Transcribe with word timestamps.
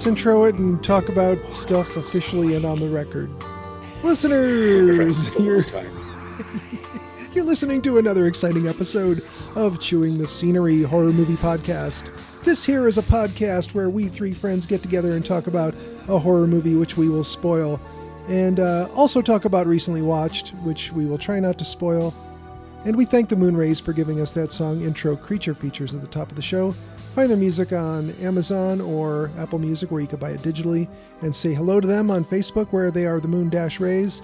let's 0.00 0.06
intro 0.06 0.44
it 0.44 0.54
and 0.54 0.82
talk 0.82 1.10
about 1.10 1.36
stuff 1.52 1.98
officially 1.98 2.54
and 2.56 2.64
on 2.64 2.80
the 2.80 2.88
record. 2.88 3.30
Listeners, 4.02 5.28
you're, 5.38 5.62
you're 7.34 7.44
listening 7.44 7.82
to 7.82 7.98
another 7.98 8.24
exciting 8.26 8.66
episode 8.66 9.22
of 9.56 9.78
Chewing 9.78 10.16
the 10.16 10.26
Scenery 10.26 10.80
Horror 10.80 11.12
Movie 11.12 11.34
Podcast. 11.34 12.10
This 12.44 12.64
here 12.64 12.88
is 12.88 12.96
a 12.96 13.02
podcast 13.02 13.74
where 13.74 13.90
we 13.90 14.08
three 14.08 14.32
friends 14.32 14.64
get 14.64 14.82
together 14.82 15.16
and 15.16 15.22
talk 15.22 15.48
about 15.48 15.74
a 16.08 16.18
horror 16.18 16.46
movie 16.46 16.76
which 16.76 16.96
we 16.96 17.10
will 17.10 17.22
spoil, 17.22 17.78
and 18.26 18.58
uh, 18.58 18.88
also 18.94 19.20
talk 19.20 19.44
about 19.44 19.66
recently 19.66 20.00
watched, 20.00 20.54
which 20.64 20.92
we 20.92 21.04
will 21.04 21.18
try 21.18 21.38
not 21.40 21.58
to 21.58 21.64
spoil. 21.66 22.14
And 22.86 22.96
we 22.96 23.04
thank 23.04 23.28
the 23.28 23.36
Moonrays 23.36 23.82
for 23.82 23.92
giving 23.92 24.18
us 24.18 24.32
that 24.32 24.50
song 24.50 24.80
intro 24.80 25.14
creature 25.14 25.54
features 25.54 25.92
at 25.92 26.00
the 26.00 26.08
top 26.08 26.30
of 26.30 26.36
the 26.36 26.42
show. 26.42 26.74
Find 27.14 27.28
their 27.28 27.36
music 27.36 27.72
on 27.72 28.10
Amazon 28.20 28.80
or 28.80 29.32
Apple 29.36 29.58
Music 29.58 29.90
where 29.90 30.00
you 30.00 30.06
can 30.06 30.20
buy 30.20 30.30
it 30.30 30.42
digitally 30.42 30.88
and 31.22 31.34
say 31.34 31.52
hello 31.52 31.80
to 31.80 31.86
them 31.86 32.10
on 32.10 32.24
Facebook 32.24 32.68
where 32.68 32.90
they 32.92 33.04
are 33.04 33.18
the 33.18 33.26
Moon 33.28 33.48
Dash 33.48 33.80
Rays. 33.80 34.22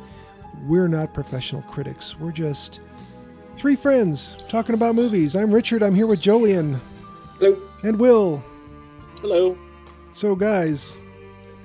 We're 0.66 0.86
not 0.86 1.12
professional 1.12 1.62
critics. 1.62 2.18
We're 2.18 2.30
just 2.32 2.80
three 3.56 3.74
friends 3.74 4.36
talking 4.48 4.74
about 4.74 4.94
movies. 4.94 5.34
I'm 5.34 5.52
Richard. 5.52 5.82
I'm 5.82 5.94
here 5.96 6.06
with 6.06 6.20
Jolien 6.20 6.78
Hello. 7.38 7.60
and 7.82 7.98
Will. 7.98 8.42
Hello. 9.20 9.58
So, 10.12 10.36
guys, 10.36 10.96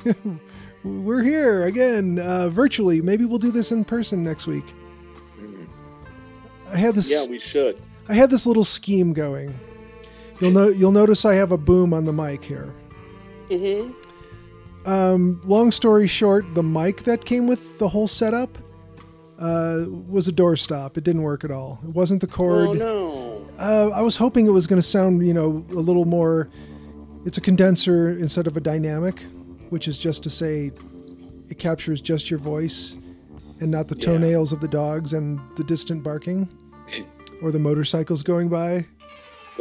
we're 0.84 1.22
here 1.22 1.66
again 1.66 2.18
uh, 2.18 2.50
virtually. 2.50 3.00
Maybe 3.00 3.26
we'll 3.26 3.38
do 3.38 3.52
this 3.52 3.72
in 3.72 3.86
person 3.86 4.24
next 4.24 4.48
week. 4.48 4.66
I 6.72 6.78
had 6.78 6.96
this. 6.96 7.12
Yeah, 7.12 7.30
we 7.30 7.40
should. 7.40 7.80
I 8.10 8.14
had 8.16 8.30
this 8.30 8.48
little 8.48 8.64
scheme 8.64 9.14
going. 9.14 9.54
You'll 10.42 10.52
know. 10.52 10.70
You'll 10.70 10.92
notice 10.92 11.24
I 11.26 11.36
have 11.36 11.52
a 11.52 11.58
boom 11.58 11.94
on 11.94 12.04
the 12.06 12.14
mic 12.14 12.44
here. 12.44 12.74
Mm-hmm. 13.50 13.92
Um, 14.90 15.40
long 15.46 15.72
story 15.72 16.08
short, 16.08 16.54
the 16.56 16.64
mic 16.64 17.04
that 17.04 17.24
came 17.24 17.46
with 17.48 17.78
the 17.78 17.88
whole 17.88 18.08
setup 18.08 18.58
uh, 19.38 19.86
was 20.10 20.28
a 20.28 20.32
doorstop. 20.32 20.98
It 20.98 21.04
didn't 21.04 21.22
work 21.22 21.44
at 21.44 21.52
all. 21.52 21.80
It 21.84 21.94
wasn't 21.94 22.22
the 22.22 22.28
cord. 22.28 22.70
Oh 22.70 22.74
no. 22.74 23.48
Uh, 23.60 23.92
I 23.94 24.02
was 24.02 24.18
hoping 24.18 24.48
it 24.48 24.52
was 24.52 24.66
going 24.66 24.82
to 24.82 24.88
sound, 24.88 25.26
you 25.26 25.34
know, 25.34 25.64
a 25.70 25.76
little 25.76 26.06
more. 26.06 26.50
It's 27.26 27.38
a 27.38 27.42
condenser 27.42 28.10
instead 28.18 28.48
of 28.48 28.58
a 28.58 28.60
dynamic, 28.60 29.20
which 29.70 29.88
is 29.88 30.00
just 30.00 30.24
to 30.24 30.32
say, 30.32 30.72
it 31.50 31.60
captures 31.60 32.02
just 32.02 32.32
your 32.32 32.40
voice 32.40 32.96
and 33.60 33.70
not 33.70 33.88
the 33.88 33.96
Yeah. 33.96 34.06
toenails 34.06 34.52
of 34.52 34.62
the 34.62 34.68
dogs 34.68 35.14
and 35.14 35.40
the 35.58 35.64
distant 35.64 36.02
barking 36.02 36.50
or 37.44 37.52
the 37.52 37.60
motorcycles 37.60 38.24
going 38.24 38.50
by. 38.50 38.88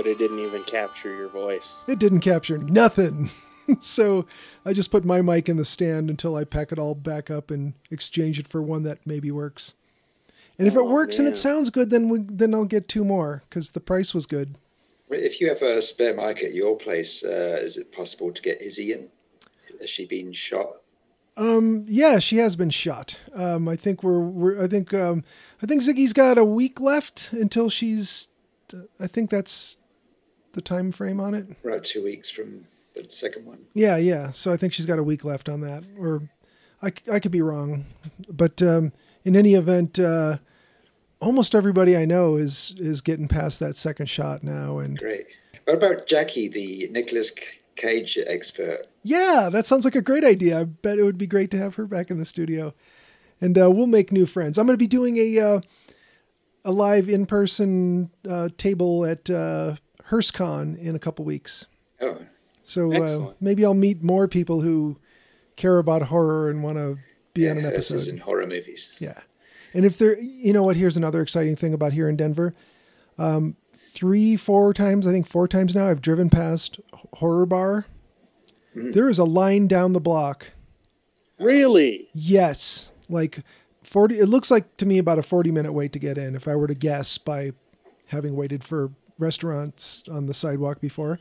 But 0.00 0.09
it 0.09 0.16
didn't 0.16 0.38
even 0.38 0.65
capture 0.65 1.15
your 1.15 1.28
voice. 1.28 1.77
It 1.87 1.99
didn't 1.99 2.21
capture 2.21 2.56
nothing. 2.56 3.28
so 3.81 4.25
I 4.65 4.72
just 4.72 4.91
put 4.91 5.05
my 5.05 5.21
mic 5.21 5.47
in 5.47 5.59
the 5.59 5.65
stand 5.66 6.09
until 6.09 6.37
I 6.37 6.44
pack 6.44 6.72
it 6.72 6.78
all 6.78 6.94
back 6.94 7.31
up 7.31 7.50
and 7.50 7.75
exchange 7.91 8.39
it 8.39 8.49
for 8.49 8.62
one 8.62 8.83
that 8.84 9.06
maybe 9.06 9.31
works. 9.31 9.75
And 10.59 10.66
if 10.66 10.75
it 10.75 10.78
Oh, 10.81 10.91
works 10.91 11.19
and 11.19 11.28
it 11.28 11.37
sounds 11.37 11.69
good, 11.69 11.91
then 11.91 12.09
we, 12.09 12.21
then 12.21 12.55
I'll 12.55 12.65
get 12.65 12.89
two 12.89 13.05
more 13.05 13.43
because 13.47 13.72
the 13.72 13.81
price 13.81 14.15
was 14.15 14.25
good. 14.25 14.56
If 15.10 15.39
you 15.39 15.50
have 15.50 15.60
a 15.60 15.83
spare 15.83 16.15
mic 16.15 16.43
at 16.43 16.55
your 16.55 16.78
place, 16.78 17.22
uh, 17.22 17.59
is 17.60 17.77
it 17.77 17.93
possible 17.93 18.33
to 18.33 18.41
get 18.41 18.62
Izzy 18.62 18.94
in? 18.94 19.09
Has 19.83 19.91
she 19.91 20.06
been 20.06 20.33
shot? 20.33 20.77
Um, 21.37 21.84
yeah, 21.87 22.21
she 22.21 22.39
has 22.39 22.56
been 22.56 22.71
shot. 22.71 23.21
Um, 23.34 23.69
I 23.69 23.77
think 23.77 24.03
we're, 24.03 24.21
we're 24.21 24.65
I 24.65 24.66
think 24.66 24.94
um, 24.94 25.25
I 25.62 25.66
think 25.66 25.83
Ziggy's 25.83 26.15
got 26.15 26.39
a 26.39 26.44
week 26.44 26.81
left 26.81 27.34
until 27.34 27.69
she's. 27.69 28.28
I 29.00 29.09
think 29.09 29.31
that's 29.31 29.77
the 30.53 30.62
time 30.62 30.93
frame 30.93 31.21
on 31.21 31.34
it. 31.34 31.47
About 31.65 31.84
two 31.84 32.03
weeks 32.03 32.31
from 32.31 32.66
the 32.94 33.09
second 33.09 33.47
one. 33.47 33.66
Yeah, 33.75 33.97
yeah. 33.97 34.31
So 34.31 34.53
I 34.53 34.56
think 34.56 34.72
she's 34.72 34.87
got 34.87 34.99
a 34.99 35.03
week 35.03 35.25
left 35.25 35.49
on 35.49 35.61
that, 35.61 35.84
or 35.99 36.22
I, 36.83 36.93
I 37.11 37.21
could 37.21 37.33
be 37.33 37.43
wrong, 37.43 37.87
but 38.28 38.60
um, 38.62 38.93
in 39.25 39.37
any 39.37 39.55
event, 39.55 39.99
uh, 39.99 40.39
almost 41.21 41.55
everybody 41.55 41.97
I 41.97 42.05
know 42.05 42.37
is 42.37 42.75
is 42.78 43.00
getting 43.00 43.28
past 43.28 43.60
that 43.60 43.77
second 43.77 44.06
shot 44.06 44.43
now, 44.43 44.78
and 44.78 44.99
Great. 44.99 45.27
What 45.65 45.77
about 45.77 46.06
Jackie, 46.06 46.49
the 46.49 46.89
Nicolas 46.91 47.31
Cage 47.77 48.19
expert? 48.27 48.87
yeah, 49.03 49.49
that 49.53 49.66
sounds 49.66 49.84
like 49.84 49.94
a 49.94 50.03
great 50.03 50.25
idea. 50.25 50.60
I 50.60 50.65
bet 50.65 50.99
it 50.99 51.05
would 51.05 51.19
be 51.19 51.27
great 51.27 51.50
to 51.53 51.59
have 51.59 51.77
her 51.77 51.87
back 51.87 52.10
in 52.10 52.19
the 52.19 52.25
studio, 52.27 52.75
and 53.41 53.56
uh, 53.56 53.71
we'll 53.71 53.87
make 53.87 54.10
new 54.10 54.27
friends. 54.27 54.59
I'm 54.59 54.66
going 54.66 54.75
to 54.75 54.83
be 54.83 54.89
doing 54.89 55.16
a 55.16 55.39
uh, 55.39 55.60
a 56.65 56.72
live 56.72 57.09
in 57.09 57.25
person 57.27 58.10
uh, 58.28 58.49
table 58.59 59.05
at 59.05 59.31
uh, 59.31 59.77
HearstCon 60.10 60.78
in 60.78 60.94
a 60.94 60.98
couple 60.98 61.25
weeks. 61.25 61.66
Oh, 62.00 62.19
So 62.62 62.93
uh, 62.93 63.32
maybe 63.41 63.65
I'll 63.65 63.75
meet 63.75 64.03
more 64.03 64.26
people 64.28 64.60
who 64.60 64.97
care 65.56 65.78
about 65.78 66.03
horror 66.03 66.50
and 66.50 66.62
want 66.62 66.78
to 66.78 66.98
be 67.34 67.48
on 67.48 67.59
an 67.59 67.65
yeah, 67.65 67.71
this 67.71 67.91
episode. 67.91 67.94
is 67.97 68.09
in 68.09 68.19
horror 68.19 68.47
movies. 68.47 68.91
Yeah. 68.98 69.21
And 69.72 69.84
if 69.84 69.98
there, 69.98 70.19
you 70.19 70.53
know 70.53 70.62
what, 70.65 70.76
here's 70.76 70.97
another 70.97 71.22
exciting 71.22 71.54
thing 71.56 71.72
about 71.75 71.93
here 71.93 72.09
in 72.09 72.16
Denver. 72.16 72.54
Um, 73.19 73.56
three, 73.72 74.37
four 74.37 74.75
times, 74.75 75.06
I 75.06 75.12
think 75.12 75.26
four 75.28 75.47
times 75.47 75.75
now, 75.75 75.88
I've 75.88 76.00
driven 76.00 76.28
past 76.31 76.81
Horror 77.15 77.47
Bar. 77.47 77.87
There 78.75 79.09
is 79.09 79.19
a 79.19 79.25
line 79.25 79.66
down 79.66 79.92
the 79.92 80.00
block. 80.00 80.53
Really? 81.38 82.09
Yes. 82.12 82.91
Like 83.09 83.41
40, 83.82 84.19
it 84.19 84.27
looks 84.27 84.50
like 84.50 84.77
to 84.77 84.87
me 84.87 84.98
about 84.98 85.19
a 85.19 85.22
40 85.22 85.50
minute 85.50 85.72
wait 85.72 85.92
to 85.92 85.98
get 85.98 86.19
in 86.19 86.34
if 86.34 86.47
I 86.48 86.54
were 86.54 86.69
to 86.69 86.75
guess 86.75 87.19
by 87.19 87.53
having 88.09 88.37
waited 88.37 88.62
for 88.65 88.91
restaurants 89.21 90.03
on 90.11 90.27
the 90.27 90.35
sidewalk 90.35 90.81
before. 90.81 91.19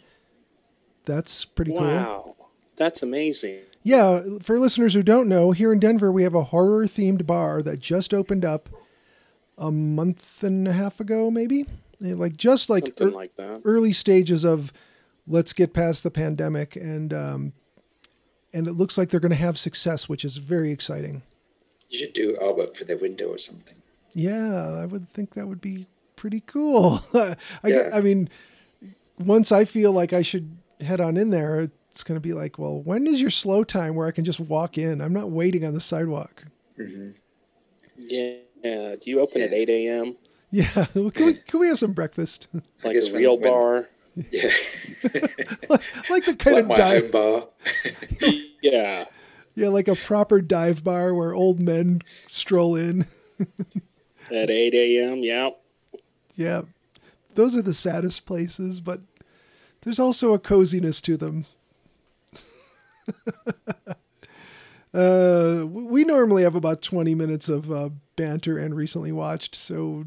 That's 1.06 1.46
pretty 1.46 1.72
cool. 1.72 1.82
Wow. 1.82 2.36
That's 2.78 3.02
amazing. 3.04 3.60
Yeah, 3.82 4.22
for 4.42 4.60
listeners 4.60 4.94
who 4.94 5.04
don't 5.04 5.28
know, 5.30 5.52
here 5.52 5.72
in 5.74 5.80
Denver 5.80 6.12
we 6.12 6.24
have 6.24 6.36
a 6.36 6.44
horror 6.46 6.86
themed 6.86 7.26
bar 7.26 7.62
that 7.62 7.80
just 7.80 8.14
opened 8.14 8.46
up 8.46 8.70
a 9.58 9.72
month 9.72 10.44
and 10.44 10.68
a 10.68 10.74
half 10.74 11.00
ago, 11.00 11.30
maybe. 11.32 11.66
Eh, 12.04 12.14
Like 12.16 12.38
just 12.38 12.70
like 12.70 12.86
Something 12.86 13.08
ear- 13.08 13.14
like 13.14 13.36
that. 13.38 13.62
early 13.66 13.92
stages 13.94 14.44
of 14.44 14.72
let's 15.28 15.54
get 15.54 15.74
past 15.74 16.04
the 16.04 16.12
pandemic, 16.12 16.76
and 16.76 17.14
um, 17.14 17.54
and 18.54 18.68
it 18.68 18.74
looks 18.74 18.98
like 18.98 19.10
they're 19.10 19.20
going 19.20 19.30
to 19.32 19.36
have 19.36 19.58
success, 19.58 20.08
which 20.10 20.24
is 20.26 20.38
very 20.38 20.72
exciting. 20.72 21.22
You 21.90 22.00
should 22.00 22.14
do 22.14 22.36
artwork 22.42 22.76
for 22.76 22.84
their 22.86 22.98
window 22.98 23.28
or 23.28 23.38
something. 23.38 23.76
Yeah, 24.14 24.78
I 24.82 24.86
would 24.86 25.10
think 25.12 25.34
that 25.36 25.48
would 25.48 25.62
be 25.62 25.88
pretty 26.20 26.42
cool. 26.42 27.02
I, 27.14 27.36
Yeah. 27.66 27.90
I 27.94 28.02
mean, 28.02 28.30
once 29.18 29.52
I 29.52 29.66
feel 29.66 29.92
like 29.92 30.14
I 30.14 30.22
should 30.22 30.58
head 30.82 31.00
on 31.02 31.18
in 31.18 31.30
there, 31.32 31.62
it's 31.90 32.04
going 32.04 32.16
to 32.18 32.22
be 32.22 32.34
like, 32.34 32.60
well, 32.60 32.82
when 32.84 33.08
is 33.08 33.20
your 33.20 33.30
slow 33.32 33.64
time 33.64 33.96
where 33.96 34.08
I 34.08 34.12
can 34.12 34.24
just 34.26 34.40
walk 34.40 34.78
in? 34.78 35.02
I'm 35.02 35.14
not 35.14 35.32
waiting 35.32 35.66
on 35.66 35.74
the 35.74 35.82
sidewalk. 35.82 36.44
Mm-hmm. 36.78 37.12
Yeah. 37.98 38.36
Do 38.64 39.00
you 39.06 39.20
open 39.22 39.42
at 39.42 39.54
8 39.54 39.70
a.m. 39.70 40.16
Yeah, 40.52 40.66
can 40.94 41.26
we, 41.26 41.34
can 41.36 41.60
we 41.60 41.68
have 41.68 41.80
some 41.80 41.94
breakfast? 41.94 42.48
Like 42.84 42.96
a 42.96 43.00
when- 43.06 43.14
real 43.14 43.40
when- 43.40 43.50
bar? 43.52 43.90
Yeah, 44.32 44.52
like 46.10 46.26
the 46.26 46.36
kind 46.38 46.56
like 46.56 46.66
of 46.72 46.76
dive, 46.76 47.12
bar. 47.12 47.48
Yeah. 48.62 49.06
yeah, 49.56 49.68
like 49.70 49.88
a 49.88 49.96
proper 49.96 50.42
dive 50.42 50.84
bar 50.84 51.14
where 51.14 51.34
old 51.34 51.62
men 51.62 52.02
stroll 52.28 52.76
in. 52.76 53.06
At 54.30 54.50
8 54.50 54.74
a.m. 54.74 55.20
Yeah. 55.20 55.52
Yeah, 56.40 56.62
those 57.36 57.54
are 57.54 57.62
the 57.62 57.74
saddest 57.74 58.26
places, 58.26 58.80
but 58.80 59.02
there's 59.82 60.00
also 60.00 60.32
a 60.32 60.40
coziness 60.40 61.02
to 61.02 61.18
them. 61.18 61.46
uh, 64.94 65.66
we 65.68 66.06
normally 66.06 66.44
have 66.44 66.56
about 66.56 66.82
20 66.82 67.14
minutes 67.14 67.50
of 67.50 67.70
uh, 67.70 67.90
banter 68.16 68.58
and 68.58 68.74
recently 68.74 69.12
watched. 69.12 69.54
So, 69.54 70.06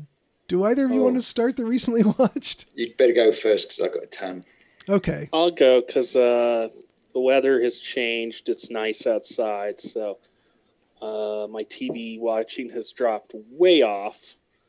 do 0.48 0.64
either 0.64 0.86
of 0.86 0.90
you 0.92 1.00
Oh. 1.00 1.04
want 1.04 1.16
to 1.16 1.22
start 1.22 1.56
the 1.56 1.66
recently 1.66 2.02
watched? 2.18 2.64
You'd 2.74 2.96
better 2.96 3.12
go 3.12 3.30
first 3.30 3.68
because 3.68 3.84
I've 3.84 3.92
got 3.92 4.02
a 4.04 4.06
ton. 4.06 4.44
Okay. 4.88 5.28
I'll 5.34 5.50
go 5.50 5.82
because 5.86 6.16
uh, 6.16 6.68
the 7.12 7.20
weather 7.20 7.62
has 7.62 7.78
changed. 7.78 8.48
It's 8.48 8.70
nice 8.70 9.06
outside, 9.06 9.80
so 9.82 10.16
uh, 11.02 11.46
my 11.50 11.64
TV 11.64 12.18
watching 12.18 12.70
has 12.70 12.90
dropped 12.92 13.32
way 13.50 13.82
off. 13.82 14.16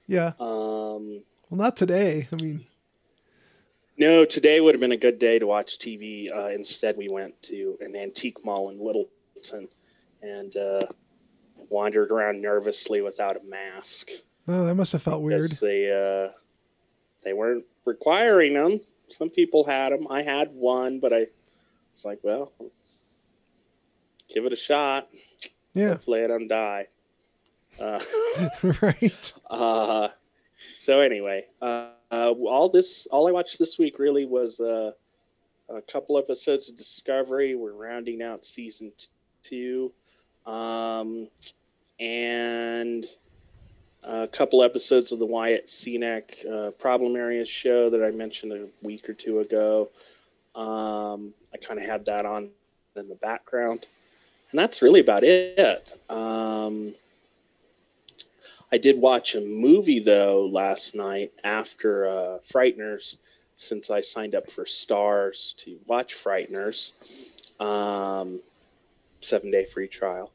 Yeah. 0.08 0.34
Um, 0.42 1.22
Well, 1.54 1.62
not 1.62 1.78
today. 1.78 2.28
I 2.32 2.44
mean, 2.44 2.66
no, 3.96 4.26
today 4.26 4.60
would 4.60 4.74
have 4.74 4.82
been 4.82 4.92
a 4.92 4.98
good 4.98 5.20
day 5.20 5.38
to 5.38 5.46
watch 5.46 5.78
TV. 5.78 6.36
Uh, 6.36 6.48
instead, 6.48 6.98
we 6.98 7.10
went 7.10 7.40
to 7.44 7.78
an 7.80 7.96
antique 7.96 8.44
mall 8.44 8.72
in 8.72 8.84
Littleton 8.84 9.68
and 10.24 10.58
uh, 10.58 10.88
wandered 11.70 12.10
around 12.10 12.42
nervously 12.42 13.04
without 13.04 13.38
a 13.38 13.44
mask. 13.44 14.10
oh, 14.48 14.66
that 14.66 14.74
must 14.74 14.94
have 14.94 15.04
felt 15.04 15.22
weird. 15.22 15.52
they 15.62 15.92
uh, 15.92 16.32
they 17.24 17.34
weren't 17.34 17.66
requiring 17.86 18.56
them. 18.56 18.80
Some 19.08 19.30
people 19.30 19.64
had 19.64 19.94
them. 19.94 20.08
I 20.10 20.24
had 20.24 20.52
one, 20.54 21.00
but 21.00 21.14
I 21.14 21.28
was 21.94 22.04
like, 22.04 22.22
well, 22.24 22.52
let's 22.60 23.04
give 24.34 24.46
it 24.46 24.54
a 24.54 24.56
shot. 24.56 25.08
Yeah. 25.76 25.90
Hopefully, 25.90 26.24
I 26.24 26.28
don't 26.28 26.48
die. 26.48 26.88
Uh, 27.80 28.00
right. 28.82 29.34
uh, 29.52 30.08
so 30.78 31.00
anyway, 31.00 31.46
uh, 31.62 31.90
uh, 32.12 32.32
all 32.32 32.70
this, 32.70 33.08
all 33.12 33.28
I 33.28 33.32
watched 33.32 33.58
this 33.60 33.78
week 33.78 34.00
really 34.00 34.26
was 34.26 34.60
uh, 34.60 34.92
a 35.70 35.82
couple 35.82 36.18
episodes 36.18 36.70
of 36.70 36.78
Discovery. 36.78 37.56
We're 37.56 37.74
rounding 37.74 38.22
out 38.22 38.44
season 38.44 38.92
two, 39.44 39.92
um, 40.46 41.28
and 42.00 43.06
a 44.04 44.28
couple 44.28 44.64
episodes 44.64 45.12
of 45.12 45.20
the 45.20 45.26
Wyatt 45.26 45.68
Cenac 45.68 46.24
uh, 46.46 46.72
Problem 46.72 47.16
Areas 47.16 47.48
show 47.48 47.90
that 47.90 48.04
I 48.04 48.12
mentioned 48.12 48.52
a 48.52 48.68
week 48.86 49.10
or 49.10 49.14
two 49.14 49.40
ago. 49.40 49.90
Um, 50.56 51.34
I 51.54 51.58
kind 51.58 51.80
of 51.80 51.86
had 51.86 52.06
that 52.06 52.26
on 52.26 52.50
in 52.96 53.10
the 53.10 53.16
background, 53.16 53.86
and 54.52 54.60
that's 54.60 54.82
really 54.82 55.00
about 55.00 55.24
it. 55.24 55.94
Um, 56.10 56.94
I 58.74 58.80
did 58.80 59.00
watch 59.00 59.36
a 59.36 59.40
movie 59.40 60.00
though 60.00 60.50
last 60.52 60.96
night 60.96 61.32
after 61.44 62.08
uh, 62.08 62.40
Frighteners, 62.52 63.18
since 63.56 63.92
I 63.92 64.02
signed 64.02 64.34
up 64.34 64.50
for 64.50 64.66
Starz 64.66 65.56
to 65.58 65.78
watch 65.86 66.16
Frighteners. 66.24 66.90
Um, 67.60 68.40
seven 69.22 69.52
day 69.52 69.68
free 69.72 69.88
trial. 69.88 70.32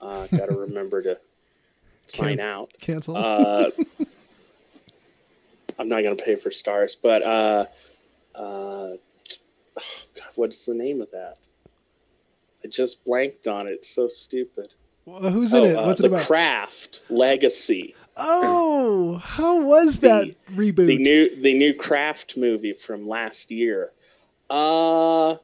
Uh, 0.00 0.26
Got 0.28 0.46
to 0.48 0.56
remember 0.58 1.02
to 1.02 1.18
sign 2.06 2.38
Can't- 2.38 2.40
out. 2.40 2.70
Cancel. 2.80 3.18
Uh, 3.18 3.70
I'm 5.78 5.88
not 5.90 6.02
going 6.02 6.16
to 6.16 6.24
pay 6.24 6.36
for 6.36 6.48
Starz, 6.48 6.96
but 7.00 7.22
uh, 7.22 7.66
uh, 8.34 8.38
oh 8.38 8.96
God, 9.76 10.30
what's 10.34 10.64
the 10.64 10.72
name 10.74 11.02
of 11.02 11.10
that? 11.10 11.36
I 12.64 12.68
just 12.68 13.04
blanked 13.04 13.46
on 13.46 13.66
it. 13.66 13.72
It's 13.72 13.90
so 13.94 14.08
stupid. 14.08 14.68
Well, 15.10 15.30
Who's 15.32 15.52
in 15.54 15.64
it? 15.64 15.76
uh, 15.76 15.86
What's 15.86 16.00
it 16.00 16.04
the 16.04 16.08
about? 16.14 16.26
Craft 16.26 17.00
Legacy. 17.10 17.94
oh, 18.16 19.16
how 19.24 19.60
was 19.62 19.98
that 20.00 20.34
reboot? 20.54 20.86
the 20.86 20.98
new 20.98 21.36
the 21.42 21.54
new 21.54 21.74
Craft 21.74 22.36
movie 22.36 22.72
from 22.74 23.06
last 23.06 23.50
year. 23.50 23.92
Uh 24.48 25.36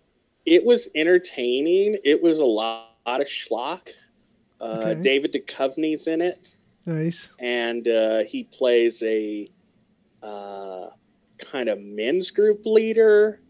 it 0.44 0.64
was 0.64 0.88
entertaining. 0.94 1.96
It 2.04 2.22
was 2.22 2.38
a 2.38 2.44
lot, 2.44 2.90
lot 3.06 3.20
of 3.20 3.26
schlock. 3.26 3.80
Uh, 4.60 4.76
Okay. 4.78 5.02
David 5.02 5.32
Duchovny's 5.32 6.06
in 6.06 6.20
it, 6.22 6.54
nice. 6.86 7.34
and 7.40 7.86
uh, 7.88 8.20
he 8.26 8.44
plays 8.44 9.02
a 9.02 9.48
uh, 10.22 10.86
kind 11.38 11.68
of 11.68 11.78
men's 11.80 12.30
group 12.30 12.64
leader 12.64 13.40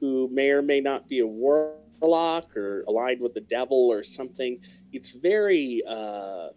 who 0.00 0.28
may 0.32 0.50
or 0.50 0.60
may 0.60 0.80
not 0.80 1.08
be 1.08 1.20
a 1.20 1.26
warlock 1.26 2.54
or 2.56 2.82
aligned 2.88 3.20
with 3.20 3.32
the 3.32 3.40
devil 3.40 3.88
or 3.90 4.02
something. 4.02 4.58
It's 4.92 5.10
very 5.10 5.82
uh, 5.88 6.50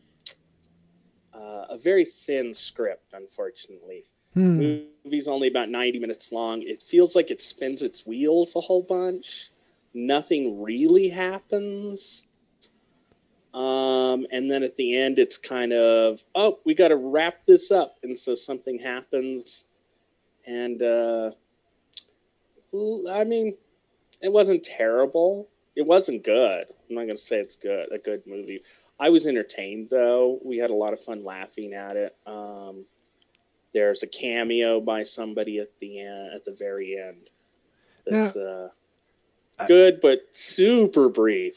uh, 1.33 1.65
a 1.69 1.77
very 1.77 2.05
thin 2.05 2.53
script, 2.53 3.13
unfortunately. 3.13 4.05
Hmm. 4.33 4.79
movie's 5.05 5.27
only 5.27 5.47
about 5.47 5.69
90 5.69 5.99
minutes 5.99 6.31
long. 6.31 6.63
It 6.63 6.81
feels 6.81 7.15
like 7.15 7.29
it 7.29 7.39
spins 7.39 7.83
its 7.83 8.05
wheels 8.05 8.55
a 8.55 8.61
whole 8.61 8.81
bunch. 8.81 9.51
Nothing 9.93 10.61
really 10.61 11.07
happens. 11.07 12.25
Um, 13.53 14.25
and 14.31 14.49
then 14.49 14.63
at 14.63 14.75
the 14.75 14.97
end 14.97 15.19
it's 15.19 15.37
kind 15.37 15.71
of 15.73 16.19
oh 16.33 16.57
we 16.65 16.73
got 16.73 16.87
to 16.87 16.95
wrap 16.95 17.45
this 17.45 17.69
up. 17.69 17.97
And 18.01 18.17
so 18.17 18.33
something 18.33 18.79
happens. 18.79 19.65
And 20.47 20.81
uh, 20.81 21.31
i 23.11 23.23
mean 23.23 23.55
it 24.21 24.31
wasn't 24.31 24.63
terrible. 24.63 25.47
It 25.75 25.85
wasn't 25.85 26.23
good 26.23 26.65
i'm 26.93 26.95
not 26.95 27.05
going 27.05 27.17
to 27.17 27.21
say 27.23 27.37
it's 27.37 27.55
good 27.55 27.91
a 27.91 27.97
good 27.97 28.21
movie 28.27 28.61
i 28.99 29.09
was 29.09 29.25
entertained 29.25 29.87
though 29.89 30.39
we 30.45 30.57
had 30.57 30.69
a 30.69 30.73
lot 30.73 30.93
of 30.93 30.99
fun 31.03 31.23
laughing 31.23 31.73
at 31.73 31.95
it 31.97 32.15
um, 32.27 32.85
there's 33.73 34.03
a 34.03 34.07
cameo 34.07 34.79
by 34.79 35.01
somebody 35.01 35.57
at 35.57 35.69
the 35.81 35.99
end, 35.99 36.29
at 36.35 36.45
the 36.45 36.51
very 36.51 36.95
end. 36.95 37.31
That's 38.05 38.35
uh, 38.35 38.69
I- 39.59 39.65
good, 39.65 39.99
but 39.99 40.27
super 40.31 41.09
brief. 41.09 41.55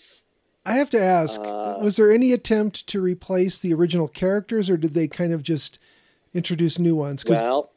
I 0.65 0.77
have 0.77 0.88
to 0.91 0.99
ask: 1.00 1.38
Uh, 1.38 1.77
Was 1.83 1.97
there 1.97 2.11
any 2.11 2.33
attempt 2.33 2.87
to 2.87 3.03
replace 3.03 3.59
the 3.59 3.75
original 3.75 4.09
characters, 4.09 4.71
or 4.71 4.79
did 4.79 4.94
they 4.94 5.09
kind 5.09 5.35
of 5.35 5.43
just 5.43 5.79
introduce 6.33 6.79
new 6.79 6.97
ones? 6.97 7.23
'Cause- 7.23 7.43
Well, 7.43 7.71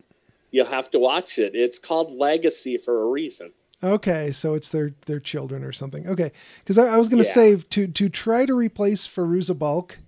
you'll 0.51 0.67
have 0.67 0.89
to 0.91 0.99
watch 0.99 1.37
it. 1.37 1.53
It's 1.53 1.77
called 1.77 2.13
Legacy 2.17 2.77
for 2.77 3.01
a 3.01 3.05
reason. 3.07 3.51
Okay, 3.81 4.31
so 4.31 4.55
it's 4.55 4.69
their 4.69 4.93
their 5.05 5.19
children 5.19 5.63
or 5.63 5.71
something. 5.71 6.07
Okay, 6.07 6.31
because 6.59 6.77
I, 6.77 6.87
I 6.95 6.97
was 6.97 7.07
going 7.07 7.21
to 7.23 7.27
Yeah. 7.27 7.33
say 7.33 7.55
to 7.55 7.87
to 7.87 8.09
try 8.09 8.45
to 8.45 8.53
replace 8.53 9.07
Fairuza 9.07 9.57
Balk, 9.57 9.99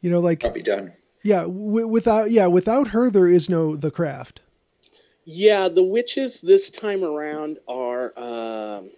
you 0.00 0.10
know, 0.10 0.20
like 0.20 0.40
Can't 0.40 0.54
be 0.54 0.62
done. 0.62 0.92
yeah, 1.22 1.42
w- 1.42 1.86
without 1.88 2.30
yeah, 2.30 2.46
without 2.46 2.88
her 2.88 3.08
there 3.08 3.28
is 3.28 3.48
no 3.48 3.74
the 3.74 3.90
craft. 3.90 4.42
Yeah, 5.24 5.68
the 5.68 5.82
witches 5.82 6.40
this 6.40 6.70
time 6.70 7.02
around 7.02 7.58
are 7.66 8.16
um, 8.18 8.90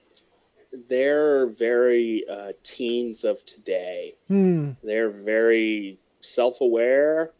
they're 0.88 1.46
very 1.46 2.24
uh, 2.30 2.52
teens 2.64 3.24
of 3.24 3.44
today. 3.46 4.14
Hmm. 4.26 4.72
They're 4.82 5.10
very 5.10 5.98
self-aware. 6.20 7.30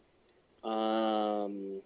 Um, 0.63 1.81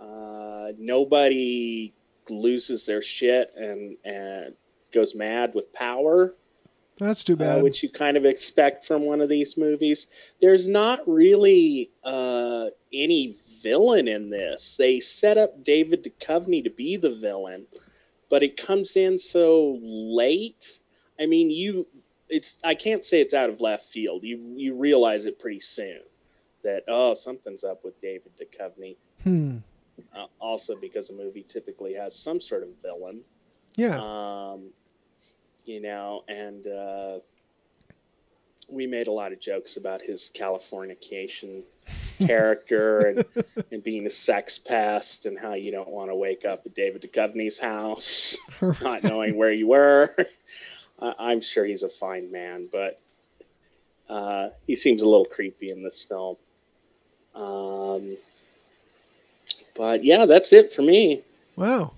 uh, 0.00 0.72
nobody 0.78 1.92
loses 2.28 2.86
their 2.86 3.02
shit 3.02 3.52
and 3.56 3.96
and 4.04 4.54
goes 4.92 5.14
mad 5.14 5.52
with 5.54 5.72
power, 5.72 6.34
That's 6.98 7.24
too 7.24 7.32
uh, 7.34 7.36
bad. 7.36 7.62
which 7.62 7.82
you 7.82 7.90
kind 7.90 8.16
of 8.16 8.24
expect 8.24 8.86
from 8.86 9.02
one 9.02 9.20
of 9.20 9.28
these 9.28 9.56
movies. 9.56 10.06
There's 10.40 10.68
not 10.68 11.00
really 11.08 11.90
uh, 12.04 12.66
any 12.92 13.36
villain 13.62 14.06
in 14.08 14.30
this. 14.30 14.76
They 14.78 15.00
set 15.00 15.36
up 15.38 15.64
David 15.64 16.04
Duchovny 16.04 16.62
to 16.64 16.70
be 16.70 16.96
the 16.96 17.14
villain, 17.14 17.66
but 18.30 18.42
it 18.42 18.56
comes 18.56 18.96
in 18.96 19.18
so 19.18 19.78
late. 19.82 20.78
I 21.18 21.26
mean, 21.26 21.50
you 21.50 21.86
it's 22.28 22.58
I 22.64 22.74
can't 22.74 23.04
say 23.04 23.20
it's 23.20 23.34
out 23.34 23.50
of 23.50 23.60
left 23.60 23.88
field. 23.90 24.22
You 24.22 24.38
you 24.56 24.74
realize 24.74 25.26
it 25.26 25.38
pretty 25.38 25.60
soon 25.60 26.00
that 26.62 26.84
oh 26.88 27.14
something's 27.14 27.64
up 27.64 27.84
with 27.84 28.00
David 28.00 28.32
Duchovny. 28.38 28.96
hmm. 29.22 29.58
Uh, 30.16 30.26
also 30.40 30.74
because 30.80 31.10
a 31.10 31.12
movie 31.12 31.44
typically 31.48 31.94
has 31.94 32.16
some 32.16 32.40
sort 32.40 32.62
of 32.62 32.68
villain 32.82 33.20
Yeah. 33.76 33.98
um, 34.00 34.70
you 35.64 35.80
know, 35.80 36.24
and 36.28 36.66
uh, 36.66 37.18
we 38.68 38.86
made 38.86 39.06
a 39.06 39.12
lot 39.12 39.32
of 39.32 39.40
jokes 39.40 39.76
about 39.76 40.02
his 40.02 40.30
Californication 40.34 41.62
character 42.18 42.98
and, 43.08 43.24
and 43.70 43.82
being 43.84 44.06
a 44.06 44.10
sex 44.10 44.58
pest 44.58 45.26
and 45.26 45.38
how 45.38 45.54
you 45.54 45.70
don't 45.70 45.88
want 45.90 46.08
to 46.10 46.14
wake 46.14 46.44
up 46.44 46.62
at 46.66 46.74
David 46.74 47.02
Duchovny's 47.02 47.58
house 47.58 48.36
not 48.82 49.02
knowing 49.04 49.36
where 49.36 49.52
you 49.52 49.68
were. 49.68 50.14
I 51.00 51.14
I'm 51.18 51.40
sure 51.40 51.64
he's 51.64 51.82
a 51.82 51.88
fine 51.88 52.30
man, 52.32 52.68
but 52.70 53.00
uh, 54.08 54.50
he 54.66 54.76
seems 54.76 55.02
a 55.02 55.06
little 55.08 55.24
creepy 55.24 55.70
in 55.70 55.82
this 55.82 56.04
film. 56.08 56.36
Um, 57.34 58.16
but 59.74 60.04
yeah, 60.04 60.26
that's 60.26 60.52
it 60.52 60.72
for 60.72 60.82
me. 60.82 61.22
Wow. 61.56 61.92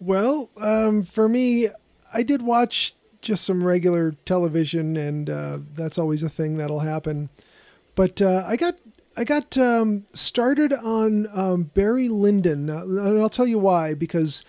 Well, 0.00 0.50
um, 0.60 1.04
for 1.04 1.28
me, 1.28 1.68
I 2.12 2.22
did 2.22 2.42
watch 2.42 2.94
just 3.20 3.44
some 3.44 3.62
regular 3.62 4.12
television, 4.24 4.96
and 4.96 5.30
uh, 5.30 5.58
that's 5.74 5.98
always 5.98 6.22
a 6.22 6.28
thing 6.28 6.56
that'll 6.56 6.80
happen. 6.80 7.28
But 7.94 8.20
uh, 8.20 8.44
I 8.46 8.56
got 8.56 8.80
I 9.16 9.24
got 9.24 9.56
um, 9.56 10.06
started 10.12 10.72
on 10.72 11.28
um, 11.34 11.64
Barry 11.74 12.08
Lyndon, 12.08 12.68
uh, 12.68 12.82
and 12.82 13.20
I'll 13.20 13.28
tell 13.28 13.46
you 13.46 13.58
why. 13.58 13.94
Because 13.94 14.44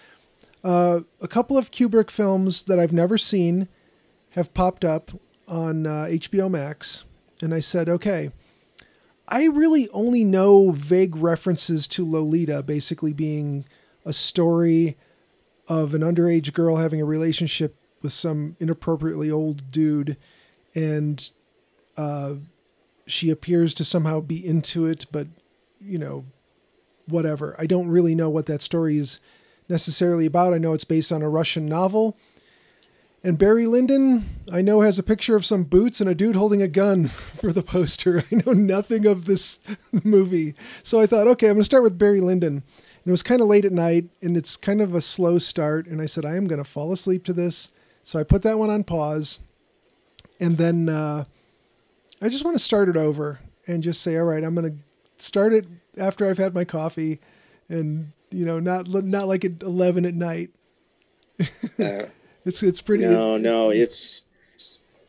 uh, 0.63 1.01
a 1.22 1.27
couple 1.27 1.58
of 1.58 1.72
Kubrick 1.72 2.10
films 2.10 2.63
that 2.63 2.79
I've 2.79 2.93
never 2.93 3.17
seen 3.17 3.67
have 4.32 4.53
popped 4.53 4.84
up 4.84 5.12
on 5.48 5.86
uh, 5.86 6.08
HBO 6.10 6.50
Max, 6.50 7.03
and 7.41 7.53
I 7.53 7.60
said, 7.60 7.89
okay. 7.89 8.32
I 9.27 9.46
really 9.46 9.89
only 9.89 10.24
know 10.24 10.72
vague 10.72 11.15
references 11.15 11.88
to 11.89 12.06
Lolita, 12.06 12.63
basically 12.63 13.13
being 13.13 13.65
a 14.06 14.13
story 14.13 14.98
of 15.68 15.94
an 15.94 16.01
underage 16.01 16.53
girl 16.53 16.75
having 16.75 17.01
a 17.01 17.06
relationship 17.06 17.75
with 18.01 18.12
some 18.12 18.58
inappropriately 18.60 19.32
old 19.32 19.72
dude, 19.72 20.18
and 20.75 21.30
uh, 21.96 22.36
she 23.06 23.30
appears 23.30 23.74
to 23.75 23.86
somehow 23.86 24.20
be 24.20 24.46
into 24.46 24.86
it, 24.86 25.06
but 25.12 25.27
you 25.80 25.98
know, 25.98 26.25
whatever. 27.08 27.56
I 27.60 27.65
don't 27.65 27.88
really 27.88 28.15
know 28.15 28.30
what 28.30 28.46
that 28.48 28.62
story 28.62 28.98
is 28.98 29.20
necessarily 29.70 30.25
about. 30.25 30.53
I 30.53 30.58
know 30.58 30.74
it's 30.74 30.84
based 30.84 31.12
on 31.12 31.22
a 31.22 31.30
Russian 31.30 31.65
novel. 31.65 32.18
And 33.25 33.39
Barry 33.39 33.65
Lyndon, 33.65 34.25
I 34.51 34.62
know, 34.62 34.82
has 34.82 35.00
a 35.00 35.03
picture 35.03 35.38
of 35.38 35.46
some 35.46 35.63
boots 35.63 36.01
and 36.01 36.10
a 36.10 36.15
dude 36.15 36.36
holding 36.36 36.62
a 36.62 36.68
gun 36.68 37.08
for 37.08 37.53
the 37.53 37.63
poster. 37.63 38.25
I 38.30 38.36
know 38.46 38.51
nothing 38.51 39.08
of 39.08 39.25
this 39.25 39.60
movie. 40.03 40.56
So 40.84 41.00
I 41.00 41.06
thought, 41.06 41.27
okay, 41.27 41.48
I'm 41.48 41.53
going 41.53 41.62
to 41.62 41.65
start 41.65 41.84
with 41.84 41.98
Barry 41.98 42.20
Lyndon. 42.20 42.56
And 42.56 42.63
it 43.06 43.12
was 43.12 43.24
kind 43.24 43.39
of 43.42 43.48
late 43.48 43.63
at 43.63 43.72
night 43.72 44.10
and 44.22 44.36
it's 44.36 44.58
kind 44.58 44.82
of 44.82 44.94
a 44.94 45.01
slow 45.01 45.39
start. 45.39 45.88
And 45.88 46.01
I 46.01 46.06
said, 46.06 46.25
I 46.25 46.36
am 46.36 46.48
going 46.48 46.62
to 46.62 46.70
fall 46.70 46.92
asleep 46.92 47.24
to 47.25 47.34
this. 47.34 47.72
So 48.03 48.20
I 48.20 48.24
put 48.24 48.42
that 48.44 48.60
one 48.60 48.70
on 48.70 48.84
pause. 48.84 49.39
And 50.42 50.58
then 50.58 50.89
uh, 50.89 51.24
I 52.22 52.27
just 52.27 52.44
want 52.44 52.56
to 52.58 52.63
start 52.63 52.89
it 52.89 52.98
over 52.98 53.39
and 53.68 53.82
just 53.82 54.01
say, 54.01 54.18
all 54.18 54.25
right, 54.25 54.44
I'm 54.44 54.56
going 54.56 54.70
to 54.70 55.24
start 55.24 55.53
it 55.53 55.65
after 55.98 56.30
I've 56.30 56.38
had 56.38 56.53
my 56.53 56.65
coffee 56.65 57.22
and, 57.70 58.12
you 58.32 58.44
know, 58.44 58.60
not, 58.60 58.89
not 58.89 59.30
like 59.30 59.46
at 59.46 59.62
11 59.62 60.06
at 60.06 60.13
night. 60.13 60.50
Uh, 62.46 62.50
It's 62.50 62.64
it's 62.64 62.82
pretty. 62.82 63.06
No, 63.06 63.38
no, 63.38 63.70
it's 63.70 64.24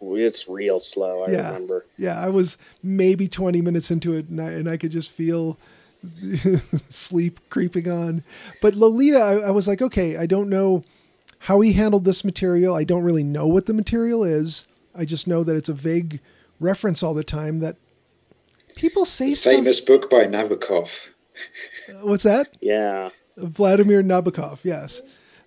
it's 0.01 0.49
real 0.49 0.81
slow. 0.81 1.25
I 1.25 1.31
Yeah. 1.31 1.47
remember. 1.49 1.87
Yeah, 1.97 2.21
I 2.21 2.29
was 2.29 2.59
maybe 2.83 3.27
20 3.29 3.63
minutes 3.63 3.91
into 3.91 4.13
it, 4.13 4.29
and 4.29 4.41
I, 4.41 4.51
and 4.51 4.69
I 4.69 4.77
could 4.77 4.91
just 4.91 5.11
feel 5.11 5.59
sleep 6.91 7.41
creeping 7.51 7.89
on. 7.91 8.23
But 8.61 8.75
Lolita, 8.75 9.19
I, 9.19 9.35
I 9.49 9.51
was 9.51 9.67
like, 9.67 9.81
okay, 9.83 10.17
I 10.17 10.27
don't 10.27 10.49
know 10.49 10.85
how 11.41 11.61
he 11.61 11.73
handled 11.73 12.05
this 12.05 12.25
material. 12.25 12.75
I 12.75 12.85
don't 12.85 13.03
really 13.03 13.25
know 13.25 13.47
what 13.47 13.67
the 13.67 13.73
material 13.75 14.25
is. 14.25 14.67
I 14.95 15.05
just 15.05 15.27
know 15.27 15.43
that 15.45 15.57
it's 15.57 15.69
a 15.69 15.75
vague 15.75 16.21
reference 16.61 17.03
all 17.03 17.15
the 17.15 17.25
time 17.25 17.61
that 17.61 17.77
people 18.77 19.05
say 19.05 19.35
stuff. 19.35 19.53
famous 19.55 19.81
book 19.81 20.09
by 20.11 20.25
Nabokov. 20.27 20.91
What's 22.03 22.23
that? 22.25 22.57
Yeah, 22.61 23.11
Vladimir 23.37 24.03
Nabokov. 24.03 24.61
Yes. 24.65 25.01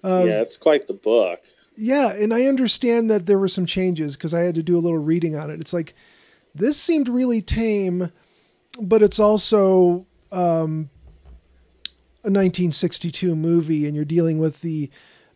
Um, 0.04 0.28
yeah, 0.28 0.42
it's 0.42 0.58
quite 0.58 0.88
the 0.88 0.94
book. 0.94 1.40
Yeah, 1.80 2.12
and 2.12 2.34
I 2.34 2.48
understand 2.48 3.10
that 3.12 3.28
there 3.28 3.38
were 3.38 3.48
some 3.48 3.68
changes 3.68 4.18
because 4.18 4.34
I 4.34 4.42
had 4.42 4.56
to 4.56 4.64
do 4.64 4.76
a 4.76 4.82
little 4.82 4.98
reading 4.98 5.36
on 5.36 5.52
it. 5.52 5.60
It's 5.60 5.74
like 5.74 5.94
this 6.56 6.76
seemed 6.76 7.08
really 7.08 7.40
tame, 7.40 8.12
but 8.82 9.04
it's 9.04 9.20
also 9.20 10.08
um, 10.32 10.90
a 12.24 12.34
1962 12.34 13.36
movie, 13.36 13.86
and 13.86 13.96
you're 13.96 14.06
dealing 14.06 14.40
with 14.40 14.62
the 14.62 14.90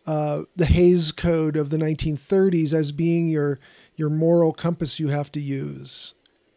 uh, 0.04 0.42
the 0.56 0.66
Hays 0.66 1.12
Code 1.12 1.56
of 1.56 1.70
the 1.70 1.76
1930s 1.76 2.72
as 2.72 2.90
being 2.90 3.28
your 3.28 3.60
your 3.94 4.10
moral 4.10 4.52
compass 4.52 4.98
you 4.98 5.08
have 5.08 5.30
to 5.32 5.40
use, 5.40 6.14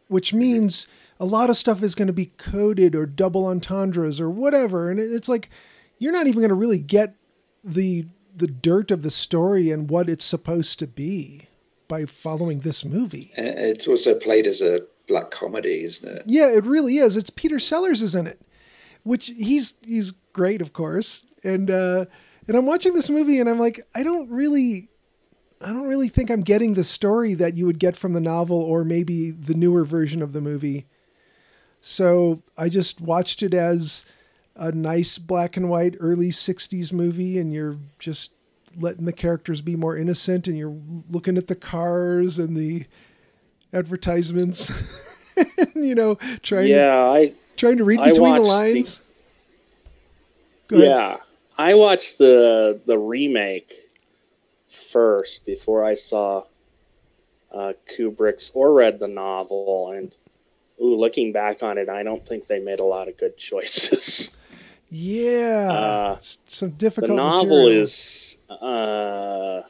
which 0.07 0.33
means 0.33 0.87
a 1.19 1.25
lot 1.25 1.51
of 1.51 1.57
stuff 1.57 1.83
is 1.83 1.93
going 1.93 2.07
to 2.07 2.13
be 2.13 2.25
coded 2.25 2.95
or 2.95 3.05
double 3.05 3.45
entendres 3.45 4.19
or 4.19 4.31
whatever, 4.31 4.89
and 4.89 4.99
it's 4.99 5.29
like 5.29 5.51
you're 5.99 6.11
not 6.11 6.25
even 6.25 6.39
going 6.39 6.49
to 6.49 6.55
really 6.55 6.79
get 6.79 7.13
the 7.63 8.07
the 8.35 8.47
dirt 8.47 8.91
of 8.91 9.01
the 9.01 9.11
story 9.11 9.71
and 9.71 9.89
what 9.89 10.09
it's 10.09 10.25
supposed 10.25 10.79
to 10.79 10.87
be 10.87 11.47
by 11.87 12.05
following 12.05 12.59
this 12.59 12.83
movie. 12.83 13.31
It's 13.37 13.87
also 13.87 14.15
played 14.15 14.47
as 14.47 14.61
a 14.61 14.81
black 15.07 15.31
comedy, 15.31 15.83
isn't 15.83 16.07
it? 16.07 16.23
Yeah, 16.25 16.49
it 16.51 16.65
really 16.65 16.97
is. 16.97 17.15
It's 17.15 17.29
Peter 17.29 17.59
Sellers 17.59 18.01
is 18.01 18.15
in 18.15 18.27
it, 18.27 18.41
which 19.03 19.27
he's 19.27 19.75
he's 19.85 20.11
great, 20.33 20.61
of 20.61 20.73
course. 20.73 21.25
And 21.43 21.69
uh, 21.69 22.05
and 22.47 22.57
I'm 22.57 22.65
watching 22.65 22.93
this 22.93 23.09
movie 23.09 23.39
and 23.39 23.49
I'm 23.49 23.59
like, 23.59 23.87
I 23.95 24.03
don't 24.03 24.29
really, 24.29 24.89
I 25.61 25.67
don't 25.67 25.87
really 25.87 26.09
think 26.09 26.29
I'm 26.29 26.41
getting 26.41 26.73
the 26.73 26.83
story 26.83 27.33
that 27.35 27.55
you 27.55 27.65
would 27.65 27.79
get 27.79 27.95
from 27.95 28.13
the 28.13 28.21
novel 28.21 28.61
or 28.61 28.83
maybe 28.83 29.31
the 29.31 29.53
newer 29.53 29.83
version 29.83 30.21
of 30.21 30.33
the 30.33 30.41
movie. 30.41 30.85
So 31.81 32.41
I 32.57 32.69
just 32.69 32.99
watched 32.99 33.43
it 33.43 33.53
as 33.53 34.05
a 34.55 34.71
nice 34.71 35.17
black 35.17 35.57
and 35.57 35.69
white 35.69 35.95
early 35.99 36.29
60s 36.29 36.93
movie 36.93 37.37
and 37.39 37.53
you're 37.53 37.77
just 37.99 38.31
letting 38.77 39.05
the 39.05 39.13
characters 39.13 39.61
be 39.61 39.75
more 39.75 39.95
innocent 39.97 40.47
and 40.47 40.57
you're 40.57 40.75
looking 41.09 41.37
at 41.37 41.47
the 41.47 41.55
cars 41.55 42.37
and 42.39 42.55
the 42.57 42.85
advertisements 43.73 44.69
and, 45.37 45.69
you 45.75 45.95
know 45.95 46.15
trying 46.41 46.67
Yeah, 46.69 46.95
I 46.95 47.33
trying 47.57 47.77
to 47.77 47.83
read 47.83 47.99
I 47.99 48.09
between 48.09 48.35
the 48.35 48.41
the- 48.41 48.47
lines 48.47 49.01
ahead. 50.71 50.83
yeah, 50.83 51.17
I 51.57 51.73
watched 51.73 52.17
the 52.17 52.79
the 52.85 52.97
remake 52.97 53.73
first 54.91 55.45
before 55.45 55.83
I 55.83 55.95
saw 55.95 56.43
uh, 57.53 57.73
Kubrick's 57.97 58.51
or 58.53 58.73
read 58.73 58.99
the 58.99 59.07
novel. 59.07 59.91
And 59.91 60.13
ooh, 60.81 60.95
looking 60.95 61.31
back 61.31 61.63
on 61.63 61.77
it, 61.77 61.87
I 61.89 62.03
don't 62.03 62.25
think 62.25 62.47
they 62.47 62.59
made 62.59 62.79
a 62.79 62.83
lot 62.85 63.07
of 63.07 63.17
good 63.17 63.37
choices. 63.49 64.31
Yeah. 64.89 65.67
Uh, 65.71 66.17
some 66.19 66.75
the 66.77 67.07
novel 67.07 67.45
material. 67.65 67.81
is 67.83 68.37
uh 68.49 69.61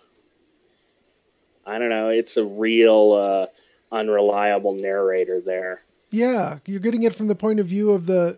i 1.66 1.80
don't 1.80 1.90
know 1.90 2.10
it's 2.10 2.38
a 2.38 2.44
real 2.46 3.14
uh 3.14 3.96
unreliable 3.96 4.74
narrator 4.74 5.40
there. 5.42 5.82
Yeah 6.12 6.60
you're 6.66 6.80
getting 6.80 7.04
it 7.04 7.14
from 7.16 7.28
the 7.28 7.36
point 7.36 7.60
of 7.60 7.68
view 7.68 7.92
of 7.92 8.06
the 8.08 8.38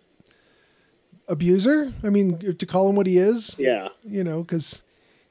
abuser? 1.28 1.92
I 2.04 2.10
mean 2.10 2.56
to 2.58 2.66
call 2.66 2.90
him 2.90 2.96
what 2.96 3.08
he 3.08 3.18
is? 3.18 3.56
Yeah. 3.58 3.90
You 4.04 4.24
know 4.24 4.44
because 4.44 4.84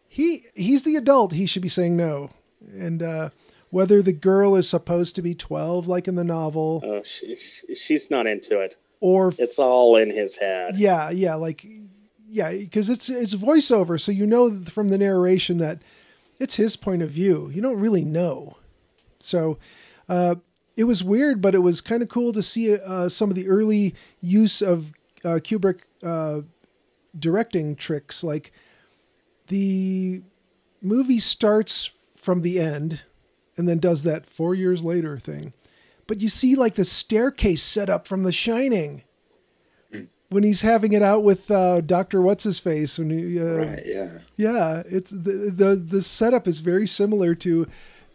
he 0.09 0.47
he's 0.55 0.83
the 0.83 0.97
adult 0.97 1.33
he 1.33 1.47
should 1.47 1.63
be 1.63 1.69
saying 1.69 1.97
no. 1.97 2.31
And 2.73 3.03
uh 3.03 3.31
whether 3.71 4.01
the 4.03 4.13
girl 4.13 4.57
is 4.57 4.69
supposed 4.69 5.17
to 5.17 5.23
be 5.23 5.35
12 5.35 5.87
like 5.87 6.09
in 6.09 6.15
the 6.15 6.25
novel 6.25 7.03
she, 7.05 7.37
she- 7.37 7.75
she's 7.75 8.11
not 8.11 8.27
into 8.27 8.59
it 8.61 8.77
or 9.01 9.33
it's 9.39 9.59
all 9.59 9.97
in 9.97 10.11
his 10.11 10.37
head 10.37 10.77
Yeah, 10.77 11.11
yeah, 11.11 11.35
like 11.35 11.67
yeah, 12.29 12.53
because 12.53 12.91
it's 12.91 13.09
it's 13.09 13.35
voiceover, 13.35 14.01
so 14.01 14.13
you 14.13 14.27
know 14.27 14.63
from 14.65 14.89
the 14.89 14.99
narration 14.99 15.59
that 15.59 15.81
it's 16.39 16.57
his 16.57 16.77
point 16.77 17.03
of 17.03 17.11
view. 17.11 17.51
You 17.55 17.63
don't 17.63 17.81
really 17.81 18.05
know, 18.05 18.57
so 19.19 19.59
uh, 20.09 20.37
it 20.77 20.85
was 20.85 21.03
weird, 21.05 21.41
but 21.41 21.55
it 21.55 21.61
was 21.61 21.81
kind 21.81 22.03
of 22.03 22.09
cool 22.09 22.33
to 22.33 22.43
see 22.43 22.75
uh, 22.75 23.09
some 23.09 23.31
of 23.31 23.37
the 23.37 23.49
early 23.49 23.95
use 24.21 24.61
of 24.61 24.93
uh, 25.25 25.39
Kubrick 25.43 25.81
uh, 26.03 26.43
directing 27.19 27.77
tricks. 27.77 28.23
Like 28.23 28.53
the 29.47 30.23
movie 30.83 31.19
starts 31.19 31.93
from 32.17 32.43
the 32.43 32.59
end, 32.59 33.05
and 33.57 33.69
then 33.69 33.79
does 33.79 34.03
that 34.03 34.27
four 34.27 34.55
years 34.55 34.83
later 34.83 35.19
thing. 35.19 35.53
But 36.07 36.21
you 36.21 36.29
see 36.29 36.55
like 36.55 36.75
the 36.75 36.85
staircase 36.85 37.63
set 37.63 37.91
up 37.91 38.07
from 38.07 38.23
The 38.23 38.33
Shining 38.33 39.03
when 40.29 40.43
he's 40.43 40.63
having 40.63 40.93
it 40.93 41.03
out 41.03 41.23
with 41.23 41.51
uh, 41.51 41.81
Doctor 41.81 42.21
What's 42.21 42.45
His 42.45 42.59
Face. 42.59 42.99
When 42.99 43.11
he, 43.11 43.41
uh, 43.41 43.45
Right, 43.45 43.83
yeah. 43.85 44.09
yeah, 44.37 44.83
it's 44.89 45.11
the, 45.11 45.53
the 45.55 45.77
the 45.77 46.03
setup 46.03 46.47
is 46.47 46.61
very 46.61 46.87
similar 46.87 47.35
to 47.37 47.67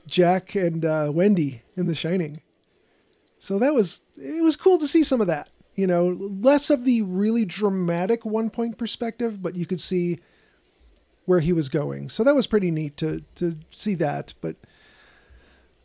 Jack 0.07 0.55
and 0.55 0.83
uh, 0.83 1.11
Wendy 1.13 1.63
in 1.75 1.87
The 1.87 1.95
Shining. 1.95 2.41
So 3.39 3.59
that 3.59 3.73
was 3.73 4.01
it 4.17 4.43
was 4.43 4.55
cool 4.55 4.77
to 4.79 4.87
see 4.87 5.03
some 5.03 5.21
of 5.21 5.27
that. 5.27 5.49
You 5.75 5.87
know, 5.87 6.07
less 6.19 6.69
of 6.69 6.85
the 6.85 7.01
really 7.01 7.45
dramatic 7.45 8.25
one 8.25 8.49
point 8.49 8.77
perspective, 8.77 9.41
but 9.41 9.55
you 9.55 9.65
could 9.65 9.81
see 9.81 10.19
where 11.25 11.39
he 11.39 11.53
was 11.53 11.69
going. 11.69 12.09
So 12.09 12.23
that 12.23 12.35
was 12.35 12.47
pretty 12.47 12.71
neat 12.71 12.97
to 12.97 13.23
to 13.35 13.57
see 13.71 13.95
that. 13.95 14.33
But 14.41 14.57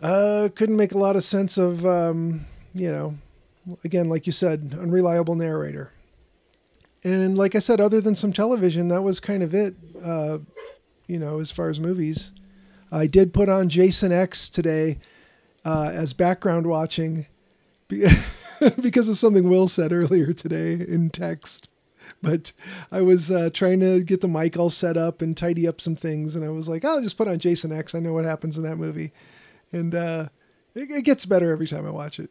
uh, 0.03 0.49
couldn't 0.55 0.76
make 0.76 0.93
a 0.93 0.99
lot 0.99 1.17
of 1.17 1.25
sense 1.25 1.57
of 1.59 1.85
um, 1.87 2.47
you 2.75 2.91
know, 2.91 3.17
again, 3.85 4.09
like 4.09 4.26
you 4.26 4.33
said, 4.33 4.76
unreliable 4.79 5.35
narrator. 5.35 5.93
And 7.05 7.37
like 7.38 7.55
I 7.55 7.61
said, 7.61 7.81
other 7.81 8.00
than 8.00 8.17
some 8.17 8.33
television, 8.33 8.88
that 8.88 9.03
was 9.03 9.21
kind 9.21 9.43
of 9.43 9.55
it. 9.55 9.75
Uh, 10.03 10.38
you 11.07 11.19
know, 11.19 11.38
as 11.41 11.50
far 11.50 11.71
as 11.71 11.79
movies, 11.79 12.33
I 12.91 13.07
did 13.07 13.33
put 13.33 13.49
on 13.49 13.69
Jason 13.69 14.12
X 14.12 14.49
today 14.49 14.99
uh, 15.65 15.91
as 15.93 16.12
background 16.12 16.67
watching 16.67 17.26
because 18.81 19.09
of 19.09 19.19
something 19.19 19.49
Will 19.49 19.69
said 19.69 19.93
earlier 19.93 20.33
today 20.33 20.73
in 20.73 21.11
text. 21.11 21.71
But 22.23 22.53
I 22.91 23.03
was 23.03 23.31
uh, 23.31 23.50
trying 23.53 23.81
to 23.81 24.03
get 24.03 24.21
the 24.21 24.29
mic 24.29 24.57
all 24.57 24.71
set 24.71 24.97
up 24.97 25.23
and 25.23 25.37
tidy 25.37 25.69
up 25.69 25.81
some 25.81 25.95
things, 25.95 26.35
and 26.35 26.45
I 26.45 26.49
was 26.49 26.69
like, 26.69 26.85
"I'll 26.85 27.03
just 27.03 27.19
put 27.19 27.29
on 27.29 27.38
Jason 27.38 27.73
X. 27.73 27.95
I 27.95 27.99
know 27.99 28.12
what 28.12 28.25
happens 28.25 28.57
in 28.57 28.62
that 28.62 28.76
movie," 28.76 29.12
and 29.73 29.95
uh, 29.95 30.29
it, 30.75 30.91
it 30.91 31.03
gets 31.03 31.27
better 31.27 31.51
every 31.53 31.67
time 31.67 31.87
I 31.87 31.91
watch 31.91 32.21
it. 32.21 32.31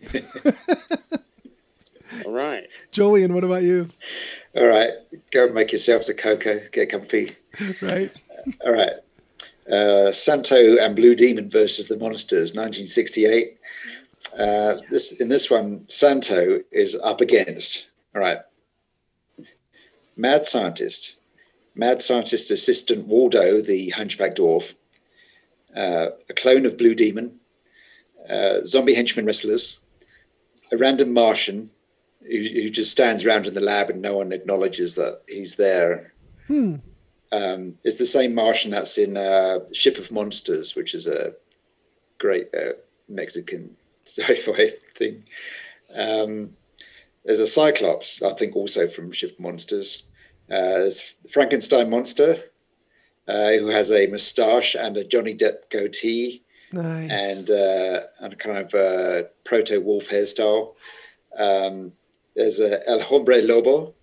all 2.24 2.32
right 2.32 2.68
Jolien, 2.92 3.34
what 3.34 3.42
about 3.42 3.62
you? 3.64 3.88
All 4.56 4.66
right, 4.66 4.90
go 5.30 5.46
and 5.46 5.54
make 5.54 5.72
yourselves 5.72 6.08
a 6.08 6.14
cocoa, 6.14 6.62
get 6.72 6.90
comfy. 6.90 7.36
Right? 7.82 8.12
All 8.64 8.72
right. 8.72 8.92
Uh, 9.70 10.12
Santo 10.12 10.76
and 10.76 10.96
Blue 10.96 11.14
Demon 11.14 11.50
versus 11.50 11.88
the 11.88 11.96
Monsters, 11.96 12.54
1968. 12.54 13.58
Uh, 14.38 14.76
this 14.90 15.12
in 15.12 15.28
this 15.28 15.50
one, 15.50 15.84
Santo 15.88 16.60
is 16.70 16.94
up 16.94 17.20
against. 17.20 17.88
All 18.14 18.20
right. 18.20 18.38
Mad 20.16 20.46
scientist, 20.46 21.16
mad 21.74 22.02
scientist 22.02 22.50
assistant 22.50 23.06
Waldo, 23.06 23.60
the 23.60 23.90
hunchback 23.90 24.34
dwarf, 24.36 24.74
uh, 25.76 26.08
a 26.28 26.34
clone 26.34 26.66
of 26.66 26.76
Blue 26.76 26.94
Demon, 26.94 27.40
uh, 28.28 28.64
zombie 28.64 28.94
henchman 28.94 29.26
wrestlers, 29.26 29.80
a 30.72 30.76
random 30.76 31.12
Martian 31.12 31.70
who, 32.22 32.38
who, 32.38 32.68
just 32.68 32.90
stands 32.90 33.24
around 33.24 33.46
in 33.46 33.54
the 33.54 33.60
lab 33.60 33.88
and 33.88 34.02
no 34.02 34.16
one 34.16 34.32
acknowledges 34.32 34.94
that 34.96 35.22
he's 35.26 35.54
there. 35.54 36.12
Hmm. 36.46 36.76
Um, 37.30 37.74
it's 37.84 37.98
the 37.98 38.06
same 38.06 38.34
Martian 38.34 38.70
that's 38.70 38.98
in 38.98 39.16
uh, 39.16 39.60
Ship 39.72 39.96
of 39.98 40.10
Monsters, 40.10 40.74
which 40.74 40.94
is 40.94 41.06
a 41.06 41.34
great 42.18 42.48
uh, 42.54 42.72
Mexican 43.08 43.76
sci-fi 44.04 44.68
thing. 44.96 45.24
Um, 45.94 46.50
there's 47.24 47.40
a 47.40 47.46
Cyclops, 47.46 48.22
I 48.22 48.34
think, 48.34 48.56
also 48.56 48.88
from 48.88 49.12
Ship 49.12 49.32
of 49.32 49.40
Monsters. 49.40 50.04
Uh, 50.50 50.80
there's 50.80 51.14
Frankenstein 51.30 51.90
monster, 51.90 52.42
uh, 53.28 53.52
who 53.58 53.68
has 53.68 53.92
a 53.92 54.06
moustache 54.06 54.74
and 54.74 54.96
a 54.96 55.04
Johnny 55.04 55.36
Depp 55.36 55.70
goatee, 55.70 56.42
nice. 56.72 57.10
and 57.10 57.50
uh, 57.50 58.06
and 58.20 58.32
a 58.32 58.36
kind 58.36 58.58
of 58.58 58.74
uh, 58.74 59.28
proto 59.44 59.80
wolf 59.80 60.08
hairstyle. 60.08 60.74
Um, 61.38 61.92
there's 62.34 62.58
a 62.58 62.88
El 62.88 63.00
Hombre 63.00 63.42
Lobo, 63.42 63.94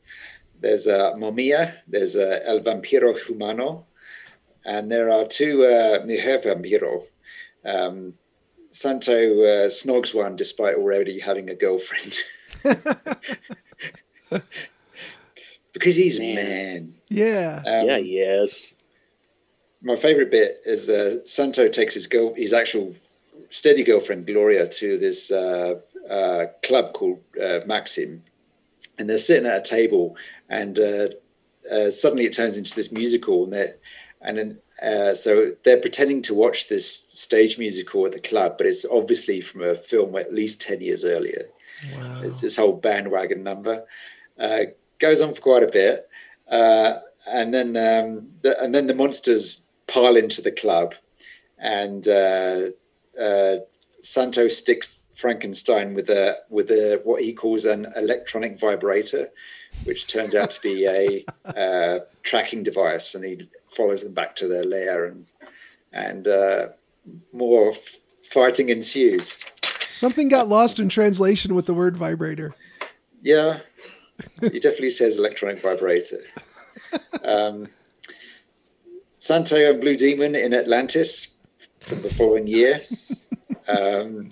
there's 0.59 0.87
a 0.87 1.13
Momia, 1.17 1.73
there's 1.87 2.15
a 2.15 2.47
El 2.47 2.59
Vampiro 2.59 3.17
Humano, 3.17 3.85
and 4.63 4.91
there 4.91 5.11
are 5.11 5.25
two 5.25 5.65
uh, 5.65 6.03
Mujer 6.05 6.39
Vampiro. 6.39 7.03
Um, 7.65 8.13
Santo 8.69 9.13
uh, 9.13 9.67
snogs 9.69 10.13
one 10.13 10.35
despite 10.35 10.75
already 10.75 11.19
having 11.21 11.49
a 11.49 11.55
girlfriend. 11.55 12.19
because 15.73 15.95
he's 15.95 16.19
man. 16.19 16.35
man. 16.35 16.93
Yeah. 17.09 17.63
Um, 17.65 17.87
yeah, 17.87 17.97
yes. 17.97 18.73
My 19.85 19.95
favorite 19.95 20.31
bit 20.31 20.61
is 20.65 20.89
uh, 20.89 21.23
Santo 21.25 21.67
takes 21.67 21.93
his 21.93 22.07
girl, 22.07 22.33
his 22.33 22.53
actual 22.53 22.95
steady 23.51 23.83
girlfriend 23.83 24.25
Gloria 24.25 24.67
to 24.67 24.97
this 24.97 25.29
uh, 25.29 25.75
uh, 26.09 26.47
club 26.63 26.93
called 26.93 27.21
uh, 27.39 27.59
Maxim, 27.67 28.23
and 28.97 29.07
they're 29.07 29.19
sitting 29.19 29.45
at 29.45 29.59
a 29.59 29.61
table, 29.61 30.17
and 30.49 30.79
uh, 30.79 31.09
uh, 31.71 31.91
suddenly 31.91 32.25
it 32.25 32.33
turns 32.33 32.57
into 32.57 32.73
this 32.73 32.91
musical, 32.91 33.43
and 33.43 33.53
they 33.53 33.73
and 34.21 34.37
then 34.39 34.57
uh, 34.81 35.13
so 35.13 35.51
they're 35.63 35.79
pretending 35.79 36.23
to 36.23 36.33
watch 36.33 36.67
this 36.67 37.05
stage 37.09 37.59
musical 37.59 38.07
at 38.07 38.11
the 38.11 38.19
club, 38.19 38.55
but 38.57 38.65
it's 38.65 38.85
obviously 38.91 39.39
from 39.39 39.61
a 39.61 39.75
film 39.75 40.15
at 40.15 40.33
least 40.33 40.59
ten 40.59 40.81
years 40.81 41.05
earlier. 41.05 41.43
Wow. 41.93 42.21
It's 42.23 42.41
this 42.41 42.57
whole 42.57 42.73
bandwagon 42.73 43.43
number. 43.43 43.85
Uh, 44.39 44.61
goes 44.97 45.21
on 45.21 45.35
for 45.35 45.41
quite 45.41 45.63
a 45.63 45.67
bit, 45.67 46.09
uh, 46.49 46.93
and 47.27 47.53
then 47.53 47.77
um, 47.77 48.29
the, 48.41 48.59
and 48.59 48.73
then 48.73 48.87
the 48.87 48.95
monsters 48.95 49.64
pile 49.87 50.15
into 50.15 50.41
the 50.41 50.51
club, 50.51 50.95
and 51.57 52.07
uh, 52.07 52.67
uh, 53.19 53.57
Santo 53.99 54.47
sticks 54.47 55.03
Frankenstein 55.15 55.93
with 55.93 56.09
a 56.09 56.37
with 56.49 56.69
a 56.69 57.01
what 57.03 57.23
he 57.23 57.33
calls 57.33 57.65
an 57.65 57.87
electronic 57.95 58.59
vibrator, 58.59 59.29
which 59.83 60.07
turns 60.07 60.35
out 60.35 60.51
to 60.51 60.61
be 60.61 60.85
a 60.85 61.25
uh, 61.45 61.99
tracking 62.23 62.63
device, 62.63 63.15
and 63.15 63.23
he 63.23 63.49
follows 63.75 64.03
them 64.03 64.13
back 64.13 64.35
to 64.37 64.47
their 64.47 64.65
lair, 64.65 65.05
and 65.05 65.25
and 65.91 66.27
uh, 66.27 66.67
more 67.31 67.71
f- 67.71 67.97
fighting 68.23 68.69
ensues. 68.69 69.37
Something 69.81 70.27
got 70.27 70.49
lost 70.49 70.79
in 70.79 70.89
translation 70.89 71.55
with 71.55 71.67
the 71.67 71.73
word 71.73 71.95
vibrator. 71.95 72.53
Yeah, 73.21 73.59
he 74.41 74.59
definitely 74.59 74.89
says 74.89 75.17
electronic 75.17 75.61
vibrator. 75.61 76.21
Um, 77.23 77.67
Santo 79.25 79.55
and 79.55 79.81
Blue 79.81 79.95
Demon 79.95 80.35
in 80.35 80.53
Atlantis 80.53 81.29
from 81.79 81.99
the 82.03 82.13
following 82.13 82.45
year. 82.45 82.79
Um, 83.67 84.31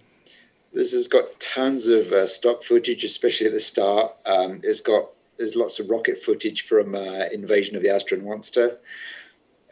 this 0.74 0.94
has 0.94 1.08
got 1.08 1.40
tons 1.40 1.88
of 1.88 2.12
uh, 2.12 2.28
stock 2.28 2.62
footage, 2.62 3.04
especially 3.04 3.48
at 3.48 3.54
the 3.54 3.60
start. 3.60 4.12
Um, 4.28 4.62
it's 4.62 4.80
got 4.80 5.10
there's 5.38 5.56
lots 5.56 5.80
of 5.80 5.90
rocket 5.90 6.20
footage 6.20 6.62
from 6.62 6.94
uh, 6.94 7.26
Invasion 7.32 7.76
of 7.76 7.82
the 7.82 7.88
Astron 7.88 8.24
Monster. 8.24 8.78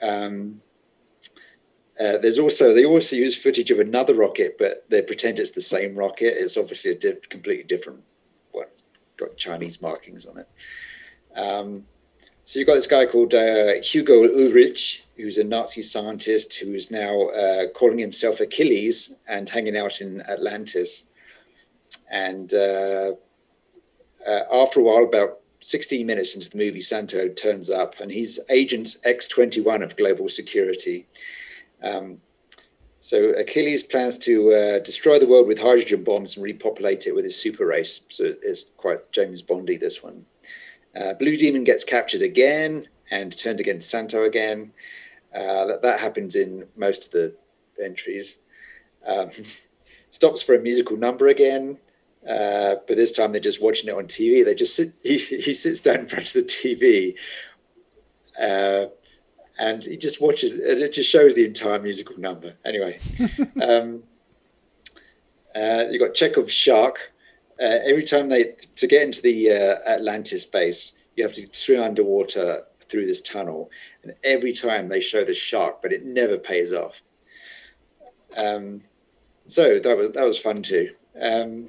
Um, 0.01 0.61
uh, 1.99 2.17
there's 2.17 2.39
also 2.39 2.73
they 2.73 2.85
also 2.85 3.15
use 3.15 3.37
footage 3.37 3.69
of 3.69 3.79
another 3.79 4.15
rocket, 4.15 4.57
but 4.57 4.89
they 4.89 5.03
pretend 5.03 5.37
it's 5.39 5.51
the 5.51 5.61
same 5.61 5.95
rocket. 5.95 6.41
It's 6.41 6.57
obviously 6.57 6.91
a 6.91 6.95
di- 6.95 7.27
completely 7.29 7.65
different 7.65 8.01
one. 8.51 8.65
Got 9.17 9.37
Chinese 9.37 9.79
markings 9.79 10.25
on 10.25 10.39
it. 10.39 10.49
Um, 11.39 11.85
so 12.45 12.59
you've 12.59 12.67
got 12.67 12.75
this 12.75 12.87
guy 12.87 13.05
called 13.05 13.33
uh, 13.33 13.73
Hugo 13.81 14.23
Ulrich, 14.23 15.03
who's 15.15 15.37
a 15.37 15.43
Nazi 15.43 15.81
scientist 15.81 16.55
who 16.55 16.73
is 16.73 16.91
now 16.91 17.29
uh, 17.29 17.67
calling 17.69 17.99
himself 17.99 18.39
Achilles 18.39 19.13
and 19.27 19.49
hanging 19.49 19.77
out 19.77 20.01
in 20.01 20.21
Atlantis. 20.21 21.03
And 22.09 22.53
uh, 22.53 23.13
uh 24.27 24.43
after 24.51 24.79
a 24.79 24.83
while, 24.83 25.03
about 25.03 25.39
16 25.61 26.05
minutes 26.05 26.35
into 26.35 26.49
the 26.49 26.57
movie, 26.57 26.81
Santo 26.81 27.27
turns 27.27 27.69
up 27.69 27.99
and 27.99 28.11
he's 28.11 28.39
Agent 28.49 28.97
X21 29.05 29.83
of 29.83 29.95
Global 29.95 30.27
Security. 30.27 31.07
Um, 31.83 32.17
so 32.99 33.29
Achilles 33.29 33.81
plans 33.81 34.17
to 34.19 34.53
uh, 34.53 34.79
destroy 34.79 35.17
the 35.17 35.27
world 35.27 35.47
with 35.47 35.59
hydrogen 35.59 36.03
bombs 36.03 36.35
and 36.35 36.43
repopulate 36.43 37.07
it 37.07 37.15
with 37.15 37.23
his 37.23 37.35
super 37.35 37.65
race. 37.65 38.01
So 38.09 38.33
it's 38.41 38.65
quite 38.77 39.11
James 39.11 39.41
Bondy, 39.41 39.77
this 39.77 40.03
one. 40.03 40.25
Uh, 40.95 41.13
Blue 41.13 41.35
Demon 41.35 41.63
gets 41.63 41.83
captured 41.83 42.21
again 42.21 42.87
and 43.09 43.37
turned 43.37 43.59
against 43.59 43.89
Santo 43.89 44.23
again. 44.23 44.73
Uh, 45.33 45.65
that, 45.65 45.81
that 45.81 45.99
happens 45.99 46.35
in 46.35 46.67
most 46.75 47.07
of 47.07 47.11
the 47.11 47.35
entries. 47.83 48.37
Um, 49.05 49.31
stops 50.09 50.41
for 50.41 50.53
a 50.53 50.59
musical 50.59 50.97
number 50.97 51.27
again, 51.27 51.77
uh, 52.27 52.75
but 52.87 52.97
this 52.97 53.11
time 53.11 53.31
they're 53.31 53.41
just 53.41 53.61
watching 53.61 53.89
it 53.89 53.95
on 53.95 54.05
TV. 54.05 54.43
They 54.43 54.53
just 54.53 54.75
sit, 54.75 54.93
he, 55.03 55.17
he 55.17 55.53
sits 55.53 55.79
down 55.79 56.01
in 56.01 56.07
front 56.07 56.27
of 56.27 56.33
the 56.33 56.43
TV 56.43 57.15
uh, 58.39 58.87
and 59.57 59.83
he 59.83 59.97
just 59.97 60.21
watches, 60.21 60.53
and 60.53 60.81
it 60.81 60.93
just 60.93 61.09
shows 61.09 61.35
the 61.35 61.45
entire 61.45 61.79
musical 61.79 62.17
number. 62.17 62.55
Anyway, 62.65 62.99
um, 63.61 64.03
uh, 65.55 65.85
you've 65.89 66.01
got 66.01 66.15
Chekhov's 66.15 66.53
shark. 66.53 67.13
Uh, 67.61 67.79
every 67.85 68.03
time 68.03 68.29
they, 68.29 68.55
to 68.75 68.87
get 68.87 69.03
into 69.03 69.21
the 69.21 69.51
uh, 69.51 69.87
Atlantis 69.87 70.45
base, 70.45 70.93
you 71.15 71.23
have 71.23 71.33
to 71.33 71.47
swim 71.51 71.83
underwater 71.83 72.63
through 72.89 73.05
this 73.05 73.21
tunnel. 73.21 73.69
And 74.03 74.15
every 74.23 74.51
time 74.51 74.89
they 74.89 74.99
show 74.99 75.23
the 75.23 75.35
shark, 75.35 75.81
but 75.81 75.93
it 75.93 76.03
never 76.03 76.37
pays 76.37 76.73
off. 76.73 77.01
Um, 78.35 78.81
so 79.45 79.79
that 79.79 79.97
was 79.97 80.11
that 80.13 80.23
was 80.23 80.39
fun 80.39 80.61
too. 80.61 80.91
Um, 81.19 81.67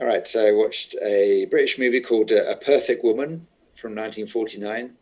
all 0.00 0.06
right, 0.06 0.26
so 0.28 0.46
I 0.46 0.52
watched 0.52 0.94
a 1.02 1.46
British 1.50 1.78
movie 1.78 2.00
called 2.00 2.32
uh, 2.32 2.44
A 2.44 2.56
Perfect 2.56 3.02
Woman 3.02 3.46
from 3.74 3.94
1949. 3.94 4.96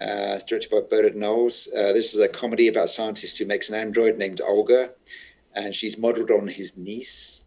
Uh, 0.00 0.38
directed 0.48 0.70
by 0.70 0.80
Bernard 0.80 1.14
Knowles. 1.14 1.68
Uh, 1.68 1.92
this 1.92 2.12
is 2.12 2.18
a 2.18 2.26
comedy 2.26 2.66
about 2.66 2.84
a 2.84 2.88
scientist 2.88 3.38
who 3.38 3.44
makes 3.44 3.68
an 3.68 3.76
android 3.76 4.18
named 4.18 4.40
Olga, 4.40 4.90
and 5.54 5.74
she's 5.74 5.96
modeled 5.96 6.30
on 6.30 6.48
his 6.48 6.76
niece 6.76 7.41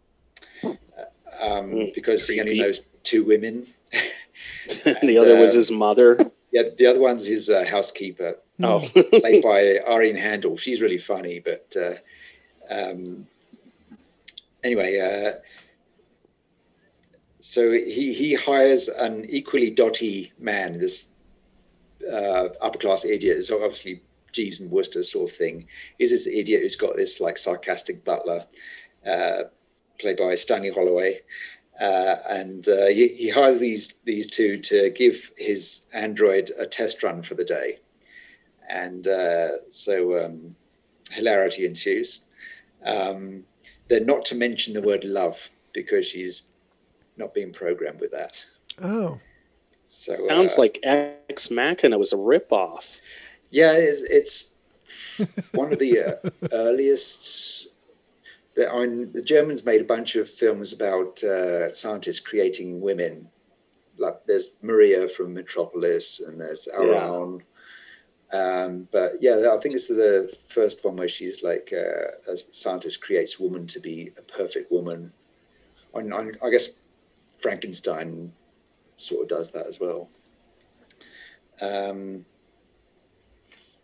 um, 1.42 1.72
mm, 1.72 1.94
because 1.94 2.26
creepy. 2.26 2.34
he 2.36 2.42
only 2.42 2.60
knows 2.60 2.82
two 3.04 3.24
women. 3.24 3.68
and, 4.86 4.98
the 5.04 5.18
other 5.18 5.38
was 5.38 5.54
his 5.54 5.72
mother. 5.72 6.32
Yeah, 6.52 6.64
the 6.78 6.88
other 6.88 7.00
one's 7.00 7.26
his 7.26 7.50
uh, 7.50 7.66
housekeeper. 7.66 8.38
Oh, 8.64 8.88
played 8.94 9.44
by 9.44 9.80
Irene 9.88 10.16
Handl. 10.16 10.58
She's 10.58 10.82
really 10.82 10.98
funny, 10.98 11.40
but 11.40 11.76
uh, 11.76 12.74
um, 12.74 13.28
anyway, 14.64 15.00
uh, 15.00 15.40
so 17.42 17.72
he 17.72 18.14
he 18.14 18.34
hires 18.34 18.88
an 18.88 19.26
equally 19.30 19.70
dotty 19.70 20.34
man, 20.40 20.80
this 20.80 21.08
uh, 22.12 22.50
upper 22.62 22.80
class 22.80 23.06
idiot. 23.06 23.46
So 23.46 23.64
obviously 23.64 24.02
Jeeves 24.32 24.60
and 24.60 24.72
Wooster 24.72 25.04
sort 25.04 25.30
of 25.30 25.36
thing. 25.36 25.68
He's 25.98 26.12
this 26.12 26.28
idiot 26.28 26.62
who's 26.62 26.76
got 26.76 26.96
this 26.96 27.20
like 27.20 27.38
sarcastic 27.38 28.04
butler, 28.04 28.46
uh, 29.06 29.44
played 30.00 30.18
by 30.18 30.36
Stanley 30.36 30.72
Holloway. 30.72 31.22
Uh, 31.80 32.18
and 32.30 32.70
uh, 32.70 32.88
he, 32.88 33.10
he, 33.10 33.30
hires 33.30 33.60
these 33.60 33.94
these 34.06 34.28
two 34.28 34.58
to 34.58 34.90
give 34.92 35.32
his 35.38 35.82
android 35.94 36.50
a 36.58 36.66
test 36.66 37.04
run 37.04 37.22
for 37.22 37.36
the 37.36 37.44
day, 37.44 37.80
and 38.70 39.10
uh, 39.10 39.50
so 39.68 40.24
um, 40.24 40.56
hilarity 41.12 41.66
ensues. 41.66 42.22
Um, 42.86 43.44
they're 43.90 44.00
not 44.00 44.24
to 44.26 44.36
mention 44.36 44.74
the 44.74 44.82
word 44.82 45.04
love 45.04 45.50
because 45.74 46.08
she's 46.08 46.44
not 47.18 47.34
being 47.34 47.52
programmed 47.52 48.00
with 48.00 48.12
that. 48.12 48.46
Oh, 48.82 49.20
so 49.86 50.16
sounds 50.30 50.54
uh, 50.54 50.62
like 50.62 50.80
Ex 50.84 51.52
Machina 51.52 51.98
was 51.98 52.14
a 52.14 52.18
ripoff. 52.18 53.00
Yeah, 53.50 53.74
it's, 53.74 54.02
it's 55.18 55.32
one 55.54 55.74
of 55.74 55.80
the 55.80 56.00
uh, 56.00 56.30
earliest 56.54 57.66
the, 57.66 57.72
I 58.58 58.86
mean, 58.86 59.12
the 59.12 59.22
Germans 59.22 59.66
made 59.66 59.82
a 59.82 59.86
bunch 59.86 60.16
of 60.16 60.30
films 60.30 60.72
about 60.72 61.24
uh, 61.24 61.72
scientists 61.74 62.22
creating 62.22 62.80
women. 62.82 63.30
Like 63.98 64.26
there's 64.26 64.54
Maria 64.62 65.08
from 65.08 65.34
Metropolis, 65.34 66.20
and 66.20 66.40
there's 66.40 66.68
Alraune, 66.74 67.42
Um, 68.32 68.88
but 68.92 69.14
yeah, 69.22 69.54
I 69.54 69.60
think 69.62 69.76
it's 69.76 69.88
the 69.88 70.36
first 70.48 70.84
one 70.84 70.96
where 70.96 71.08
she's 71.08 71.44
like 71.44 71.72
uh, 71.72 72.32
a 72.32 72.38
scientist 72.52 73.02
creates 73.02 73.40
woman 73.40 73.68
to 73.68 73.80
be 73.80 74.12
a 74.18 74.22
perfect 74.22 74.72
woman. 74.72 75.14
On, 75.94 76.12
I 76.44 76.50
guess 76.50 76.70
Frankenstein 77.40 78.34
sort 78.98 79.24
of 79.24 79.28
does 79.30 79.52
that 79.52 79.68
as 79.68 79.80
well. 79.80 80.10
Um, 81.62 82.26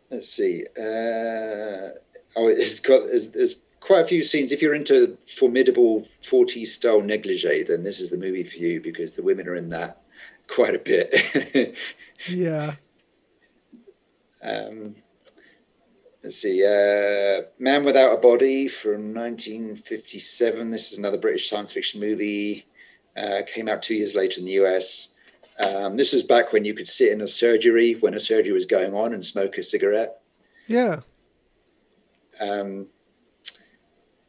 let's 0.10 0.28
see. 0.28 0.66
Uh, 0.78 1.96
oh, 2.36 2.48
it's 2.48 2.80
got 2.80 3.08
there's, 3.08 3.30
there's 3.30 3.58
quite 3.82 4.06
a 4.06 4.08
few 4.08 4.24
scenes. 4.24 4.54
If 4.54 4.62
you're 4.62 4.76
into 4.76 5.18
formidable 5.28 6.08
40s 6.24 6.68
style 6.68 7.02
negligee, 7.02 7.64
then 7.64 7.84
this 7.84 8.00
is 8.00 8.10
the 8.10 8.18
movie 8.18 8.46
for 8.46 8.58
you 8.58 8.80
because 8.80 9.16
the 9.16 9.24
women 9.24 9.48
are 9.48 9.56
in 9.56 9.70
that 9.70 10.02
quite 10.48 10.76
a 10.76 10.80
bit. 10.80 11.76
yeah. 12.30 12.76
Um, 14.42 14.96
let's 16.24 16.38
see. 16.38 16.64
Uh, 16.64 17.48
Man 17.60 17.84
Without 17.84 18.14
a 18.14 18.18
Body 18.18 18.68
from 18.68 19.14
1957. 19.14 20.72
This 20.72 20.92
is 20.92 20.98
another 20.98 21.18
British 21.18 21.50
science 21.50 21.72
fiction 21.72 22.00
movie. 22.00 22.68
Uh, 23.18 23.42
came 23.46 23.68
out 23.68 23.82
two 23.82 23.96
years 23.96 24.16
later 24.16 24.40
in 24.40 24.46
the 24.46 24.54
US. 24.54 25.10
Um, 25.60 25.98
this 25.98 26.14
was 26.14 26.24
back 26.24 26.54
when 26.54 26.66
you 26.66 26.74
could 26.74 26.88
sit 26.88 27.12
in 27.12 27.22
a 27.22 27.28
surgery 27.28 27.94
when 27.94 28.14
a 28.14 28.20
surgery 28.20 28.54
was 28.54 28.66
going 28.66 28.96
on 28.96 29.14
and 29.14 29.24
smoke 29.24 29.58
a 29.58 29.64
cigarette. 29.64 30.22
Yeah. 30.68 31.02
Um, 32.40 32.88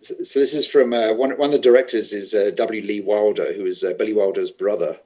so, 0.02 0.14
so, 0.22 0.40
this 0.40 0.54
is 0.54 0.66
from 0.66 0.92
uh, 0.92 1.12
one, 1.12 1.30
one 1.38 1.48
of 1.48 1.52
the 1.52 1.58
directors 1.58 2.12
is 2.12 2.34
uh, 2.34 2.50
W. 2.54 2.82
Lee 2.82 3.00
Wilder, 3.00 3.52
who 3.52 3.66
is 3.66 3.82
uh, 3.84 3.92
Billy 3.98 4.12
Wilder's 4.12 4.50
brother. 4.50 4.98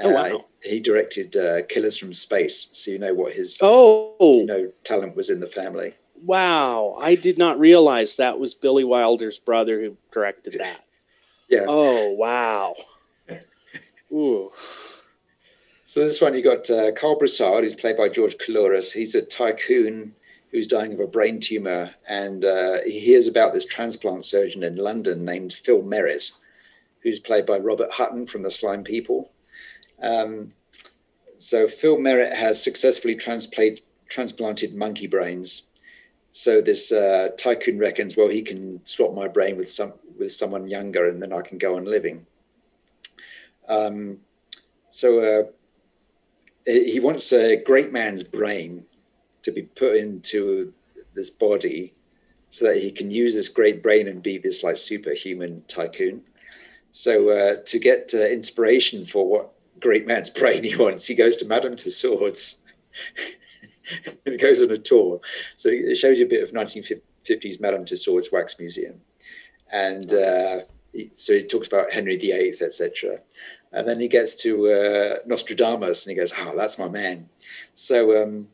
Oh, 0.00 0.10
wow. 0.10 0.44
He 0.62 0.80
directed 0.80 1.36
uh, 1.36 1.62
Killers 1.68 1.96
from 1.96 2.12
Space, 2.12 2.68
so 2.72 2.90
you 2.90 2.98
know 2.98 3.14
what 3.14 3.32
his 3.32 3.58
oh 3.60 4.14
so 4.20 4.38
you 4.38 4.46
know 4.46 4.72
talent 4.84 5.16
was 5.16 5.30
in 5.30 5.40
the 5.40 5.46
family. 5.46 5.94
Wow, 6.22 6.96
I 7.00 7.14
did 7.14 7.38
not 7.38 7.58
realize 7.58 8.16
that 8.16 8.38
was 8.38 8.54
Billy 8.54 8.84
Wilder's 8.84 9.38
brother 9.38 9.80
who 9.80 9.96
directed 10.12 10.54
that. 10.58 10.80
Yeah. 11.48 11.64
Oh 11.66 12.12
wow. 12.12 12.74
Ooh. 14.12 14.50
So 15.84 16.00
this 16.04 16.20
one 16.20 16.34
you 16.34 16.42
got 16.42 16.68
uh, 16.70 16.92
Carl 16.92 17.18
Broussard, 17.18 17.64
who's 17.64 17.74
played 17.74 17.96
by 17.96 18.08
George 18.08 18.36
Coulouris. 18.36 18.92
He's 18.92 19.14
a 19.14 19.22
tycoon 19.22 20.14
who's 20.50 20.66
dying 20.66 20.92
of 20.92 21.00
a 21.00 21.06
brain 21.06 21.40
tumor, 21.40 21.94
and 22.08 22.44
uh, 22.44 22.78
he 22.84 22.98
hears 23.00 23.28
about 23.28 23.52
this 23.52 23.64
transplant 23.64 24.24
surgeon 24.24 24.62
in 24.62 24.76
London 24.76 25.24
named 25.24 25.52
Phil 25.52 25.82
Merritt, 25.82 26.30
who's 27.02 27.18
played 27.18 27.46
by 27.46 27.58
Robert 27.58 27.92
Hutton 27.92 28.26
from 28.26 28.42
the 28.42 28.50
Slime 28.50 28.82
People. 28.82 29.30
Um, 30.02 30.52
so 31.38 31.68
Phil 31.68 31.98
Merritt 31.98 32.34
has 32.34 32.62
successfully 32.62 33.14
transplanted 33.14 34.74
monkey 34.74 35.06
brains. 35.06 35.62
So 36.32 36.60
this 36.60 36.92
uh, 36.92 37.28
tycoon 37.36 37.78
reckons, 37.78 38.16
well, 38.16 38.28
he 38.28 38.42
can 38.42 38.84
swap 38.84 39.14
my 39.14 39.28
brain 39.28 39.56
with 39.56 39.70
some 39.70 39.94
with 40.18 40.32
someone 40.32 40.66
younger, 40.66 41.08
and 41.08 41.22
then 41.22 41.32
I 41.32 41.42
can 41.42 41.58
go 41.58 41.76
on 41.76 41.84
living. 41.84 42.26
Um, 43.68 44.18
so 44.90 45.20
uh, 45.20 45.42
he 46.66 46.98
wants 47.00 47.32
a 47.32 47.56
great 47.56 47.92
man's 47.92 48.22
brain 48.22 48.84
to 49.42 49.52
be 49.52 49.62
put 49.62 49.96
into 49.96 50.72
this 51.14 51.30
body, 51.30 51.94
so 52.50 52.66
that 52.66 52.82
he 52.82 52.90
can 52.90 53.10
use 53.10 53.34
this 53.34 53.48
great 53.48 53.82
brain 53.82 54.08
and 54.08 54.22
be 54.22 54.38
this 54.38 54.62
like 54.62 54.76
superhuman 54.76 55.64
tycoon. 55.68 56.22
So 56.90 57.30
uh, 57.30 57.56
to 57.66 57.78
get 57.78 58.12
uh, 58.14 58.24
inspiration 58.26 59.04
for 59.04 59.28
what 59.28 59.52
great 59.80 60.06
man's 60.06 60.30
brain 60.40 60.64
he 60.64 60.76
wants. 60.76 61.06
He 61.06 61.14
goes 61.14 61.36
to 61.36 61.44
Madame 61.44 61.76
Tussauds 61.76 62.56
and 64.26 64.38
goes 64.38 64.62
on 64.62 64.70
a 64.70 64.76
tour. 64.76 65.20
So 65.56 65.68
it 65.70 65.96
shows 65.96 66.18
you 66.18 66.26
a 66.26 66.28
bit 66.28 66.42
of 66.42 66.52
1950s 66.52 67.60
Madame 67.60 67.84
Tussauds 67.84 68.32
Wax 68.32 68.58
Museum. 68.58 69.00
And 69.70 70.12
uh, 70.12 70.60
he, 70.92 71.10
so 71.14 71.34
he 71.34 71.42
talks 71.44 71.66
about 71.66 71.92
Henry 71.92 72.16
VIII, 72.16 72.56
etc. 72.60 73.20
And 73.72 73.86
then 73.86 74.00
he 74.00 74.08
gets 74.08 74.34
to 74.36 74.70
uh, 74.70 75.16
Nostradamus 75.26 76.06
and 76.06 76.10
he 76.10 76.16
goes, 76.16 76.32
oh, 76.38 76.54
that's 76.56 76.78
my 76.78 76.88
man. 76.88 77.28
So 77.74 78.22
um, 78.22 78.48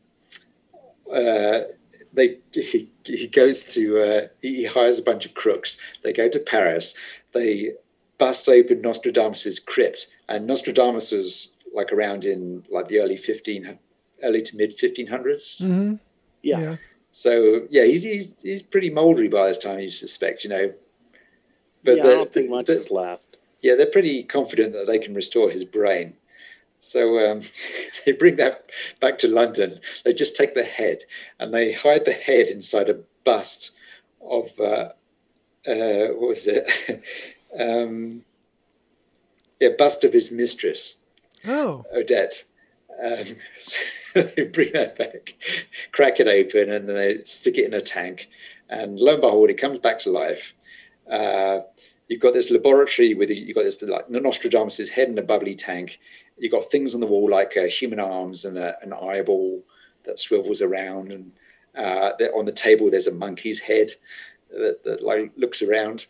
uh, 1.11 1.59
they 2.13 2.37
he, 2.51 2.89
he 3.03 3.27
goes 3.27 3.63
to, 3.63 4.01
uh, 4.01 4.27
he 4.41 4.65
hires 4.65 4.99
a 4.99 5.03
bunch 5.03 5.25
of 5.25 5.33
crooks. 5.33 5.77
They 6.03 6.13
go 6.13 6.29
to 6.29 6.39
Paris. 6.39 6.93
They 7.33 7.73
bust 8.17 8.47
open 8.47 8.81
Nostradamus's 8.81 9.59
crypt, 9.59 10.07
and 10.27 10.47
Nostradamus 10.47 11.11
was 11.11 11.49
like 11.73 11.91
around 11.91 12.25
in 12.25 12.65
like 12.69 12.87
the 12.87 12.99
early 12.99 13.17
fifteen, 13.17 13.79
early 14.23 14.41
to 14.41 14.55
mid 14.55 14.73
fifteen 14.73 15.07
hundreds. 15.07 15.59
Mm-hmm. 15.59 15.95
Yeah. 16.41 16.59
yeah. 16.59 16.75
So 17.11 17.67
yeah, 17.69 17.85
he's, 17.85 18.03
he's 18.03 18.35
he's 18.41 18.61
pretty 18.61 18.89
mouldery 18.89 19.29
by 19.29 19.47
this 19.47 19.57
time. 19.57 19.79
You 19.79 19.89
suspect, 19.89 20.43
you 20.43 20.49
know. 20.49 20.73
But 21.83 21.97
yeah, 21.97 22.03
I 22.03 22.07
don't 22.07 22.33
think 22.33 22.49
much 22.49 22.69
is 22.69 22.89
left. 22.89 23.37
Yeah, 23.61 23.75
they're 23.75 23.85
pretty 23.85 24.23
confident 24.23 24.73
that 24.73 24.87
they 24.87 24.99
can 24.99 25.13
restore 25.13 25.49
his 25.49 25.65
brain. 25.65 26.15
So 26.85 27.31
um, 27.31 27.41
they 28.05 28.11
bring 28.11 28.35
that 28.35 28.69
back 28.99 29.17
to 29.19 29.27
London. 29.27 29.79
They 30.03 30.13
just 30.13 30.35
take 30.35 30.53
the 30.53 30.63
head 30.63 30.99
and 31.39 31.53
they 31.53 31.73
hide 31.73 32.05
the 32.05 32.13
head 32.13 32.47
inside 32.47 32.89
a 32.89 32.99
bust 33.23 33.71
of 34.21 34.59
uh, 34.59 34.89
uh, 35.67 36.13
what 36.13 36.29
was 36.29 36.47
it? 36.47 36.69
um, 37.59 38.23
yeah, 39.59 39.69
bust 39.77 40.03
of 40.03 40.13
his 40.13 40.31
mistress. 40.31 40.97
Oh, 41.47 41.85
Odette. 41.93 42.43
Um, 43.03 43.37
so 43.59 43.81
they 44.13 44.43
bring 44.43 44.73
that 44.73 44.95
back, 44.97 45.33
crack 45.91 46.19
it 46.19 46.27
open, 46.27 46.71
and 46.71 46.87
then 46.87 46.95
they 46.95 47.23
stick 47.23 47.57
it 47.57 47.65
in 47.65 47.73
a 47.73 47.81
tank. 47.81 48.29
And 48.69 48.99
lo 48.99 49.13
and 49.13 49.21
behold, 49.21 49.49
it 49.49 49.57
comes 49.57 49.79
back 49.79 49.99
to 49.99 50.11
life. 50.11 50.53
Uh, 51.11 51.61
you've 52.07 52.21
got 52.21 52.33
this 52.33 52.51
laboratory 52.51 53.13
with 53.13 53.29
you've 53.31 53.55
got 53.55 53.63
this 53.63 53.81
like 53.81 54.09
Nostradamus's 54.09 54.89
head 54.89 55.09
in 55.09 55.17
a 55.17 55.23
bubbly 55.23 55.55
tank. 55.55 55.99
You've 56.37 56.51
got 56.51 56.71
things 56.71 56.93
on 56.93 57.01
the 57.01 57.07
wall 57.07 57.29
like 57.29 57.55
uh, 57.57 57.63
human 57.63 57.99
arms 57.99 58.45
and 58.45 58.57
a, 58.57 58.77
an 58.81 58.93
eyeball 58.93 59.63
that 60.03 60.19
swivels 60.19 60.61
around, 60.61 61.11
and 61.11 61.31
uh, 61.75 62.11
on 62.35 62.45
the 62.45 62.51
table 62.51 62.89
there's 62.89 63.07
a 63.07 63.11
monkey's 63.11 63.59
head 63.59 63.91
that, 64.49 64.83
that 64.83 65.03
like 65.03 65.31
looks 65.37 65.61
around. 65.61 66.07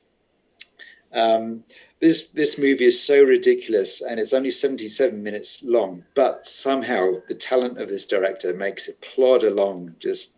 Um, 1.14 1.64
this 2.02 2.28
this 2.30 2.58
movie 2.58 2.86
is 2.86 3.02
so 3.02 3.24
ridiculous, 3.24 4.02
and 4.02 4.20
it's 4.20 4.34
only 4.34 4.52
seventy 4.52 4.90
seven 4.90 5.24
minutes 5.24 5.64
long. 5.64 6.04
But 6.14 6.46
somehow 6.46 7.22
the 7.28 7.36
talent 7.36 7.80
of 7.80 7.90
this 7.90 8.06
director 8.06 8.54
makes 8.54 8.88
it 8.88 9.02
plod 9.02 9.44
along. 9.44 9.96
Just 10.00 10.32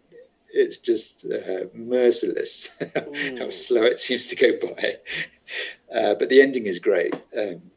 it's 0.49 0.77
just 0.77 1.25
uh, 1.25 1.65
merciless 1.73 2.69
how 3.37 3.49
slow 3.49 3.83
it 3.83 3.99
seems 3.99 4.25
to 4.27 4.35
go 4.35 4.53
by. 4.61 4.97
Uh, 5.93 6.13
but 6.15 6.29
the 6.29 6.41
ending 6.41 6.65
is 6.65 6.79
great. 6.79 7.13
Um, 7.37 7.71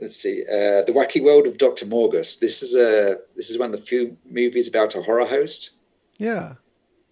let's 0.00 0.16
see, 0.16 0.42
uh, 0.42 0.82
the 0.84 0.92
Wacky 0.94 1.22
World 1.22 1.46
of 1.46 1.58
Doctor 1.58 1.86
Morgus. 1.86 2.38
This 2.38 2.62
is 2.62 2.74
a 2.74 3.18
this 3.36 3.50
is 3.50 3.58
one 3.58 3.72
of 3.72 3.80
the 3.80 3.86
few 3.86 4.16
movies 4.28 4.68
about 4.68 4.94
a 4.94 5.02
horror 5.02 5.26
host. 5.26 5.70
Yeah. 6.18 6.54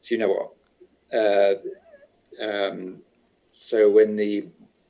So 0.01 0.15
you 0.15 0.19
know 0.19 0.29
what? 0.29 0.53
Uh, 1.13 1.55
um, 2.43 2.99
so 3.51 3.91
when 3.91 4.17
the 4.17 4.49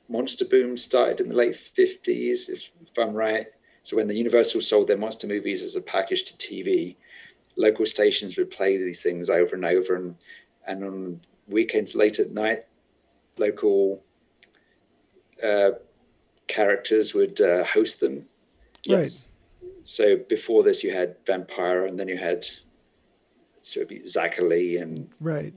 monster 0.09 0.45
boom 0.45 0.77
started 0.77 1.19
in 1.19 1.29
the 1.29 1.35
late 1.35 1.53
50s, 1.53 2.49
if, 2.49 2.71
if 2.81 2.97
I'm 2.97 3.13
right. 3.13 3.47
So 3.83 3.97
when 3.97 4.07
the 4.07 4.15
Universal 4.15 4.61
sold 4.61 4.87
their 4.87 4.97
monster 4.97 5.27
movies 5.27 5.61
as 5.61 5.75
a 5.75 5.81
package 5.81 6.23
to 6.25 6.33
TV, 6.35 6.95
local 7.57 7.85
stations 7.85 8.37
would 8.37 8.49
play 8.49 8.77
these 8.77 9.01
things 9.01 9.29
over 9.29 9.55
and 9.55 9.65
over, 9.65 9.95
and 9.95 10.15
and 10.65 10.83
on 10.83 11.21
weekends 11.47 11.93
late 11.93 12.19
at 12.19 12.31
night, 12.31 12.63
local 13.37 14.01
uh, 15.43 15.71
characters 16.53 17.13
would 17.13 17.41
uh, 17.41 17.63
host 17.65 17.99
them. 17.99 18.25
Right. 18.89 19.11
So 19.83 20.17
before 20.29 20.63
this, 20.63 20.83
you 20.83 20.91
had 20.93 21.23
Vampira, 21.25 21.87
and 21.87 21.99
then 21.99 22.07
you 22.07 22.17
had 22.17 22.45
so 23.61 23.79
it'd 23.79 23.89
be 23.89 23.99
Zacherle 23.99 24.81
and 24.81 25.09
right 25.21 25.53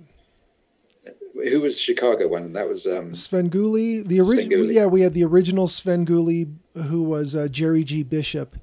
who 1.45 1.61
was 1.61 1.81
Chicago 1.81 2.29
one? 2.29 2.53
That 2.53 2.69
was 2.69 2.87
um, 2.87 3.13
Svengoolie. 3.13 4.07
The 4.07 4.21
original, 4.21 4.71
yeah, 4.71 4.87
we 4.87 5.03
had 5.03 5.15
the 5.15 5.25
original 5.25 5.69
Sven 5.69 6.07
Svengoolie, 6.07 6.55
who 6.75 7.03
was 7.03 7.35
uh, 7.35 7.49
Jerry 7.49 7.85
G. 7.85 8.03
Bishop, 8.03 8.57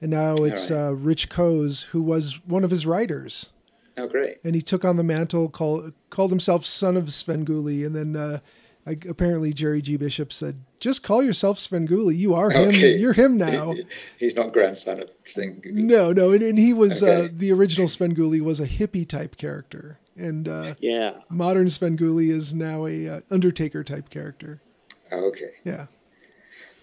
and 0.00 0.10
now 0.10 0.34
it's 0.36 0.70
right. 0.70 0.88
uh, 0.88 0.92
Rich 0.94 1.28
Koz, 1.28 1.84
who 1.86 2.02
was 2.02 2.40
one 2.46 2.64
of 2.64 2.70
his 2.70 2.86
writers. 2.86 3.50
Oh, 3.96 4.08
great! 4.08 4.38
And 4.44 4.54
he 4.54 4.62
took 4.62 4.84
on 4.84 4.96
the 4.96 5.04
mantle, 5.04 5.48
called 5.48 5.92
called 6.10 6.30
himself 6.30 6.64
Son 6.64 6.96
of 6.96 7.12
Sven 7.12 7.44
Svengoolie, 7.44 7.86
and 7.86 7.94
then 7.94 8.16
uh, 8.16 8.38
I, 8.86 8.98
apparently 9.08 9.52
Jerry 9.52 9.80
G. 9.80 9.96
Bishop 9.96 10.32
said, 10.32 10.64
"Just 10.78 11.02
call 11.02 11.22
yourself 11.22 11.58
Sven 11.58 11.88
Svengoolie. 11.88 12.16
You 12.16 12.34
are 12.34 12.50
him. 12.50 12.68
Okay. 12.68 12.96
You're 12.96 13.14
him 13.14 13.38
now." 13.38 13.74
He's 14.18 14.36
not 14.36 14.52
grandson 14.52 15.00
of 15.00 15.10
Svengoolie. 15.26 15.72
No, 15.72 16.12
no, 16.12 16.32
and, 16.32 16.42
and 16.42 16.58
he 16.58 16.72
was 16.72 17.02
uh, 17.02 17.28
the 17.32 17.50
original 17.52 17.88
Sven 17.88 18.14
Svengoolie 18.14 18.42
was 18.42 18.60
a 18.60 18.66
hippie 18.66 19.08
type 19.08 19.36
character 19.36 19.98
and 20.16 20.48
uh, 20.48 20.74
yeah, 20.80 21.14
modern 21.28 21.68
Sven 21.68 21.96
Svengoolie 21.96 22.30
is 22.30 22.54
now 22.54 22.86
a 22.86 23.08
uh, 23.08 23.20
Undertaker 23.30 23.84
type 23.84 24.10
character. 24.10 24.60
Oh, 25.10 25.28
okay. 25.28 25.52
Yeah. 25.64 25.86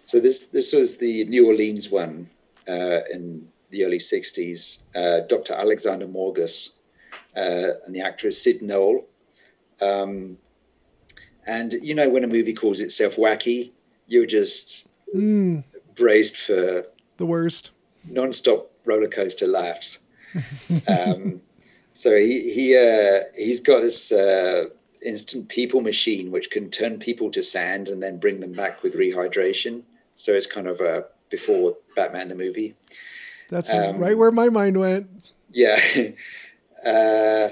So 0.05 0.19
this 0.19 0.45
this 0.45 0.73
was 0.73 0.97
the 0.97 1.25
New 1.25 1.47
Orleans 1.47 1.89
one 1.89 2.29
uh, 2.67 3.01
in 3.11 3.47
the 3.69 3.85
early 3.85 3.99
'60s. 3.99 4.79
Uh, 4.95 5.21
Dr. 5.27 5.53
Alexander 5.53 6.07
Morgus 6.07 6.71
uh, 7.35 7.79
and 7.85 7.95
the 7.95 8.01
actress 8.01 8.41
Sid 8.41 8.61
Noel. 8.61 9.05
Um, 9.81 10.37
and 11.45 11.73
you 11.73 11.95
know, 11.95 12.09
when 12.09 12.23
a 12.23 12.27
movie 12.27 12.53
calls 12.53 12.81
itself 12.81 13.15
wacky, 13.15 13.71
you're 14.07 14.25
just 14.25 14.85
Mm, 15.15 15.63
braced 15.95 16.37
for 16.37 16.85
the 17.17 17.25
worst. 17.25 17.71
non-stop 18.07 18.71
roller 18.85 19.07
coaster 19.09 19.45
laughs. 19.47 19.99
um, 20.87 21.41
so 21.93 22.15
he 22.15 22.51
he 22.53 22.77
uh, 22.77 23.23
he's 23.35 23.59
got 23.59 23.81
this 23.81 24.11
uh, 24.11 24.65
instant 25.03 25.49
people 25.49 25.81
machine 25.81 26.31
which 26.31 26.49
can 26.49 26.69
turn 26.69 26.97
people 26.99 27.29
to 27.31 27.41
sand 27.41 27.89
and 27.89 28.01
then 28.01 28.17
bring 28.19 28.39
them 28.39 28.53
back 28.53 28.81
with 28.83 28.93
rehydration. 28.95 29.81
So 30.15 30.33
it's 30.33 30.45
kind 30.47 30.67
of 30.67 30.79
a 30.81 31.05
before 31.29 31.77
Batman 31.95 32.27
the 32.29 32.35
movie. 32.35 32.75
That's 33.49 33.73
Um, 33.73 33.97
right 33.97 34.17
where 34.17 34.31
my 34.31 34.49
mind 34.49 34.79
went. 34.79 35.09
Yeah. 35.51 35.79
uh, 36.85 37.49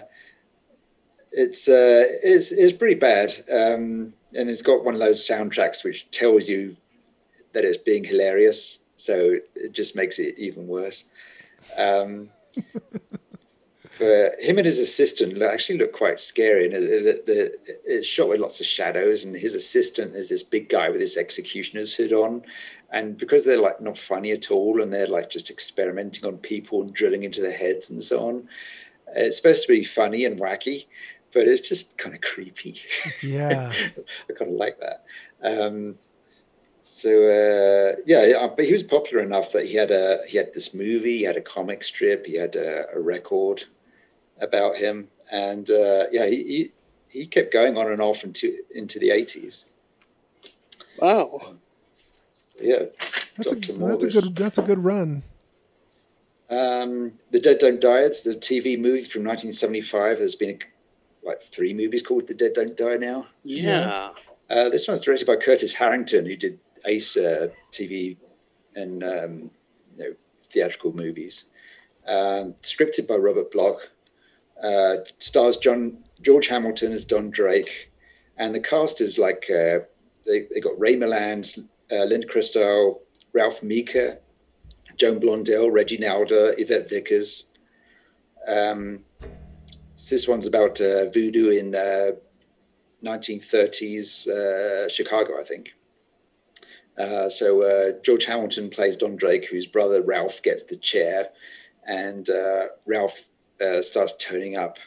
it's 1.40 1.70
uh, 1.70 2.04
it's 2.22 2.52
it's 2.52 2.74
pretty 2.74 3.00
bad, 3.00 3.32
um, 3.50 4.14
and 4.34 4.50
it's 4.50 4.62
got 4.62 4.84
one 4.84 4.94
of 4.94 5.00
those 5.00 5.26
soundtracks 5.26 5.86
which 5.86 6.12
tells 6.12 6.50
you 6.50 6.76
that 7.54 7.64
it's 7.64 7.78
being 7.78 8.04
hilarious, 8.04 8.80
so 8.98 9.38
it 9.56 9.72
just 9.72 9.96
makes 9.96 10.20
it 10.20 10.36
even 10.38 10.68
worse. 10.68 11.06
Um, 11.78 12.30
for 13.90 14.34
him 14.40 14.58
and 14.58 14.66
his 14.66 14.80
assistant 14.80 15.38
look- 15.38 15.52
actually 15.52 15.78
look 15.78 15.94
quite 15.94 16.20
scary, 16.20 16.66
and 16.66 16.74
it, 16.74 17.26
the, 17.26 17.32
the, 17.32 17.58
it's 17.86 18.08
shot 18.08 18.28
with 18.28 18.42
lots 18.42 18.60
of 18.60 18.66
shadows. 18.66 19.24
And 19.24 19.34
his 19.34 19.56
assistant 19.56 20.16
is 20.16 20.28
this 20.28 20.44
big 20.44 20.68
guy 20.68 20.90
with 20.90 21.00
this 21.00 21.16
executioner's 21.16 21.96
hood 21.96 22.12
on, 22.12 22.44
and 22.92 23.18
because 23.18 23.46
they're 23.46 23.62
like 23.62 23.80
not 23.80 23.98
funny 23.98 24.32
at 24.32 24.52
all, 24.52 24.82
and 24.82 24.92
they're 24.92 25.08
like 25.08 25.30
just 25.30 25.50
experimenting 25.50 26.26
on 26.26 26.38
people 26.38 26.82
and 26.82 26.94
drilling 26.94 27.24
into 27.24 27.42
their 27.42 27.58
heads 27.58 27.90
and 27.90 28.04
so 28.04 28.28
on. 28.28 28.50
It's 29.16 29.38
supposed 29.38 29.64
to 29.64 29.70
be 29.70 29.84
funny 29.84 30.24
and 30.26 30.40
wacky, 30.40 30.86
but 31.34 31.48
it's 31.48 31.68
just 31.68 31.98
kind 31.98 32.16
of 32.16 32.22
creepy. 32.22 32.82
Yeah. 33.22 33.72
I 34.30 34.34
kind 34.34 34.52
of 34.52 34.58
like 34.58 34.80
that. 34.80 35.06
Um, 35.44 35.96
so 36.82 37.10
uh, 37.10 38.02
yeah, 38.06 38.26
yeah, 38.26 38.48
but 38.48 38.66
he 38.66 38.72
was 38.72 38.84
popular 38.84 39.22
enough 39.24 39.52
that 39.52 39.66
he 39.66 39.76
had 39.76 39.92
a 39.92 40.22
he 40.28 40.38
had 40.38 40.54
this 40.54 40.74
movie, 40.74 41.20
he 41.20 41.24
had 41.24 41.38
a 41.38 41.42
comic 41.42 41.84
strip, 41.84 42.26
he 42.26 42.36
had 42.36 42.56
a, 42.56 42.86
a 42.94 43.00
record 43.00 43.66
about 44.42 44.78
him, 44.78 45.10
and 45.32 45.70
uh, 45.70 46.06
yeah, 46.12 46.26
he, 46.26 46.44
he 46.44 46.72
he 47.10 47.26
kept 47.28 47.52
going 47.54 47.78
on 47.78 47.92
and 47.92 48.02
off 48.02 48.24
into 48.24 48.60
into 48.74 48.98
the 48.98 49.12
eighties. 49.12 49.66
Wow. 51.00 51.56
Yeah, 52.62 52.86
That's 53.38 53.52
a 53.52 53.56
Dr. 53.56 53.74
that's 53.74 54.04
a 54.04 54.22
good 54.22 54.36
that's 54.36 54.58
a 54.58 54.62
good 54.62 54.84
run. 54.84 55.24
Um, 56.50 57.14
the 57.32 57.40
Dead 57.40 57.60
Don't 57.60 57.80
Die. 57.80 58.00
It's 58.00 58.24
the 58.24 58.34
TV 58.34 58.78
movie 58.78 59.04
from 59.04 59.24
1975. 59.24 60.18
There's 60.18 60.36
been 60.36 60.60
like 61.30 61.42
three 61.42 61.74
movies 61.74 62.02
called 62.02 62.28
The 62.28 62.34
Dead 62.34 62.54
Don't 62.54 62.76
Die 62.76 62.98
now. 62.98 63.28
Yeah. 63.44 64.12
Uh, 64.50 64.70
this 64.70 64.88
one's 64.88 65.00
directed 65.00 65.28
by 65.28 65.36
Curtis 65.36 65.76
Harrington, 65.76 66.26
who 66.26 66.36
did 66.36 66.60
Ace 66.86 67.16
uh, 67.16 67.50
TV 67.72 68.18
and 68.76 69.04
um, 69.04 69.52
you 69.96 70.04
know, 70.04 70.16
theatrical 70.52 70.94
movies. 70.94 71.46
Um, 72.08 72.56
scripted 72.64 73.08
by 73.08 73.16
Robert 73.16 73.52
Bloch. 73.52 73.92
Uh, 74.62 75.04
stars 75.20 75.56
John 75.56 76.04
George 76.22 76.48
Hamilton 76.48 76.92
as 76.92 77.06
Don 77.06 77.30
Drake, 77.30 77.92
and 78.38 78.54
the 78.54 78.60
cast 78.60 79.00
is 79.00 79.18
like 79.18 79.50
uh, 79.50 79.80
they 80.26 80.48
they 80.54 80.60
got 80.60 80.78
Ray 80.80 80.96
Milland, 80.96 81.66
uh, 81.92 82.04
Linda 82.04 82.28
Cristal, 82.28 83.02
Ralph 83.32 83.64
Meeker, 83.64 84.20
Joan 84.98 85.20
Blondell, 85.20 85.72
Reggie 85.72 85.98
Nalder, 85.98 86.56
Yvette 86.58 86.90
Vickers. 86.90 87.46
Um, 88.48 89.06
so 90.02 90.16
this 90.16 90.28
one's 90.28 90.48
about 90.48 90.80
uh, 90.82 91.06
voodoo 91.10 91.50
in 91.50 91.76
uh, 91.76 92.12
1930s 93.04 94.28
uh, 94.28 94.90
Chicago, 94.90 95.40
I 95.40 95.44
think. 95.44 95.74
Uh, 96.98 97.30
so 97.30 97.62
uh, 97.64 97.92
George 98.04 98.26
Hamilton 98.26 98.70
plays 98.70 98.98
Don 98.98 99.16
Drake, 99.16 99.46
whose 99.50 99.68
brother 99.68 100.02
Ralph 100.02 100.42
gets 100.42 100.64
the 100.64 100.76
chair, 100.76 101.30
and 101.88 102.30
uh, 102.30 102.68
Ralph 102.86 103.26
uh, 103.62 103.82
starts 103.82 104.14
turning 104.20 104.58
up. 104.58 104.78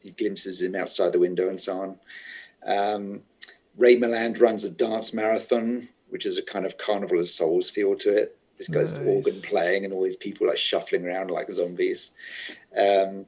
He 0.00 0.10
glimpses 0.10 0.60
him 0.60 0.74
outside 0.74 1.12
the 1.12 1.20
window 1.20 1.48
and 1.48 1.58
so 1.60 1.80
on. 1.80 1.98
Um, 2.66 3.22
Ray 3.76 3.96
Milland 3.96 4.40
runs 4.40 4.64
a 4.64 4.70
dance 4.70 5.14
marathon, 5.14 5.88
which 6.08 6.26
is 6.26 6.38
a 6.38 6.42
kind 6.42 6.66
of 6.66 6.76
carnival 6.78 7.20
of 7.20 7.28
souls 7.28 7.70
feel 7.70 7.94
to 7.96 8.14
it. 8.14 8.36
This 8.58 8.68
guy's 8.68 8.96
Nice. 8.96 9.06
organ 9.06 9.40
playing 9.42 9.84
and 9.84 9.92
all 9.92 10.02
these 10.04 10.16
people 10.16 10.46
like 10.46 10.56
shuffling 10.58 11.04
around 11.04 11.30
like 11.30 11.50
zombies. 11.50 12.10
Um, 12.76 13.26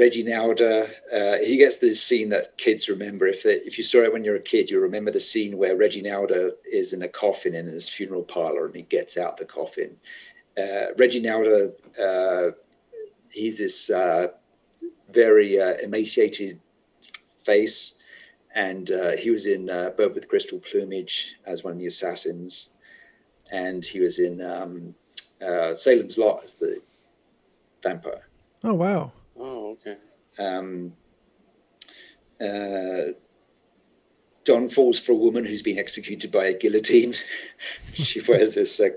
Reggie 0.00 0.24
Nalder, 0.24 0.90
uh, 1.12 1.44
he 1.44 1.58
gets 1.58 1.76
this 1.76 2.02
scene 2.02 2.30
that 2.30 2.56
kids 2.56 2.88
remember. 2.88 3.26
If 3.26 3.42
they, 3.42 3.56
if 3.56 3.76
you 3.76 3.84
saw 3.84 3.98
it 3.98 4.14
when 4.14 4.24
you're 4.24 4.34
a 4.34 4.40
kid, 4.40 4.70
you 4.70 4.80
remember 4.80 5.10
the 5.10 5.20
scene 5.20 5.58
where 5.58 5.76
Reggie 5.76 6.02
Nalder 6.02 6.52
is 6.72 6.94
in 6.94 7.02
a 7.02 7.08
coffin 7.08 7.54
in 7.54 7.66
his 7.66 7.86
funeral 7.86 8.22
parlor 8.22 8.64
and 8.64 8.74
he 8.74 8.80
gets 8.80 9.18
out 9.18 9.36
the 9.36 9.44
coffin. 9.44 9.98
Uh, 10.56 10.94
Reggie 10.96 11.20
Nalder, 11.20 11.72
uh, 12.00 12.52
he's 13.30 13.58
this 13.58 13.90
uh, 13.90 14.28
very 15.10 15.60
uh, 15.60 15.74
emaciated 15.82 16.60
face, 17.44 17.92
and 18.54 18.90
uh, 18.90 19.10
he 19.18 19.28
was 19.28 19.44
in 19.44 19.66
Bird 19.66 20.14
with 20.14 20.28
Crystal 20.28 20.60
Plumage 20.60 21.36
as 21.44 21.62
one 21.62 21.74
of 21.74 21.78
the 21.78 21.86
assassins, 21.86 22.70
and 23.52 23.84
he 23.84 24.00
was 24.00 24.18
in 24.18 24.40
um, 24.40 24.94
Salem's 25.74 26.16
Lot 26.16 26.42
as 26.42 26.54
the 26.54 26.80
vampire. 27.82 28.28
Oh 28.64 28.74
wow. 28.74 29.12
Oh, 29.40 29.76
okay. 29.80 29.96
um, 30.38 30.92
uh, 32.40 33.12
Don 34.44 34.68
falls 34.68 34.98
for 34.98 35.12
a 35.12 35.16
woman 35.16 35.44
who's 35.44 35.62
been 35.62 35.78
executed 35.78 36.30
by 36.32 36.46
a 36.46 36.54
guillotine. 36.58 37.14
she 37.94 38.20
wears 38.26 38.54
this 38.54 38.80
uh, 38.80 38.88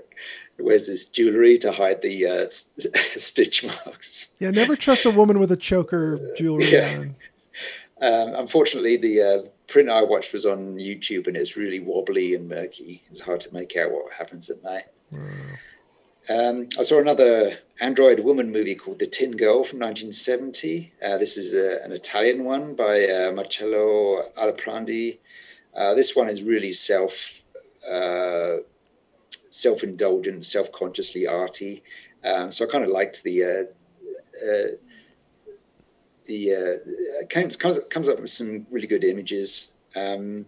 wears 0.58 0.86
this 0.86 1.04
jewelry 1.06 1.58
to 1.58 1.72
hide 1.72 2.02
the 2.02 2.26
uh, 2.26 2.32
s- 2.46 2.68
stitch 3.16 3.64
marks. 3.64 4.28
Yeah, 4.38 4.50
never 4.50 4.76
trust 4.76 5.04
a 5.04 5.10
woman 5.10 5.38
with 5.38 5.50
a 5.52 5.56
choker 5.56 6.32
jewelry 6.36 6.70
Yeah. 6.70 6.98
on. 6.98 7.16
Um, 8.00 8.34
unfortunately, 8.34 8.96
the 8.96 9.22
uh, 9.22 9.48
print 9.68 9.88
I 9.88 10.02
watched 10.02 10.32
was 10.32 10.44
on 10.44 10.76
YouTube, 10.76 11.26
and 11.26 11.36
it's 11.36 11.56
really 11.56 11.80
wobbly 11.80 12.34
and 12.34 12.48
murky. 12.48 13.02
It's 13.10 13.20
hard 13.20 13.40
to 13.42 13.54
make 13.54 13.76
out 13.76 13.92
what 13.92 14.12
happens 14.12 14.50
at 14.50 14.62
night. 14.62 14.84
Um, 16.28 16.70
I 16.78 16.82
saw 16.82 17.00
another 17.00 17.58
Android 17.80 18.20
Woman 18.20 18.50
movie 18.50 18.74
called 18.74 18.98
The 18.98 19.06
Tin 19.06 19.36
Girl 19.36 19.62
from 19.62 19.80
1970. 19.80 20.92
Uh, 21.04 21.18
this 21.18 21.36
is 21.36 21.52
a, 21.52 21.84
an 21.84 21.92
Italian 21.92 22.44
one 22.44 22.74
by 22.74 23.06
uh, 23.06 23.32
Marcello 23.32 24.30
Aliprandi. 24.38 25.18
Uh, 25.76 25.92
this 25.92 26.16
one 26.16 26.30
is 26.30 26.42
really 26.42 26.72
self 26.72 27.42
uh, 27.86 28.58
self 29.50 29.84
indulgent, 29.84 30.46
self 30.46 30.72
consciously 30.72 31.26
arty. 31.26 31.82
Um, 32.24 32.50
so 32.50 32.64
I 32.64 32.68
kind 32.68 32.84
of 32.84 32.90
liked 32.90 33.22
the 33.22 33.44
uh, 33.44 33.64
uh, 34.42 34.68
the 36.24 36.54
uh, 36.54 37.26
comes 37.28 37.56
comes 37.56 38.08
up 38.08 38.20
with 38.20 38.30
some 38.30 38.66
really 38.70 38.86
good 38.86 39.04
images. 39.04 39.68
Um, 39.94 40.46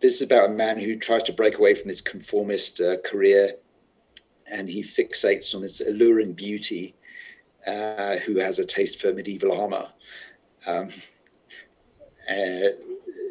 this 0.00 0.12
is 0.12 0.22
about 0.22 0.50
a 0.50 0.52
man 0.52 0.78
who 0.78 0.96
tries 0.96 1.22
to 1.24 1.32
break 1.32 1.58
away 1.58 1.74
from 1.74 1.88
his 1.88 2.02
conformist 2.02 2.80
uh, 2.80 2.98
career 2.98 3.54
and 4.50 4.68
he 4.68 4.82
fixates 4.82 5.54
on 5.54 5.62
this 5.62 5.80
alluring 5.80 6.32
beauty 6.32 6.94
uh, 7.66 8.16
who 8.16 8.38
has 8.38 8.58
a 8.58 8.64
taste 8.64 9.00
for 9.00 9.12
medieval 9.12 9.52
armor. 9.52 9.88
Um, 10.66 10.88
uh, 12.28 12.74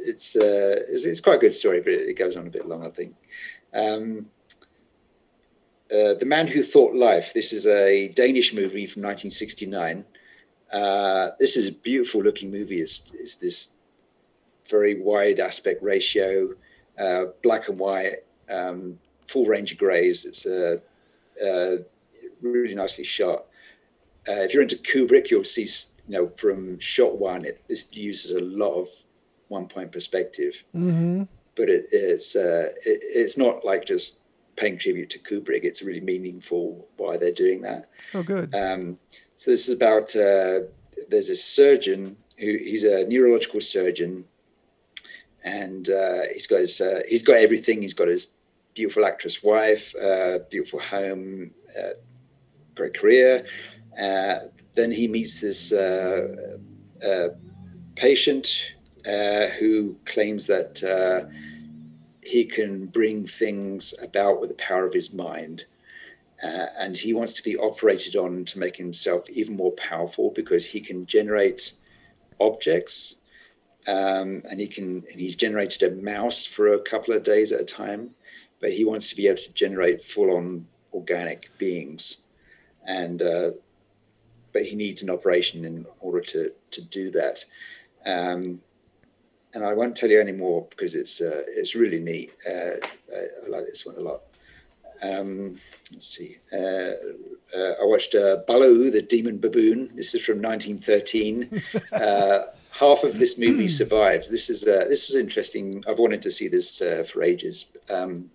it's, 0.05 0.35
uh, 0.35 0.83
it's 0.89 1.05
it's 1.05 1.21
quite 1.21 1.37
a 1.37 1.39
good 1.39 1.53
story, 1.53 1.81
but 1.81 1.93
it 1.93 2.17
goes 2.17 2.35
on 2.35 2.47
a 2.47 2.49
bit 2.49 2.67
long, 2.67 2.85
I 2.85 2.89
think. 2.89 3.15
Um, 3.73 4.27
uh, 5.91 6.13
the 6.15 6.25
Man 6.25 6.47
Who 6.47 6.63
Thought 6.63 6.95
Life. 6.95 7.33
This 7.33 7.53
is 7.53 7.65
a 7.65 8.09
Danish 8.09 8.53
movie 8.53 8.85
from 8.85 9.03
1969. 9.03 10.05
Uh, 10.71 11.29
this 11.39 11.55
is 11.55 11.67
a 11.67 11.71
beautiful 11.71 12.21
looking 12.21 12.51
movie. 12.51 12.81
It's, 12.81 13.03
it's 13.13 13.35
this 13.35 13.69
very 14.69 14.99
wide 15.01 15.39
aspect 15.39 15.81
ratio, 15.81 16.55
black 17.41 17.69
and 17.69 17.79
white, 17.79 18.23
um, 18.49 18.99
full 19.27 19.45
range 19.45 19.71
of 19.71 19.77
grays. 19.77 20.25
It's 20.25 20.45
a 20.45 20.81
uh, 21.43 21.83
really 22.41 22.75
nicely 22.75 23.03
shot. 23.03 23.45
Uh, 24.27 24.41
if 24.43 24.53
you're 24.53 24.63
into 24.63 24.77
Kubrick, 24.77 25.29
you'll 25.29 25.43
see, 25.43 25.67
you 26.07 26.17
know, 26.17 26.31
from 26.37 26.79
shot 26.79 27.17
one, 27.17 27.45
it 27.45 27.63
this 27.67 27.85
uses 27.91 28.31
a 28.31 28.39
lot 28.41 28.73
of 28.73 28.87
one 29.47 29.67
point 29.67 29.91
perspective, 29.91 30.63
Mm-hmm. 30.75 31.23
but 31.55 31.69
it, 31.69 31.87
it's 31.91 32.35
uh, 32.35 32.69
it, 32.85 32.99
it's 33.03 33.37
not 33.37 33.63
like 33.63 33.85
just 33.85 34.19
paying 34.57 34.77
tribute 34.77 35.09
to 35.11 35.19
Kubrick. 35.19 35.63
It's 35.63 35.81
really 35.81 36.01
meaningful 36.01 36.87
why 36.97 37.17
they're 37.17 37.31
doing 37.31 37.61
that. 37.61 37.89
Oh, 38.13 38.23
good. 38.23 38.53
Um, 38.53 38.97
so 39.35 39.51
this 39.51 39.69
is 39.69 39.75
about 39.75 40.15
uh, 40.15 40.61
there's 41.09 41.29
a 41.29 41.35
surgeon 41.35 42.17
who 42.37 42.57
he's 42.57 42.83
a 42.83 43.05
neurological 43.05 43.61
surgeon, 43.61 44.25
and 45.43 45.89
uh, 45.89 46.23
he's 46.33 46.47
got 46.47 46.59
his 46.59 46.81
uh, 46.81 47.01
he's 47.07 47.23
got 47.23 47.37
everything. 47.37 47.81
He's 47.81 47.93
got 47.93 48.07
his 48.07 48.27
beautiful 48.77 49.05
actress 49.05 49.41
wife, 49.41 49.95
uh, 49.95 50.37
beautiful 50.51 50.79
home, 50.79 51.51
uh, 51.77 51.95
great 52.75 52.95
career, 52.99 53.45
Uh, 53.97 54.39
then 54.75 54.91
he 54.91 55.07
meets 55.07 55.41
this 55.41 55.71
uh, 55.71 56.57
uh, 57.09 57.29
patient 57.95 58.45
who 59.59 59.97
claims 60.05 60.45
that 60.45 60.73
he 62.21 62.45
can 62.45 62.85
bring 62.85 63.25
things 63.25 63.93
about 64.07 64.39
with 64.39 64.49
the 64.49 64.63
power 64.69 64.85
of 64.85 64.93
his 64.93 65.11
mind. 65.11 65.65
Uh, 66.43 66.67
and 66.77 66.93
he 66.97 67.13
wants 67.13 67.33
to 67.33 67.43
be 67.49 67.57
operated 67.69 68.15
on 68.15 68.45
to 68.45 68.59
make 68.59 68.75
himself 68.75 69.27
even 69.39 69.55
more 69.55 69.71
powerful 69.89 70.29
because 70.35 70.63
he 70.73 70.79
can 70.79 70.99
generate 71.07 71.61
objects 72.39 73.15
um, 73.87 74.43
and 74.49 74.59
he 74.59 74.67
can 74.67 74.87
and 75.09 75.19
he's 75.23 75.35
generated 75.35 75.81
a 75.83 75.95
mouse 76.13 76.45
for 76.45 76.65
a 76.73 76.83
couple 76.91 77.15
of 77.15 77.23
days 77.23 77.51
at 77.51 77.61
a 77.61 77.73
time 77.83 78.11
but 78.59 78.73
he 78.73 78.83
wants 78.83 79.09
to 79.09 79.15
be 79.15 79.27
able 79.27 79.37
to 79.37 79.53
generate 79.53 80.01
full-on 80.01 80.67
organic 80.93 81.49
beings 81.57 82.17
and 82.87 83.21
uh, 83.21 83.51
but 84.53 84.65
he 84.65 84.75
needs 84.75 85.03
an 85.03 85.09
operation 85.09 85.65
in 85.65 85.85
order 85.99 86.21
to 86.21 86.51
to 86.71 86.81
do 86.81 87.11
that. 87.11 87.45
Um, 88.05 88.61
and 89.53 89.65
I 89.65 89.73
won't 89.73 89.95
tell 89.95 90.09
you 90.09 90.19
any 90.19 90.31
more 90.31 90.65
because 90.69 90.95
it's 90.95 91.21
uh, 91.21 91.43
it's 91.47 91.75
really 91.75 91.99
neat. 91.99 92.33
Uh, 92.49 92.77
I, 93.13 93.45
I, 93.45 93.49
like 93.49 93.65
this 93.65 93.85
one 93.85 93.97
a 93.97 94.01
lot. 94.01 94.21
Um, 95.01 95.59
let's 95.91 96.07
see. 96.07 96.37
Uh, 96.51 96.93
uh 97.55 97.73
I 97.81 97.85
watched 97.85 98.15
uh, 98.15 98.37
Balaoo, 98.47 98.91
the 98.91 99.01
Demon 99.01 99.39
Baboon. 99.39 99.91
This 99.93 100.15
is 100.15 100.25
from 100.25 100.41
1913. 100.41 101.61
Uh, 101.91 102.47
half 102.73 103.03
of 103.03 103.17
this 103.17 103.37
movie 103.37 103.67
survives. 103.67 104.29
This 104.29 104.49
is 104.49 104.61
this 104.61 105.07
was 105.07 105.15
interesting. 105.15 105.83
I've 105.87 105.99
wanted 105.99 106.21
to 106.23 106.31
see 106.31 106.47
this 106.47 106.79
for 107.09 107.23
ages. 107.23 107.65
Um, 107.89 108.29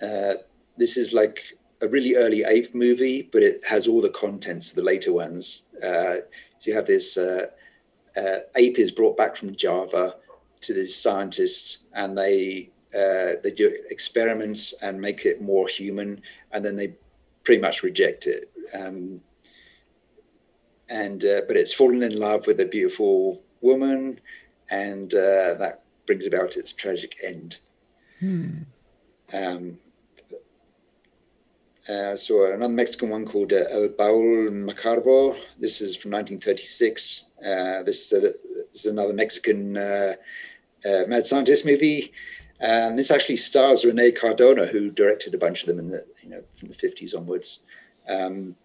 this 0.00 0.96
is 0.96 1.12
like 1.12 1.42
a 1.80 1.88
really 1.88 2.14
early 2.14 2.44
ape 2.44 2.74
movie, 2.74 3.28
but 3.32 3.42
it 3.42 3.62
has 3.66 3.86
all 3.86 4.00
the 4.00 4.08
contents 4.08 4.70
of 4.70 4.76
the 4.76 4.82
later 4.82 5.12
ones. 5.12 5.64
Uh, 5.82 6.16
so 6.58 6.70
you 6.70 6.74
have 6.74 6.86
this 6.86 7.16
uh, 7.16 7.46
uh, 8.16 8.38
ape 8.56 8.78
is 8.78 8.90
brought 8.90 9.16
back 9.16 9.36
from 9.36 9.54
Java 9.54 10.16
to 10.62 10.74
these 10.74 10.96
scientists, 10.96 11.78
and 11.92 12.16
they 12.16 12.70
uh, 12.94 13.36
they 13.42 13.52
do 13.54 13.76
experiments 13.90 14.72
and 14.80 15.00
make 15.00 15.26
it 15.26 15.42
more 15.42 15.68
human, 15.68 16.22
and 16.52 16.64
then 16.64 16.76
they 16.76 16.94
pretty 17.44 17.60
much 17.60 17.82
reject 17.82 18.26
it. 18.26 18.50
Um, 18.72 19.20
and 20.88 21.24
uh, 21.24 21.42
but 21.46 21.56
it's 21.56 21.74
fallen 21.74 22.02
in 22.02 22.18
love 22.18 22.46
with 22.46 22.60
a 22.60 22.64
beautiful 22.64 23.42
woman, 23.60 24.20
and 24.70 25.12
uh, 25.12 25.54
that 25.54 25.82
brings 26.06 26.26
about 26.26 26.56
its 26.56 26.72
tragic 26.72 27.16
end. 27.22 27.58
Hmm. 28.20 28.62
Um, 29.32 29.78
uh, 31.88 32.16
so 32.16 32.52
another 32.52 32.72
Mexican 32.72 33.10
one 33.10 33.24
called 33.24 33.52
uh, 33.52 33.64
El 33.70 33.88
Baul 33.88 34.48
Macabro. 34.50 35.36
This 35.58 35.80
is 35.80 35.94
from 35.94 36.10
1936. 36.12 37.24
Uh, 37.38 37.82
this, 37.84 38.06
is 38.06 38.12
a, 38.12 38.20
this, 38.20 38.34
is 38.72 38.86
another 38.86 39.12
Mexican 39.12 39.76
uh, 39.76 40.14
uh, 40.84 41.02
mad 41.06 41.26
scientist 41.26 41.64
movie. 41.64 42.12
And 42.58 42.98
this 42.98 43.10
actually 43.10 43.36
stars 43.36 43.84
Rene 43.84 44.12
Cardona, 44.12 44.66
who 44.66 44.90
directed 44.90 45.34
a 45.34 45.38
bunch 45.38 45.62
of 45.62 45.68
them 45.68 45.78
in 45.78 45.90
the 45.90 46.06
you 46.22 46.30
know 46.30 46.42
from 46.58 46.68
the 46.68 46.74
50s 46.74 47.16
onwards. 47.16 47.60
Um, 48.08 48.56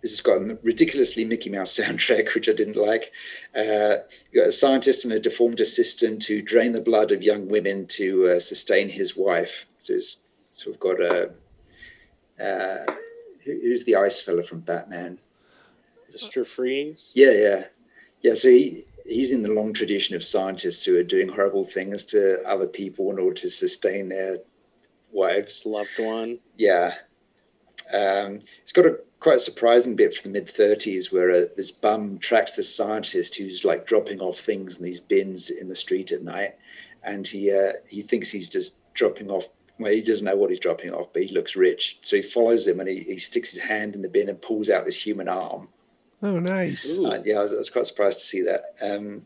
this 0.00 0.12
has 0.12 0.20
got 0.20 0.36
a 0.36 0.58
ridiculously 0.62 1.24
Mickey 1.24 1.50
Mouse 1.50 1.74
soundtrack, 1.78 2.34
which 2.34 2.48
I 2.48 2.52
didn't 2.52 2.76
like. 2.76 3.12
Uh, 3.54 4.04
you 4.30 4.40
got 4.40 4.48
a 4.48 4.52
scientist 4.52 5.04
and 5.04 5.12
a 5.12 5.20
deformed 5.20 5.60
assistant 5.60 6.24
who 6.24 6.40
drain 6.40 6.72
the 6.72 6.80
blood 6.80 7.12
of 7.12 7.22
young 7.22 7.48
women 7.48 7.86
to 7.88 8.40
sustain 8.40 8.90
his 8.90 9.14
wife. 9.14 9.66
So 9.78 9.94
it's 9.94 10.18
sort 10.52 10.76
of 10.76 10.80
got 10.80 11.00
a 11.00 11.30
uh, 12.40 12.92
who's 13.44 13.84
the 13.84 13.96
ice 13.96 14.20
fella 14.20 14.42
from 14.42 14.60
Batman? 14.60 15.18
Mr. 16.14 16.46
Freeze. 16.46 17.10
Yeah, 17.14 17.32
yeah, 17.32 17.64
yeah. 18.22 18.34
So 18.34 18.48
he 18.48 18.84
he's 19.04 19.32
in 19.32 19.42
the 19.42 19.52
long 19.52 19.72
tradition 19.72 20.16
of 20.16 20.24
scientists 20.24 20.84
who 20.84 20.96
are 20.98 21.02
doing 21.02 21.28
horrible 21.28 21.64
things 21.64 22.04
to 22.06 22.42
other 22.44 22.66
people 22.66 23.10
in 23.10 23.18
order 23.18 23.34
to 23.34 23.50
sustain 23.50 24.08
their 24.08 24.38
wives, 25.12 25.64
loved 25.66 25.98
one. 25.98 26.38
Yeah, 26.56 26.94
um, 27.92 28.40
it's 28.62 28.72
got 28.72 28.86
a 28.86 28.98
quite 29.20 29.36
a 29.36 29.40
surprising 29.40 29.96
bit 29.96 30.14
from 30.14 30.32
the 30.32 30.38
mid 30.38 30.48
30s 30.48 31.10
where 31.10 31.30
uh, 31.30 31.44
this 31.56 31.72
bum 31.72 32.18
tracks 32.18 32.56
this 32.56 32.74
scientist 32.74 33.36
who's 33.36 33.64
like 33.64 33.86
dropping 33.86 34.20
off 34.20 34.38
things 34.38 34.76
in 34.76 34.84
these 34.84 35.00
bins 35.00 35.48
in 35.48 35.68
the 35.68 35.76
street 35.76 36.12
at 36.12 36.22
night, 36.22 36.54
and 37.02 37.26
he 37.26 37.50
uh, 37.50 37.72
he 37.88 38.02
thinks 38.02 38.30
he's 38.30 38.48
just 38.48 38.74
dropping 38.94 39.30
off 39.30 39.48
well, 39.78 39.92
he 39.92 40.02
doesn't 40.02 40.24
know 40.24 40.36
what 40.36 40.50
he's 40.50 40.60
dropping 40.60 40.92
off, 40.92 41.12
but 41.12 41.22
he 41.22 41.34
looks 41.34 41.56
rich. 41.56 41.98
So 42.02 42.16
he 42.16 42.22
follows 42.22 42.66
him 42.66 42.80
and 42.80 42.88
he, 42.88 43.00
he 43.00 43.18
sticks 43.18 43.50
his 43.50 43.60
hand 43.60 43.96
in 43.96 44.02
the 44.02 44.08
bin 44.08 44.28
and 44.28 44.40
pulls 44.40 44.70
out 44.70 44.84
this 44.84 45.04
human 45.04 45.28
arm. 45.28 45.68
Oh, 46.22 46.38
nice. 46.38 46.98
Uh, 46.98 47.22
yeah, 47.24 47.40
I 47.40 47.42
was, 47.42 47.52
I 47.52 47.58
was, 47.58 47.70
quite 47.70 47.86
surprised 47.86 48.18
to 48.18 48.24
see 48.24 48.42
that. 48.42 48.62
Um, 48.80 49.22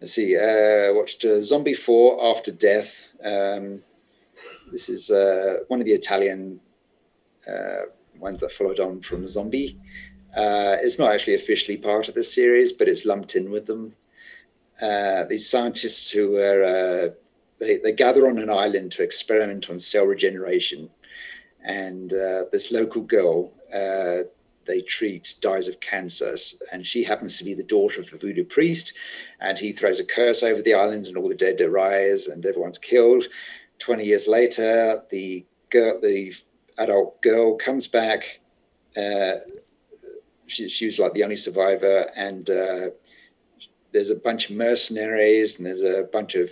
let's 0.00 0.14
see. 0.14 0.36
Uh, 0.36 0.94
watched 0.94 1.24
uh, 1.24 1.40
Zombie 1.40 1.74
4 1.74 2.24
After 2.30 2.50
Death. 2.50 3.06
Um, 3.22 3.82
this 4.72 4.88
is 4.88 5.10
uh, 5.10 5.58
one 5.68 5.80
of 5.80 5.86
the 5.86 5.92
Italian 5.92 6.60
uh, 7.46 7.86
ones 8.18 8.40
that 8.40 8.52
followed 8.52 8.80
on 8.80 9.00
from 9.00 9.26
Zombie. 9.26 9.78
Uh, 10.34 10.76
it's 10.80 10.98
not 10.98 11.12
actually 11.12 11.34
officially 11.34 11.76
part 11.76 12.08
of 12.08 12.14
the 12.14 12.22
series, 12.22 12.72
but 12.72 12.88
it's 12.88 13.04
lumped 13.04 13.34
in 13.36 13.50
with 13.50 13.66
them. 13.66 13.94
these 15.28 15.48
scientists 15.48 16.10
who 16.10 16.36
are 16.36 17.14
they, 17.60 17.76
they 17.76 17.92
gather 17.92 18.28
on 18.28 18.38
an 18.38 18.50
island 18.50 18.92
to 18.92 19.02
experiment 19.02 19.70
on 19.70 19.80
cell 19.80 20.04
regeneration. 20.04 20.90
And 21.64 22.12
uh, 22.12 22.44
this 22.52 22.70
local 22.70 23.02
girl 23.02 23.52
uh, 23.74 24.24
they 24.68 24.82
treat 24.82 25.34
dies 25.40 25.66
of 25.66 25.80
cancer, 25.80 26.36
and 26.70 26.86
she 26.86 27.02
happens 27.02 27.38
to 27.38 27.44
be 27.44 27.54
the 27.54 27.64
daughter 27.64 28.02
of 28.02 28.12
a 28.12 28.18
voodoo 28.18 28.44
priest. 28.44 28.92
And 29.40 29.58
he 29.58 29.72
throws 29.72 29.98
a 29.98 30.04
curse 30.04 30.42
over 30.42 30.62
the 30.62 30.74
island, 30.74 31.06
and 31.06 31.16
all 31.16 31.28
the 31.28 31.34
dead 31.34 31.60
arise, 31.60 32.26
and 32.26 32.44
everyone's 32.46 32.78
killed. 32.78 33.24
Twenty 33.78 34.04
years 34.04 34.28
later, 34.28 35.02
the 35.10 35.46
girl, 35.70 36.00
the 36.00 36.34
adult 36.76 37.20
girl, 37.22 37.56
comes 37.56 37.88
back. 37.88 38.40
Uh, 38.96 39.36
she, 40.46 40.68
she, 40.68 40.86
was 40.86 40.98
like 40.98 41.14
the 41.14 41.24
only 41.24 41.36
survivor, 41.36 42.10
and 42.14 42.50
uh, 42.50 42.90
there's 43.92 44.10
a 44.10 44.14
bunch 44.14 44.50
of 44.50 44.56
mercenaries 44.56 45.56
and 45.56 45.66
there's 45.66 45.82
a 45.82 46.08
bunch 46.12 46.34
of 46.34 46.50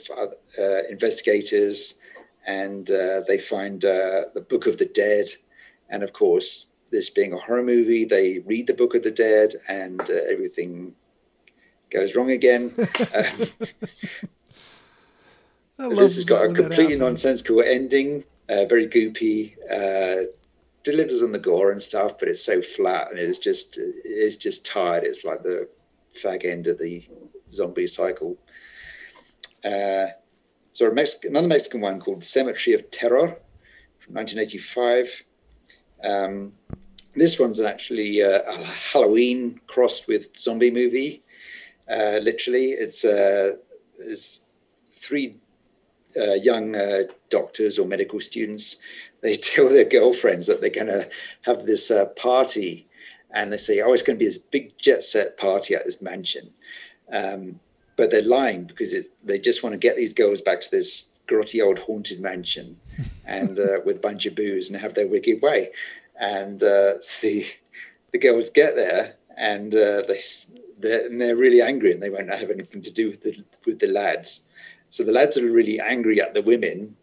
uh, 0.58 0.82
investigators, 0.90 1.94
and 2.46 2.90
uh, 2.90 3.22
they 3.26 3.38
find 3.38 3.84
uh, 3.84 4.24
the 4.34 4.40
Book 4.40 4.66
of 4.66 4.78
the 4.78 4.86
Dead. 4.86 5.28
And 5.88 6.02
of 6.02 6.12
course, 6.12 6.66
this 6.90 7.10
being 7.10 7.32
a 7.32 7.38
horror 7.38 7.62
movie, 7.62 8.04
they 8.04 8.38
read 8.40 8.66
the 8.66 8.74
Book 8.74 8.94
of 8.94 9.02
the 9.02 9.10
Dead, 9.10 9.54
and 9.68 10.00
uh, 10.00 10.14
everything 10.30 10.94
goes 11.90 12.14
wrong 12.14 12.30
again. 12.30 12.72
Um, 15.78 15.94
this 15.94 16.16
has 16.16 16.24
got 16.24 16.46
a 16.46 16.54
completely 16.54 16.96
nonsensical 16.96 17.60
ending, 17.60 18.24
uh, 18.48 18.64
very 18.64 18.88
goopy. 18.88 19.56
Uh, 19.70 20.32
delivers 20.86 21.20
on 21.20 21.32
the 21.32 21.38
gore 21.38 21.72
and 21.72 21.82
stuff, 21.82 22.16
but 22.16 22.28
it's 22.28 22.42
so 22.42 22.62
flat 22.62 23.10
and 23.10 23.18
it's 23.18 23.38
just 23.38 23.76
it's 23.76 24.36
just 24.36 24.64
tired. 24.64 25.02
It's 25.04 25.24
like 25.24 25.42
the 25.42 25.68
fag 26.16 26.44
end 26.44 26.66
of 26.66 26.78
the 26.78 27.06
zombie 27.50 27.86
cycle. 27.86 28.36
Uh, 29.64 30.06
so 30.72 30.90
another 31.24 31.48
Mexican 31.48 31.80
one 31.80 32.00
called 32.00 32.22
Cemetery 32.22 32.74
of 32.74 32.90
Terror 32.90 33.38
from 33.98 34.14
1985. 34.14 35.24
Um, 36.04 36.52
this 37.14 37.38
one's 37.38 37.60
actually 37.60 38.22
uh, 38.22 38.42
a 38.46 38.64
Halloween 38.64 39.60
crossed 39.66 40.06
with 40.06 40.36
zombie 40.38 40.70
movie. 40.70 41.22
Uh, 41.90 42.18
literally, 42.20 42.72
it's, 42.72 43.04
uh, 43.04 43.52
it's 43.98 44.42
three 44.96 45.36
uh, 46.16 46.34
young 46.34 46.76
uh, 46.76 47.02
doctors 47.30 47.78
or 47.78 47.86
medical 47.86 48.20
students. 48.20 48.76
They 49.22 49.36
tell 49.36 49.68
their 49.68 49.84
girlfriends 49.84 50.46
that 50.46 50.60
they're 50.60 50.70
going 50.70 50.86
to 50.88 51.08
have 51.42 51.66
this 51.66 51.90
uh, 51.90 52.06
party, 52.06 52.85
and 53.36 53.52
they 53.52 53.58
say, 53.58 53.80
"Oh, 53.80 53.92
it's 53.92 54.02
going 54.02 54.18
to 54.18 54.24
be 54.24 54.28
this 54.28 54.38
big 54.38 54.76
jet 54.78 55.02
set 55.02 55.36
party 55.36 55.74
at 55.74 55.84
this 55.84 56.00
mansion." 56.00 56.50
Um, 57.12 57.60
but 57.96 58.10
they're 58.10 58.22
lying 58.22 58.64
because 58.64 58.94
it, 58.94 59.10
they 59.22 59.38
just 59.38 59.62
want 59.62 59.74
to 59.74 59.78
get 59.78 59.96
these 59.96 60.12
girls 60.12 60.40
back 60.40 60.60
to 60.62 60.70
this 60.70 61.06
grotty 61.28 61.64
old 61.64 61.78
haunted 61.80 62.20
mansion 62.20 62.78
and 63.26 63.58
uh, 63.58 63.80
with 63.84 63.96
a 63.96 64.00
bunch 64.00 64.26
of 64.26 64.34
booze 64.34 64.68
and 64.68 64.80
have 64.80 64.94
their 64.94 65.06
wicked 65.06 65.42
way. 65.42 65.70
And 66.18 66.62
uh, 66.62 67.00
so 67.00 67.16
the, 67.22 67.46
the 68.12 68.18
girls 68.18 68.50
get 68.50 68.74
there 68.74 69.14
and 69.36 69.74
uh, 69.74 70.02
they, 70.06 70.20
they're, 70.78 71.06
and 71.06 71.20
they're 71.20 71.36
really 71.36 71.62
angry 71.62 71.92
and 71.92 72.02
they 72.02 72.10
won't 72.10 72.30
have 72.30 72.50
anything 72.50 72.82
to 72.82 72.92
do 72.92 73.08
with 73.08 73.22
the, 73.22 73.44
with 73.66 73.78
the 73.80 73.88
lads. 73.88 74.42
So 74.88 75.04
the 75.04 75.12
lads 75.12 75.36
are 75.36 75.50
really 75.50 75.80
angry 75.80 76.20
at 76.20 76.32
the 76.32 76.42
women 76.42 76.96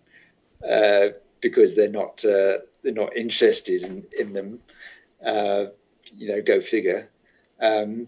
uh, 0.67 1.09
because 1.41 1.75
they're 1.75 1.89
not, 1.89 2.23
uh, 2.23 2.59
they're 2.81 2.93
not 2.93 3.15
interested 3.15 3.83
in, 3.83 4.05
in 4.17 4.33
them. 4.33 4.59
You 6.15 6.29
know, 6.29 6.41
go 6.41 6.61
figure. 6.61 7.09
Um, 7.61 8.07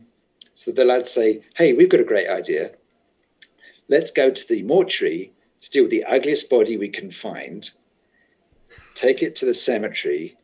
so 0.53 0.71
the 0.71 0.85
lads 0.85 1.11
say, 1.11 1.43
Hey, 1.55 1.73
we've 1.73 1.89
got 1.89 1.99
a 1.99 2.05
great 2.05 2.29
idea. 2.29 2.71
Let's 3.87 4.11
go 4.11 4.31
to 4.31 4.47
the 4.47 4.63
mortuary, 4.63 5.33
steal 5.59 5.87
the 5.87 6.03
ugliest 6.03 6.49
body 6.49 6.77
we 6.77 6.89
can 6.89 7.11
find, 7.11 7.69
take 8.93 9.21
it 9.21 9.35
to 9.37 9.45
the 9.45 9.53
cemetery. 9.53 10.37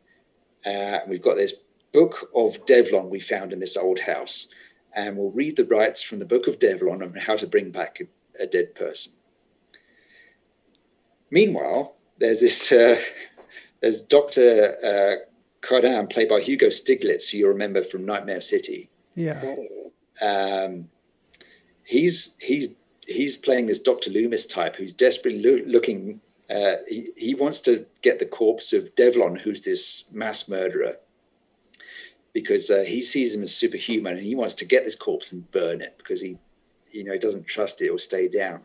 Uh, 0.64 0.98
we've 1.08 1.22
got 1.22 1.36
this 1.36 1.54
book 1.92 2.30
of 2.34 2.64
Devlon 2.66 3.10
we 3.10 3.20
found 3.20 3.52
in 3.52 3.58
this 3.58 3.76
old 3.76 4.00
house, 4.00 4.46
and 4.94 5.16
we'll 5.16 5.30
read 5.30 5.56
the 5.56 5.64
rites 5.64 6.02
from 6.02 6.18
the 6.18 6.24
book 6.24 6.46
of 6.46 6.58
Devlon 6.58 7.02
on 7.02 7.14
how 7.14 7.36
to 7.36 7.46
bring 7.46 7.70
back 7.70 7.98
a, 8.00 8.42
a 8.42 8.46
dead 8.46 8.74
person. 8.74 9.12
Meanwhile, 11.30 11.96
there's 12.18 12.40
this 12.40 12.70
uh, 12.70 13.00
there's 13.80 14.00
Doctor 14.00 14.76
uh, 14.84 15.31
Cardin, 15.62 16.08
played 16.08 16.28
by 16.28 16.40
Hugo 16.40 16.66
Stiglitz, 16.66 17.30
who 17.30 17.38
you 17.38 17.48
remember 17.48 17.82
from 17.82 18.04
Nightmare 18.04 18.40
City. 18.40 18.90
Yeah. 19.14 19.54
Um, 20.20 20.88
he's 21.84 22.34
he's 22.40 22.68
he's 23.06 23.36
playing 23.36 23.66
this 23.66 23.78
Doctor 23.78 24.10
Loomis 24.10 24.46
type 24.46 24.76
who's 24.76 24.92
desperately 24.92 25.42
lo- 25.42 25.64
looking. 25.66 26.20
Uh, 26.50 26.76
he, 26.88 27.10
he 27.16 27.34
wants 27.34 27.60
to 27.60 27.86
get 28.02 28.18
the 28.18 28.26
corpse 28.26 28.72
of 28.72 28.94
Devlon, 28.94 29.40
who's 29.40 29.62
this 29.62 30.04
mass 30.12 30.48
murderer, 30.48 30.96
because 32.34 32.68
uh, 32.70 32.84
he 32.86 33.00
sees 33.00 33.34
him 33.34 33.42
as 33.42 33.54
superhuman, 33.54 34.16
and 34.18 34.26
he 34.26 34.34
wants 34.34 34.54
to 34.54 34.64
get 34.64 34.84
this 34.84 34.96
corpse 34.96 35.32
and 35.32 35.50
burn 35.50 35.80
it 35.80 35.94
because 35.96 36.20
he, 36.20 36.36
you 36.90 37.04
know, 37.04 37.12
he 37.12 37.18
doesn't 37.18 37.46
trust 37.46 37.80
it 37.80 37.88
or 37.88 37.98
stay 37.98 38.28
down. 38.28 38.62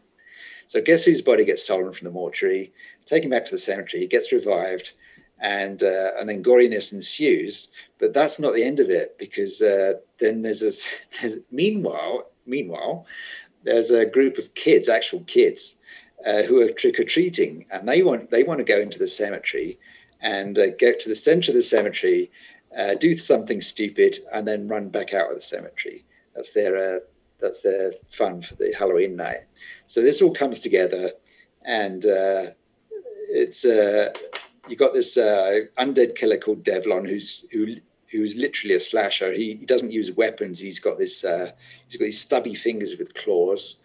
So 0.65 0.81
guess 0.81 1.05
whose 1.05 1.21
body 1.21 1.45
gets 1.45 1.63
stolen 1.63 1.93
from 1.93 2.05
the 2.05 2.11
mortuary? 2.11 2.73
Taken 3.05 3.29
back 3.29 3.45
to 3.45 3.51
the 3.51 3.57
cemetery, 3.57 4.01
he 4.01 4.07
gets 4.07 4.33
revived, 4.33 4.91
and 5.39 5.83
uh, 5.83 6.11
and 6.19 6.29
then 6.29 6.43
goriness 6.43 6.91
ensues. 6.91 7.69
But 7.99 8.13
that's 8.13 8.39
not 8.39 8.53
the 8.53 8.63
end 8.63 8.79
of 8.79 8.89
it 8.89 9.17
because 9.17 9.61
uh, 9.61 9.93
then 10.19 10.41
there's 10.41 10.61
a 10.61 10.71
there's, 11.21 11.37
meanwhile 11.51 12.29
meanwhile 12.45 13.05
there's 13.63 13.91
a 13.91 14.05
group 14.05 14.37
of 14.37 14.53
kids, 14.55 14.87
actual 14.87 15.21
kids, 15.21 15.75
uh, 16.25 16.43
who 16.43 16.61
are 16.61 16.71
trick 16.71 16.99
or 16.99 17.03
treating, 17.03 17.65
and 17.69 17.87
they 17.87 18.01
want 18.01 18.29
they 18.31 18.43
want 18.43 18.59
to 18.59 18.63
go 18.63 18.79
into 18.79 18.99
the 18.99 19.07
cemetery 19.07 19.79
and 20.21 20.57
uh, 20.57 20.67
get 20.77 20.99
to 20.99 21.09
the 21.09 21.15
center 21.15 21.51
of 21.51 21.55
the 21.55 21.61
cemetery, 21.61 22.31
uh, 22.75 22.95
do 22.95 23.15
something 23.15 23.61
stupid, 23.61 24.17
and 24.33 24.47
then 24.47 24.67
run 24.67 24.89
back 24.89 25.13
out 25.13 25.29
of 25.29 25.35
the 25.35 25.41
cemetery. 25.41 26.05
That's 26.35 26.51
their 26.51 26.95
uh, 26.95 26.99
that's 27.39 27.61
their 27.61 27.93
fun 28.09 28.41
for 28.41 28.55
the 28.55 28.73
Halloween 28.77 29.15
night. 29.15 29.45
So 29.85 30.01
this 30.01 30.21
all 30.21 30.33
comes 30.33 30.59
together, 30.59 31.11
and 31.63 32.05
uh, 32.05 32.51
it's 33.29 33.65
you 34.67 34.75
got 34.75 34.93
this 34.93 35.17
uh, 35.17 35.61
undead 35.79 36.15
killer 36.15 36.37
called 36.37 36.63
Devlon, 36.63 37.07
who's 37.07 37.45
who 37.51 37.75
who's 38.11 38.35
literally 38.35 38.75
a 38.75 38.79
slasher. 38.79 39.33
He, 39.33 39.55
he 39.55 39.65
doesn't 39.65 39.91
use 39.91 40.11
weapons. 40.11 40.59
He's 40.59 40.79
got 40.79 40.97
this 40.97 41.23
uh, 41.23 41.51
he's 41.87 41.97
got 41.97 42.05
these 42.05 42.19
stubby 42.19 42.53
fingers 42.53 42.95
with 42.97 43.13
claws, 43.13 43.77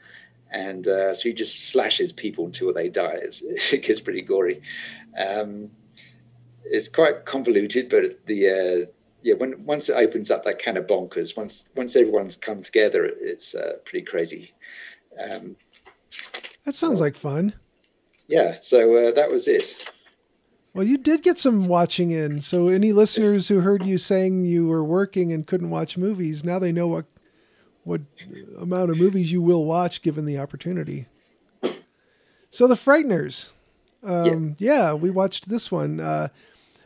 and 0.50 0.86
uh, 0.86 1.14
so 1.14 1.28
he 1.28 1.34
just 1.34 1.68
slashes 1.68 2.12
people 2.12 2.46
until 2.46 2.72
they 2.72 2.88
die. 2.88 3.18
It's, 3.22 3.42
it 3.72 3.82
gets 3.82 4.00
pretty 4.00 4.22
gory. 4.22 4.62
Um, 5.18 5.70
it's 6.64 6.88
quite 6.88 7.24
convoluted, 7.24 7.88
but 7.88 8.24
the 8.26 8.48
uh, 8.48 8.90
yeah, 9.22 9.34
when 9.34 9.64
once 9.64 9.88
it 9.88 9.94
opens 9.94 10.30
up 10.30 10.44
that 10.44 10.62
kind 10.62 10.76
of 10.76 10.86
bonkers, 10.86 11.36
once 11.36 11.68
once 11.76 11.96
everyone's 11.96 12.36
come 12.36 12.62
together, 12.62 13.04
it's 13.04 13.54
uh, 13.54 13.74
pretty 13.84 14.04
crazy. 14.04 14.54
Um, 15.18 15.56
that 16.64 16.74
sounds 16.74 17.00
like 17.00 17.16
fun. 17.16 17.54
Yeah, 18.28 18.58
so 18.62 18.96
uh, 18.96 19.12
that 19.12 19.30
was 19.30 19.48
it. 19.48 19.88
Well, 20.74 20.86
you 20.86 20.96
did 20.96 21.22
get 21.22 21.38
some 21.38 21.66
watching 21.66 22.10
in. 22.10 22.40
So, 22.40 22.68
any 22.68 22.92
listeners 22.92 23.48
who 23.48 23.60
heard 23.60 23.84
you 23.84 23.98
saying 23.98 24.44
you 24.44 24.66
were 24.66 24.84
working 24.84 25.32
and 25.32 25.46
couldn't 25.46 25.70
watch 25.70 25.98
movies, 25.98 26.44
now 26.44 26.58
they 26.58 26.72
know 26.72 26.88
what 26.88 27.04
what 27.84 28.00
amount 28.60 28.90
of 28.90 28.96
movies 28.96 29.32
you 29.32 29.42
will 29.42 29.64
watch 29.64 30.02
given 30.02 30.24
the 30.24 30.38
opportunity. 30.38 31.06
So, 32.50 32.66
The 32.66 32.74
Frighteners. 32.74 33.52
Um, 34.04 34.56
yeah. 34.58 34.74
yeah. 34.74 34.94
we 34.94 35.10
watched 35.10 35.48
this 35.48 35.70
one. 35.70 36.00
Uh, 36.00 36.28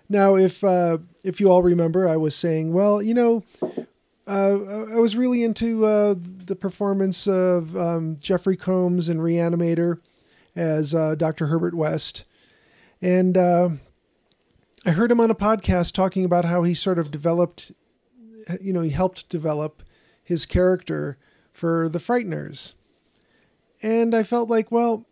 now, 0.08 0.36
if 0.36 0.62
uh, 0.62 0.98
if 1.24 1.40
you 1.40 1.50
all 1.50 1.62
remember, 1.62 2.08
I 2.08 2.16
was 2.16 2.34
saying, 2.34 2.72
well, 2.72 3.02
you 3.02 3.14
know, 3.14 3.44
uh, 4.26 4.58
I 4.94 4.98
was 4.98 5.16
really 5.16 5.42
into 5.42 5.84
uh, 5.84 6.14
the 6.18 6.56
performance 6.56 7.26
of 7.26 7.76
um, 7.76 8.16
Jeffrey 8.20 8.56
Combs 8.56 9.08
and 9.08 9.20
Reanimator 9.20 10.00
as 10.54 10.94
uh, 10.94 11.14
Dr. 11.14 11.46
Herbert 11.46 11.74
West, 11.74 12.24
and 13.00 13.36
uh, 13.36 13.70
I 14.84 14.90
heard 14.90 15.10
him 15.10 15.20
on 15.20 15.30
a 15.30 15.34
podcast 15.34 15.92
talking 15.92 16.24
about 16.24 16.44
how 16.44 16.62
he 16.62 16.74
sort 16.74 16.98
of 16.98 17.10
developed, 17.10 17.72
you 18.60 18.72
know, 18.72 18.82
he 18.82 18.90
helped 18.90 19.28
develop 19.28 19.82
his 20.22 20.46
character 20.46 21.18
for 21.52 21.88
the 21.88 21.98
Frighteners, 21.98 22.74
and 23.82 24.14
I 24.14 24.22
felt 24.22 24.50
like, 24.50 24.70
well, 24.70 25.06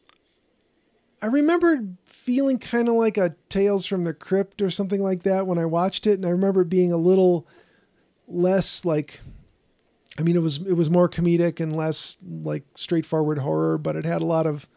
I 1.23 1.27
remember 1.27 1.81
feeling 2.05 2.59
kind 2.59 2.89
of 2.89 2.95
like 2.95 3.17
a 3.17 3.35
Tales 3.49 3.87
from 3.87 4.05
the 4.05 4.15
Crypt 4.15 4.61
or 4.61 4.71
something 4.71 5.01
like 5.01 5.23
that 5.23 5.47
when 5.47 5.59
I 5.59 5.65
watched 5.65 6.07
it, 6.07 6.15
and 6.15 6.27
I 6.27 6.31
remember 6.31 6.65
being 6.65 6.93
a 6.93 6.99
little 6.99 7.47
less 8.29 8.85
like. 8.85 9.21
I 10.17 10.23
mean, 10.23 10.37
it 10.37 10.43
was 10.43 10.59
it 10.59 10.75
was 10.75 10.91
more 10.91 11.09
comedic 11.09 11.59
and 11.59 11.75
less 11.75 12.19
like 12.23 12.63
straightforward 12.77 13.39
horror, 13.39 13.79
but 13.79 13.97
it 13.97 14.05
had 14.05 14.23
a 14.23 14.27
lot 14.27 14.47
of, 14.47 14.69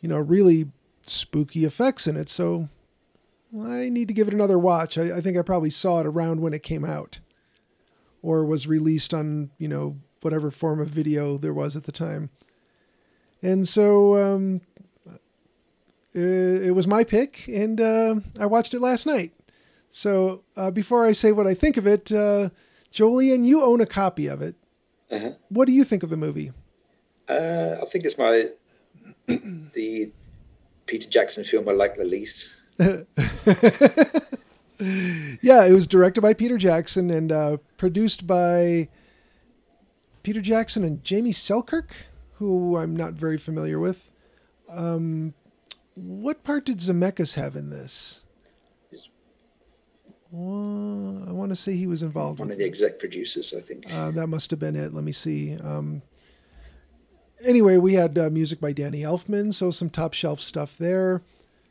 you 0.00 0.08
know, 0.08 0.16
really 0.18 0.70
spooky 1.02 1.64
effects 1.64 2.06
in 2.06 2.16
it. 2.16 2.28
So 2.28 2.68
I 3.58 3.88
need 3.88 4.08
to 4.08 4.14
give 4.14 4.28
it 4.28 4.34
another 4.34 4.58
watch. 4.58 4.96
I, 4.98 5.16
I 5.16 5.20
think 5.20 5.36
I 5.36 5.42
probably 5.42 5.70
saw 5.70 6.00
it 6.00 6.06
around 6.06 6.40
when 6.40 6.54
it 6.54 6.62
came 6.62 6.84
out, 6.84 7.20
or 8.22 8.44
was 8.44 8.66
released 8.66 9.12
on 9.12 9.50
you 9.58 9.68
know 9.68 9.96
whatever 10.22 10.50
form 10.50 10.80
of 10.80 10.88
video 10.88 11.36
there 11.38 11.54
was 11.54 11.76
at 11.76 11.84
the 11.84 11.92
time. 11.92 12.30
And 13.42 13.66
so 13.66 14.16
um, 14.16 14.60
uh, 15.08 15.16
it 16.14 16.74
was 16.74 16.86
my 16.86 17.04
pick, 17.04 17.48
and 17.48 17.80
uh, 17.80 18.16
I 18.38 18.46
watched 18.46 18.74
it 18.74 18.80
last 18.80 19.06
night. 19.06 19.32
So 19.90 20.44
uh, 20.56 20.70
before 20.70 21.06
I 21.06 21.12
say 21.12 21.32
what 21.32 21.46
I 21.46 21.54
think 21.54 21.76
of 21.76 21.86
it, 21.86 22.12
uh, 22.12 22.50
Jolien, 22.92 23.44
you 23.44 23.62
own 23.62 23.80
a 23.80 23.86
copy 23.86 24.26
of 24.26 24.42
it. 24.42 24.54
Uh-huh. 25.10 25.32
What 25.48 25.66
do 25.66 25.72
you 25.72 25.84
think 25.84 26.02
of 26.02 26.10
the 26.10 26.16
movie? 26.16 26.52
Uh, 27.28 27.76
I 27.82 27.84
think 27.86 28.04
it's 28.04 28.18
my 28.18 28.50
the 29.26 30.12
Peter 30.90 31.08
Jackson 31.08 31.44
film 31.44 31.68
I 31.68 31.72
like 31.72 31.94
the 31.94 32.02
least. 32.02 32.48
yeah, 35.40 35.64
it 35.64 35.72
was 35.72 35.86
directed 35.86 36.20
by 36.20 36.34
Peter 36.34 36.58
Jackson 36.58 37.10
and 37.10 37.30
uh, 37.30 37.58
produced 37.76 38.26
by 38.26 38.88
Peter 40.24 40.40
Jackson 40.40 40.82
and 40.82 41.04
Jamie 41.04 41.30
Selkirk, 41.30 41.94
who 42.34 42.76
I'm 42.76 42.96
not 42.96 43.12
very 43.12 43.38
familiar 43.38 43.78
with. 43.78 44.10
Um, 44.68 45.34
what 45.94 46.42
part 46.42 46.64
did 46.64 46.78
Zemeckis 46.78 47.36
have 47.36 47.54
in 47.54 47.70
this? 47.70 48.24
Well, 50.32 51.24
I 51.28 51.32
want 51.32 51.50
to 51.50 51.56
say 51.56 51.76
he 51.76 51.86
was 51.86 52.02
involved. 52.02 52.40
One 52.40 52.50
of 52.50 52.58
the 52.58 52.64
exec 52.64 52.98
producers, 52.98 53.54
I 53.56 53.60
think. 53.60 53.84
Uh, 53.88 54.10
that 54.10 54.26
must 54.26 54.50
have 54.50 54.58
been 54.58 54.74
it. 54.74 54.92
Let 54.92 55.04
me 55.04 55.12
see. 55.12 55.56
Um, 55.56 56.02
anyway, 57.44 57.76
we 57.76 57.94
had 57.94 58.18
uh, 58.18 58.30
music 58.30 58.60
by 58.60 58.72
Danny 58.72 59.00
Elfman, 59.00 59.54
so 59.54 59.70
some 59.70 59.90
top 59.90 60.14
shelf 60.14 60.40
stuff 60.40 60.76
there. 60.76 61.22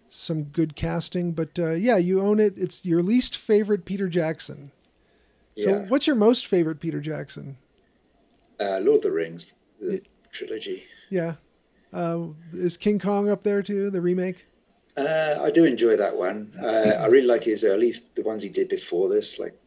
Some 0.07 0.45
good 0.45 0.75
casting, 0.75 1.33
but 1.33 1.59
uh, 1.59 1.73
yeah, 1.73 1.97
you 1.97 2.19
own 2.19 2.39
it. 2.39 2.53
It's 2.57 2.83
your 2.83 3.03
least 3.03 3.37
favorite 3.37 3.85
Peter 3.85 4.09
Jackson. 4.09 4.71
So, 5.55 5.69
yeah. 5.69 5.85
what's 5.87 6.07
your 6.07 6.15
most 6.15 6.47
favorite 6.47 6.79
Peter 6.79 6.99
Jackson? 6.99 7.57
Uh, 8.59 8.79
Lord 8.79 8.97
of 8.97 9.01
the 9.03 9.11
Rings, 9.11 9.45
the 9.79 9.95
it, 9.95 10.07
trilogy. 10.31 10.83
Yeah, 11.11 11.35
uh, 11.93 12.27
is 12.53 12.75
King 12.75 12.97
Kong 12.97 13.29
up 13.29 13.43
there 13.43 13.61
too? 13.61 13.91
The 13.91 14.01
remake. 14.01 14.45
Uh, 14.97 15.39
I 15.41 15.51
do 15.51 15.63
enjoy 15.63 15.95
that 15.97 16.17
one. 16.17 16.53
Uh, 16.61 16.97
I 16.99 17.05
really 17.05 17.27
like 17.27 17.43
his 17.43 17.63
early, 17.63 17.93
the 18.15 18.23
ones 18.23 18.41
he 18.41 18.49
did 18.49 18.67
before 18.67 19.09
this. 19.09 19.37
Like, 19.37 19.57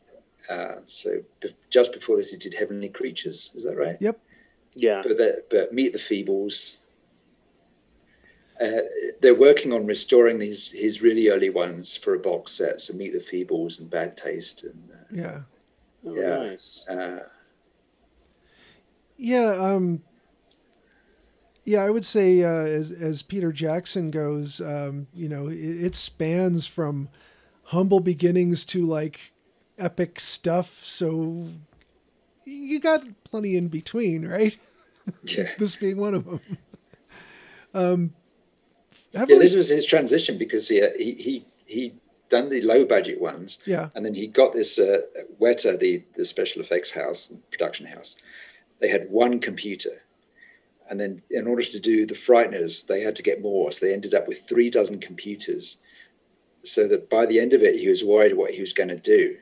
uh, 0.51 0.77
so 0.87 1.23
be- 1.41 1.55
just 1.71 1.93
before 1.93 2.17
this, 2.17 2.31
he 2.33 2.37
did 2.37 2.55
Heavenly 2.55 2.89
Creatures. 2.89 3.51
Is 3.55 3.65
that 3.65 3.77
right? 3.77 3.97
Yep. 4.01 4.19
Yeah. 4.75 5.03
But, 5.03 5.17
the, 5.17 5.45
but 5.51 5.73
Meet 5.73 5.93
the 5.93 5.99
Feebles. 5.99 6.77
Uh, 8.61 8.83
they're 9.21 9.35
working 9.35 9.73
on 9.73 9.87
restoring 9.87 10.39
these 10.39 10.71
his 10.71 11.03
really 11.03 11.29
early 11.29 11.51
ones 11.51 11.97
for 11.97 12.15
a 12.15 12.19
box 12.19 12.53
set. 12.53 12.81
So 12.81 12.95
Meet 12.95 13.13
the 13.13 13.19
Feebles 13.19 13.79
and 13.79 13.91
Bad 13.91 14.17
Taste 14.17 14.63
and 14.63 14.91
uh, 14.93 15.05
yeah, 15.11 15.41
oh, 16.07 16.15
yeah, 16.15 16.37
nice. 16.37 16.85
yeah. 19.17 19.57
Um, 19.59 20.03
yeah, 21.65 21.81
I 21.81 21.91
would 21.91 22.05
say 22.05 22.43
uh, 22.43 22.65
as 22.65 22.91
as 22.91 23.23
Peter 23.23 23.53
Jackson 23.53 24.11
goes, 24.11 24.61
um, 24.61 25.07
you 25.15 25.29
know, 25.29 25.49
it, 25.49 25.57
it, 25.57 25.95
spans 25.95 26.67
from 26.67 27.09
humble 27.65 28.01
beginnings 28.01 28.65
to 28.67 28.85
like 28.85 29.33
epic 29.79 30.19
stuff. 30.19 30.85
So 30.85 31.49
you 32.45 32.81
got 32.81 33.05
plenty 33.25 33.57
in 33.57 33.69
between, 33.69 34.27
right? 34.27 34.57
Yeah. 35.25 35.51
this 35.59 35.77
being 35.77 35.99
one 35.99 36.15
of 36.15 36.25
them. 36.25 36.41
um, 37.75 38.15
yeah, 39.13 39.25
this 39.27 39.55
was 39.55 39.69
his 39.69 39.87
transition 39.87 40.39
because 40.39 40.69
he 40.69 40.81
he 40.97 41.15
he 41.15 41.47
he 41.67 41.95
done 42.29 42.49
the 42.49 42.63
low 42.63 42.85
budget 42.85 43.21
ones. 43.21 43.59
Yeah. 43.67 43.91
And 43.95 44.07
then 44.07 44.15
he 44.15 44.27
got 44.27 44.53
this 44.53 44.79
uh, 44.79 45.03
Weta, 45.41 45.79
the 45.79 46.05
the 46.15 46.25
special 46.25 46.63
effects 46.63 46.93
house, 46.93 47.33
production 47.51 47.87
house. 47.87 48.17
They 48.81 48.89
had 48.89 49.11
one 49.11 49.39
computer 49.39 50.03
and 50.93 51.01
then, 51.01 51.23
in 51.31 51.47
order 51.47 51.63
to 51.63 51.81
do 51.81 52.05
the 52.05 52.13
Frighteners, 52.13 52.87
they 52.87 53.01
had 53.01 53.17
to 53.17 53.23
get 53.23 53.41
more. 53.41 53.73
So 53.73 53.87
they 53.87 53.95
ended 53.95 54.13
up 54.13 54.29
with 54.29 54.47
three 54.47 54.69
dozen 54.69 55.01
computers. 55.01 55.79
So 56.65 56.87
that 56.89 57.09
by 57.09 57.25
the 57.25 57.41
end 57.41 57.55
of 57.55 57.63
it, 57.63 57.81
he 57.81 57.89
was 57.89 58.05
worried 58.05 58.37
what 58.37 58.51
he 58.51 58.61
was 58.61 58.75
going 58.75 58.91
to 58.91 58.99
do. 58.99 59.39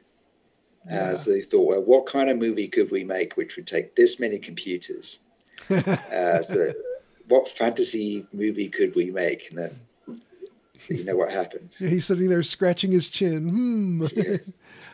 Uh, 0.90 1.14
so 1.14 1.30
they 1.32 1.42
thought, 1.42 1.66
well, 1.66 1.80
what 1.82 2.06
kind 2.06 2.30
of 2.30 2.38
movie 2.38 2.68
could 2.68 2.90
we 2.90 3.04
make 3.04 3.36
which 3.36 3.56
would 3.56 3.66
take 3.66 3.96
this 3.96 4.18
many 4.20 4.38
computers? 4.38 5.18
uh, 5.70 6.42
so 6.42 6.72
what 7.28 7.48
fantasy 7.48 8.26
movie 8.32 8.68
could 8.68 8.94
we 8.94 9.10
make? 9.10 9.50
And 9.50 9.58
then, 9.58 10.20
so 10.72 10.94
you 10.94 11.04
know 11.04 11.16
what 11.16 11.30
happened. 11.30 11.70
Yeah, 11.78 11.88
he's 11.90 12.06
sitting 12.06 12.28
there 12.28 12.42
scratching 12.42 12.92
his 12.92 13.10
chin. 13.10 13.48
Hmm. 13.48 14.06
Yeah. 14.16 14.36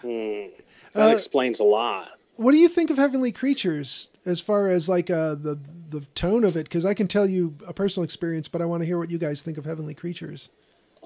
Hmm. 0.03 0.51
That 0.93 1.11
Uh, 1.11 1.15
explains 1.15 1.61
a 1.61 1.65
lot. 1.65 2.11
What 2.37 2.53
do 2.53 2.59
you 2.59 2.69
think 2.69 2.91
of 2.91 2.97
Heavenly 2.99 3.33
Creatures 3.33 4.11
as 4.27 4.41
far 4.41 4.69
as 4.69 4.89
like 4.89 5.09
uh, 5.11 5.35
the 5.37 5.59
the 5.89 6.01
tone 6.15 6.45
of 6.45 6.57
it? 6.57 6.65
Because 6.65 6.85
I 6.85 6.93
can 6.95 7.07
tell 7.09 7.27
you 7.27 7.55
a 7.67 7.73
personal 7.73 8.05
experience, 8.05 8.49
but 8.49 8.61
I 8.61 8.67
want 8.67 8.83
to 8.83 8.87
hear 8.87 8.99
what 8.99 9.11
you 9.11 9.19
guys 9.19 9.43
think 9.43 9.57
of 9.57 9.65
Heavenly 9.65 9.95
Creatures. 9.95 10.51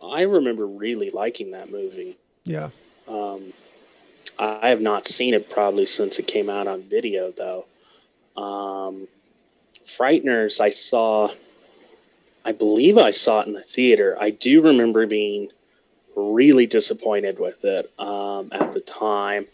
I 0.02 0.22
remember 0.22 0.66
really 0.66 1.10
liking 1.10 1.50
that 1.52 1.70
movie. 1.70 2.18
Yeah. 2.44 2.70
Um, 3.06 3.52
I 4.40 4.70
have 4.70 4.80
not 4.80 5.06
seen 5.06 5.34
it 5.34 5.50
probably 5.50 5.84
since 5.84 6.18
it 6.18 6.26
came 6.26 6.48
out 6.48 6.66
on 6.66 6.82
video, 6.82 7.30
though. 7.30 7.66
Um, 8.42 9.06
Frighteners, 9.86 10.60
I 10.60 10.70
saw, 10.70 11.28
I 12.44 12.52
believe 12.52 12.96
I 12.96 13.10
saw 13.10 13.40
it 13.40 13.48
in 13.48 13.52
the 13.52 13.62
theater. 13.62 14.16
I 14.18 14.30
do 14.30 14.62
remember 14.62 15.06
being 15.06 15.50
really 16.16 16.66
disappointed 16.66 17.38
with 17.38 17.62
it 17.64 17.92
um, 17.98 18.48
at 18.52 18.72
the 18.72 18.80
time. 18.80 19.46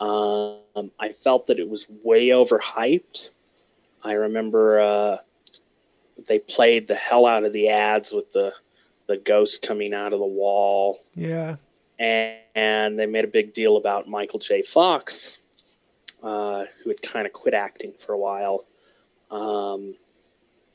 Um, 0.00 0.90
I 1.00 1.12
felt 1.24 1.46
that 1.46 1.58
it 1.58 1.68
was 1.68 1.86
way 2.04 2.28
overhyped. 2.28 3.28
I 4.04 4.12
remember 4.12 4.80
uh, 4.80 5.16
they 6.28 6.40
played 6.40 6.88
the 6.88 6.94
hell 6.94 7.24
out 7.24 7.44
of 7.44 7.54
the 7.54 7.70
ads 7.70 8.12
with 8.12 8.30
the 8.32 8.52
the 9.08 9.16
ghost 9.16 9.62
coming 9.62 9.94
out 9.94 10.12
of 10.12 10.18
the 10.18 10.26
wall 10.26 10.98
Yeah. 11.14 11.56
and, 11.98 12.38
and 12.56 12.98
they 12.98 13.04
made 13.04 13.24
a 13.24 13.28
big 13.28 13.52
deal 13.52 13.76
about 13.76 14.08
Michael 14.08 14.38
J. 14.38 14.62
Fox, 14.62 15.38
uh, 16.22 16.64
who 16.82 16.88
had 16.88 17.02
kind 17.02 17.26
of 17.26 17.34
quit 17.34 17.52
acting 17.52 17.92
for 18.04 18.14
a 18.14 18.18
while, 18.18 18.64
um, 19.30 19.94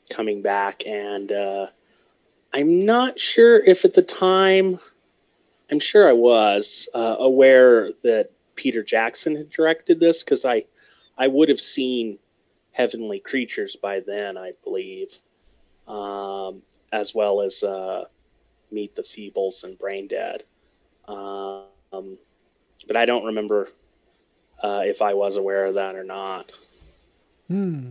coming 0.08 0.42
back. 0.42 0.84
And 0.86 1.32
uh, 1.32 1.66
I'm 2.54 2.86
not 2.86 3.18
sure 3.18 3.62
if 3.62 3.84
at 3.84 3.94
the 3.94 4.02
time, 4.02 4.78
I'm 5.72 5.80
sure 5.80 6.08
I 6.08 6.12
was 6.12 6.88
uh, 6.94 7.16
aware 7.18 7.90
that 8.04 8.30
Peter 8.54 8.84
Jackson 8.84 9.34
had 9.34 9.50
directed 9.50 9.98
this 9.98 10.22
because 10.22 10.44
I, 10.44 10.64
I 11.18 11.26
would 11.26 11.48
have 11.48 11.60
seen 11.60 12.16
Heavenly 12.70 13.18
Creatures 13.18 13.74
by 13.74 14.00
then, 14.06 14.38
I 14.38 14.52
believe, 14.62 15.08
um, 15.88 16.62
as 16.92 17.12
well 17.12 17.40
as 17.40 17.64
uh, 17.64 18.04
Meet 18.70 18.94
the 18.94 19.02
Feebles 19.02 19.64
and 19.64 19.76
Brain 19.76 20.06
Dead. 20.06 20.44
Um, 21.08 21.64
but 21.92 22.96
I 22.96 23.06
don't 23.06 23.24
remember 23.24 23.68
uh, 24.62 24.82
if 24.84 25.02
I 25.02 25.14
was 25.14 25.36
aware 25.36 25.66
of 25.66 25.74
that 25.74 25.94
or 25.94 26.04
not. 26.04 26.50
Hmm. 27.48 27.90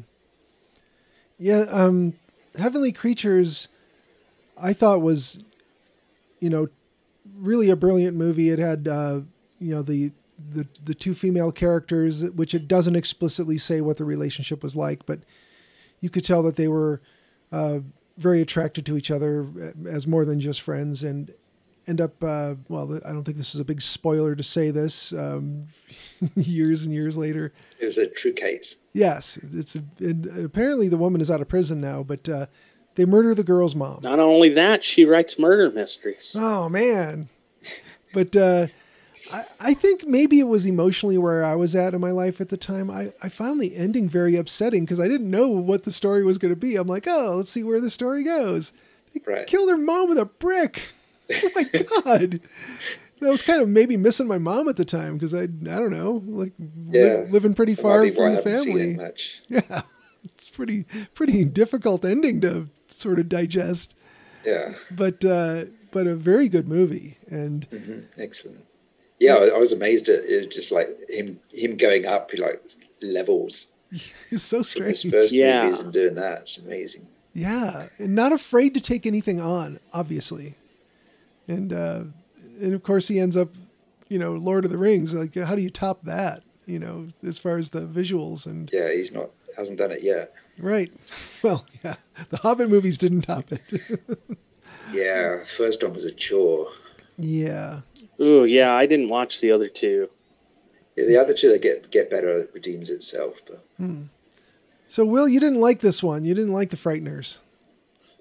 Yeah. 1.37 1.65
Um, 1.71 2.13
Heavenly 2.57 2.91
Creatures, 2.91 3.67
I 4.61 4.73
thought 4.73 5.01
was, 5.01 5.43
you 6.39 6.49
know, 6.49 6.67
really 7.35 7.69
a 7.69 7.75
brilliant 7.75 8.17
movie. 8.17 8.49
It 8.49 8.59
had, 8.59 8.87
uh, 8.87 9.21
you 9.59 9.73
know, 9.73 9.81
the 9.81 10.11
the 10.49 10.67
the 10.83 10.95
two 10.95 11.13
female 11.13 11.51
characters, 11.51 12.29
which 12.31 12.53
it 12.53 12.67
doesn't 12.67 12.95
explicitly 12.95 13.57
say 13.57 13.81
what 13.81 13.97
the 13.97 14.05
relationship 14.05 14.63
was 14.63 14.75
like, 14.75 15.05
but 15.05 15.19
you 15.99 16.09
could 16.09 16.23
tell 16.23 16.41
that 16.43 16.55
they 16.55 16.67
were 16.67 17.01
uh, 17.51 17.79
very 18.17 18.41
attracted 18.41 18.85
to 18.87 18.97
each 18.97 19.11
other 19.11 19.47
as 19.87 20.07
more 20.07 20.25
than 20.25 20.39
just 20.39 20.61
friends, 20.61 21.03
and 21.03 21.33
end 21.88 22.01
up. 22.01 22.21
Uh, 22.23 22.55
well, 22.69 22.99
I 23.07 23.11
don't 23.13 23.23
think 23.23 23.38
this 23.38 23.53
is 23.55 23.61
a 23.61 23.65
big 23.65 23.82
spoiler 23.82 24.36
to 24.36 24.43
say 24.43 24.71
this. 24.71 25.13
Um, 25.13 25.67
years 26.36 26.84
and 26.84 26.93
years 26.93 27.17
later, 27.17 27.51
It 27.79 27.86
was 27.86 27.97
a 27.97 28.07
true 28.07 28.34
case. 28.34 28.75
Yes, 28.93 29.38
it's 29.53 29.75
a, 29.75 29.84
and 29.99 30.25
apparently 30.45 30.88
the 30.89 30.97
woman 30.97 31.21
is 31.21 31.32
out 31.32 31.41
of 31.41 31.47
prison 31.47 31.79
now, 31.82 32.03
but 32.03 32.27
uh, 32.29 32.45
they 32.95 33.05
murder 33.05 33.34
the 33.34 33.43
girl's 33.43 33.75
mom. 33.75 34.01
Not 34.03 34.19
only 34.19 34.49
that, 34.49 34.84
she 34.84 35.05
writes 35.05 35.39
murder 35.39 35.71
mysteries. 35.71 36.36
Oh 36.38 36.67
man! 36.69 37.29
But 38.13 38.36
uh, 38.36 38.67
I, 39.32 39.43
I 39.61 39.73
think 39.73 40.05
maybe 40.05 40.39
it 40.39 40.47
was 40.47 40.65
emotionally 40.65 41.17
where 41.17 41.43
I 41.45 41.55
was 41.55 41.75
at 41.75 41.93
in 41.93 42.01
my 42.01 42.11
life 42.11 42.41
at 42.41 42.49
the 42.49 42.57
time. 42.57 42.91
I, 42.91 43.13
I 43.23 43.29
found 43.29 43.61
the 43.61 43.75
ending 43.75 44.09
very 44.09 44.36
upsetting 44.36 44.84
because 44.84 44.99
I 44.99 45.07
didn't 45.07 45.32
know 45.32 45.47
what 45.49 45.84
the 45.84 45.91
story 45.91 46.23
was 46.23 46.38
going 46.38 46.53
to 46.53 46.59
be. 46.59 46.75
I'm 46.75 46.88
like, 46.88 47.05
oh, 47.07 47.36
let's 47.38 47.51
see 47.51 47.63
where 47.63 47.79
the 47.79 47.89
story 47.89 48.23
goes. 48.23 48.73
They 49.13 49.21
Right. 49.25 49.47
killed 49.47 49.69
her 49.69 49.77
mom 49.77 50.09
with 50.09 50.17
a 50.17 50.25
brick. 50.25 50.82
Oh 51.43 51.49
my 51.55 51.63
god! 51.63 52.39
And 53.19 53.27
I 53.27 53.32
was 53.32 53.41
kind 53.43 53.61
of 53.61 53.69
maybe 53.69 53.97
missing 53.97 54.27
my 54.27 54.38
mom 54.39 54.67
at 54.67 54.77
the 54.77 54.86
time 54.86 55.13
because 55.13 55.34
I 55.34 55.43
I 55.43 55.45
don't 55.79 55.91
know 55.91 56.23
like 56.25 56.53
li- 56.59 57.25
living 57.29 57.53
pretty 57.53 57.75
far 57.75 58.09
from 58.11 58.34
the 58.34 58.41
family. 58.41 58.95
much. 58.95 59.41
Yeah, 59.49 59.82
it's 60.23 60.49
pretty 60.49 60.86
pretty 61.13 61.45
difficult 61.45 62.03
ending 62.05 62.41
to 62.41 62.67
sort 62.88 63.19
of 63.19 63.29
digest, 63.29 63.95
Yeah. 64.45 64.73
but 64.91 65.23
uh, 65.25 65.65
but 65.91 66.07
a 66.07 66.15
very 66.15 66.49
good 66.49 66.67
movie. 66.67 67.17
And 67.27 67.65
hmm 67.65 67.99
Excellent. 68.17 68.65
Yeah, 69.19 69.36
I, 69.36 69.47
I 69.49 69.57
was 69.57 69.71
amazed 69.71 70.09
at 70.09 70.25
it. 70.25 70.38
Was 70.38 70.47
just 70.47 70.71
like 70.71 70.89
him 71.09 71.39
him 71.51 71.77
going 71.77 72.05
up 72.07 72.32
like 72.38 72.63
levels 73.03 73.67
it's 74.32 74.41
so 74.43 74.63
from 74.63 74.86
his 74.86 75.03
first 75.03 75.32
Yeah. 75.34 75.63
movies 75.65 75.79
and 75.79 75.93
doing 75.93 76.15
that. 76.15 76.41
It's 76.43 76.57
amazing. 76.57 77.07
Yeah, 77.34 77.88
and 77.99 78.13
not 78.15 78.32
afraid 78.34 78.73
to 78.73 78.82
take 78.82 79.05
anything 79.05 79.39
on, 79.39 79.79
obviously. 79.93 80.55
And 81.47 81.73
uh, 81.73 82.03
and 82.61 82.73
of 82.73 82.83
course 82.83 83.07
he 83.07 83.19
ends 83.19 83.35
up, 83.35 83.49
you 84.09 84.19
know, 84.19 84.33
Lord 84.33 84.65
of 84.65 84.71
the 84.71 84.77
Rings. 84.77 85.13
Like, 85.13 85.35
how 85.35 85.55
do 85.55 85.61
you 85.61 85.69
top 85.69 86.03
that? 86.05 86.43
You 86.65 86.79
know, 86.79 87.07
as 87.25 87.39
far 87.39 87.57
as 87.57 87.69
the 87.71 87.81
visuals 87.81 88.45
and 88.45 88.69
Yeah, 88.71 88.91
he's 88.91 89.11
not 89.11 89.31
hasn't 89.57 89.77
done 89.79 89.91
it 89.91 90.01
yet. 90.03 90.33
right. 90.59 90.91
Well, 91.43 91.65
yeah, 91.83 91.95
the 92.29 92.37
Hobbit 92.37 92.69
movies 92.69 92.97
didn't 92.97 93.21
top 93.23 93.51
it. 93.51 93.73
Yeah, 94.93 95.43
first 95.45 95.81
one 95.83 95.93
was 95.93 96.05
a 96.05 96.11
chore. 96.11 96.67
yeah. 97.17 97.81
Ooh, 98.21 98.45
yeah, 98.45 98.73
I 98.73 98.85
didn't 98.85 99.09
watch 99.09 99.39
the 99.41 99.51
other 99.51 99.67
two. 99.69 100.09
Yeah, 100.95 101.05
the 101.05 101.17
other 101.17 101.33
two 101.33 101.49
they 101.49 101.57
get 101.59 101.89
get 101.91 102.09
better. 102.09 102.39
It 102.39 102.51
redeems 102.53 102.89
itself. 102.89 103.35
But 103.47 103.65
So, 104.87 105.05
Will, 105.05 105.27
you 105.27 105.39
didn't 105.39 105.59
like 105.61 105.79
this 105.79 106.03
one. 106.03 106.25
You 106.25 106.33
didn't 106.35 106.51
like 106.53 106.69
the 106.69 106.77
Frighteners. 106.77 107.39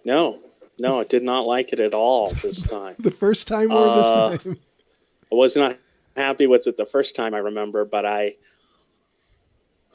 No, 0.05 0.39
no, 0.81 1.01
I 1.01 1.05
did 1.05 1.23
not 1.23 1.47
like 1.47 1.73
it 1.73 1.81
at 1.81 1.95
all 1.95 2.31
this 2.35 2.63
time. 2.63 2.97
The 2.99 3.11
first 3.11 3.47
time 3.47 3.71
or 3.71 3.87
Uh, 3.87 4.29
this 4.31 4.43
time? 4.45 4.59
I 5.31 5.35
was 5.35 5.55
not 5.55 5.77
happy 6.17 6.47
with 6.47 6.67
it 6.67 6.77
the 6.77 6.87
first 6.87 7.15
time 7.15 7.35
I 7.35 7.39
remember, 7.39 7.85
but 7.85 8.05
I, 8.07 8.35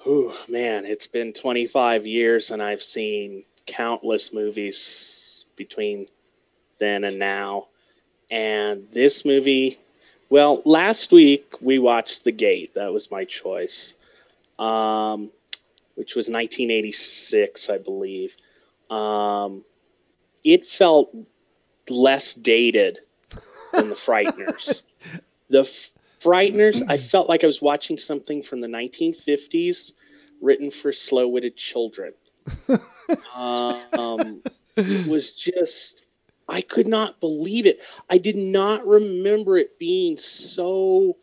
whew, 0.04 0.34
man, 0.48 0.86
it's 0.86 1.08
been 1.08 1.34
25 1.34 2.06
years 2.06 2.52
and 2.52 2.62
I've 2.62 2.82
seen 2.84 3.44
countless 3.66 4.32
movies 4.32 5.46
between 5.56 6.08
then 6.80 7.04
and 7.04 7.18
now. 7.20 7.68
And 8.30 8.88
this 8.92 9.26
movie, 9.26 9.80
well, 10.30 10.62
last 10.66 11.12
week 11.12 11.56
we 11.62 11.80
watched 11.80 12.24
The 12.24 12.32
Gate. 12.32 12.76
That 12.76 12.94
was 12.94 13.10
my 13.12 13.26
choice, 13.26 13.94
um, 14.60 15.32
which 15.96 16.16
was 16.16 16.28
1986, 16.30 17.70
I 17.70 17.78
believe. 17.78 18.36
Um, 18.90 19.64
it 20.46 20.66
felt 20.66 21.14
less 21.90 22.34
dated 22.34 23.00
than 23.74 23.90
The 23.90 23.96
Frighteners. 23.96 24.84
the 25.50 25.62
F- 25.62 25.92
Frighteners, 26.24 26.82
I 26.88 26.98
felt 26.98 27.28
like 27.28 27.44
I 27.44 27.48
was 27.48 27.62
watching 27.62 27.98
something 27.98 28.42
from 28.44 28.62
the 28.62 28.68
1950s 28.68 29.92
written 30.42 30.72
for 30.72 30.94
slow 30.94 31.28
witted 31.28 31.58
children. 31.58 32.14
um, 33.36 34.42
it 34.78 35.06
was 35.10 35.34
just, 35.34 36.06
I 36.48 36.62
could 36.62 36.88
not 36.88 37.20
believe 37.20 37.66
it. 37.66 37.80
I 38.10 38.18
did 38.18 38.38
not 38.38 38.86
remember 38.88 39.58
it 39.58 39.78
being 39.80 40.18
so, 40.18 41.18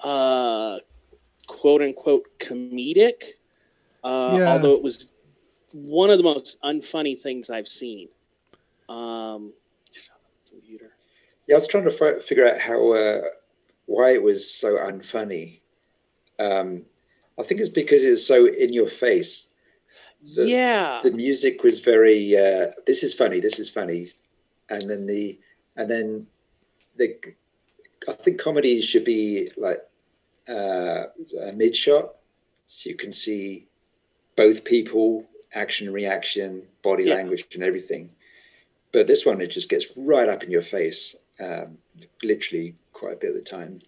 uh, 0.00 0.78
quote 1.46 1.82
unquote, 1.82 2.24
comedic. 2.40 3.14
Uh, 4.04 4.36
Yeah. 4.38 4.48
Although 4.48 4.74
it 4.74 4.82
was 4.82 5.06
one 5.72 6.10
of 6.10 6.18
the 6.18 6.24
most 6.24 6.56
unfunny 6.64 7.20
things 7.20 7.50
I've 7.50 7.68
seen. 7.68 8.08
Um, 8.88 9.52
computer. 10.48 10.90
yeah, 11.46 11.54
I 11.54 11.58
was 11.58 11.66
trying 11.66 11.84
to 11.84 11.90
fi- 11.90 12.18
figure 12.20 12.48
out 12.48 12.58
how 12.58 12.92
uh, 12.92 13.20
why 13.86 14.12
it 14.12 14.22
was 14.22 14.50
so 14.50 14.76
unfunny. 14.76 15.60
Um, 16.38 16.84
I 17.38 17.42
think 17.42 17.60
it's 17.60 17.68
because 17.70 18.04
it 18.04 18.10
was 18.10 18.26
so 18.26 18.46
in 18.46 18.72
your 18.72 18.88
face. 18.88 19.46
The- 20.34 20.48
yeah. 20.48 20.98
the 21.02 21.10
music 21.12 21.62
was 21.62 21.78
very 21.80 22.36
uh, 22.36 22.72
this 22.86 23.04
is 23.04 23.14
funny 23.14 23.38
this 23.38 23.60
is 23.60 23.70
funny 23.70 24.08
and 24.68 24.82
then 24.90 25.06
the 25.06 25.38
and 25.76 25.88
then 25.88 26.26
the 26.96 27.14
i 28.08 28.12
think 28.14 28.40
comedies 28.40 28.84
should 28.84 29.04
be 29.04 29.48
like 29.56 29.80
uh, 30.48 31.04
a 31.40 31.52
mid 31.54 31.76
shot 31.76 32.16
so 32.66 32.90
you 32.90 32.96
can 32.96 33.12
see 33.12 33.68
both 34.34 34.64
people 34.64 35.24
action 35.54 35.92
reaction 35.92 36.64
body 36.82 37.04
Yeah. 37.04 37.14
language 37.14 37.46
and 37.54 37.62
everything 37.62 38.10
but 38.92 39.06
this 39.06 39.24
one 39.26 39.40
it 39.40 39.48
just 39.50 39.68
gets 39.68 39.86
right 39.96 40.28
up 40.28 40.42
in 40.42 40.50
your 40.50 40.62
face 40.62 41.14
um, 41.40 41.78
literally 42.22 42.74
quite 42.92 43.14
a 43.14 43.16
bit 43.16 43.30
of 43.30 43.36
the 43.36 43.42
time 43.42 43.80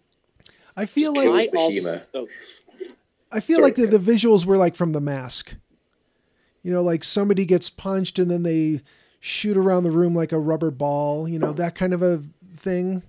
I 0.77 0.87
feel 0.87 1.13
Just 1.15 1.27
like 1.29 1.49
I 1.49 1.51
the 1.51 1.59
also- 1.59 1.71
humor. 1.73 2.03
oh, 2.15 2.29
I 3.33 3.41
feel 3.41 3.57
Sorry, 3.57 3.65
like 3.65 3.75
the, 3.77 3.83
Ken. 3.89 3.91
the 3.91 4.13
visuals 4.13 4.47
were 4.47 4.57
like 4.57 4.75
from 4.77 4.93
the 4.93 5.01
mask. 5.01 5.55
You 6.63 6.73
know, 6.73 6.83
like 6.83 7.05
somebody 7.05 7.45
gets 7.45 7.69
punched 7.69 8.19
and 8.19 8.31
then 8.31 8.45
they 8.45 8.81
shoot 9.19 9.57
around 9.57 9.83
the 9.85 9.91
room 9.91 10.15
like 10.15 10.33
a 10.33 10.39
rubber 10.39 10.71
ball, 10.71 11.29
you 11.29 11.39
know, 11.39 11.53
that 11.53 11.75
kind 11.75 11.93
of 11.93 12.03
a 12.03 12.23
thing. 12.57 13.03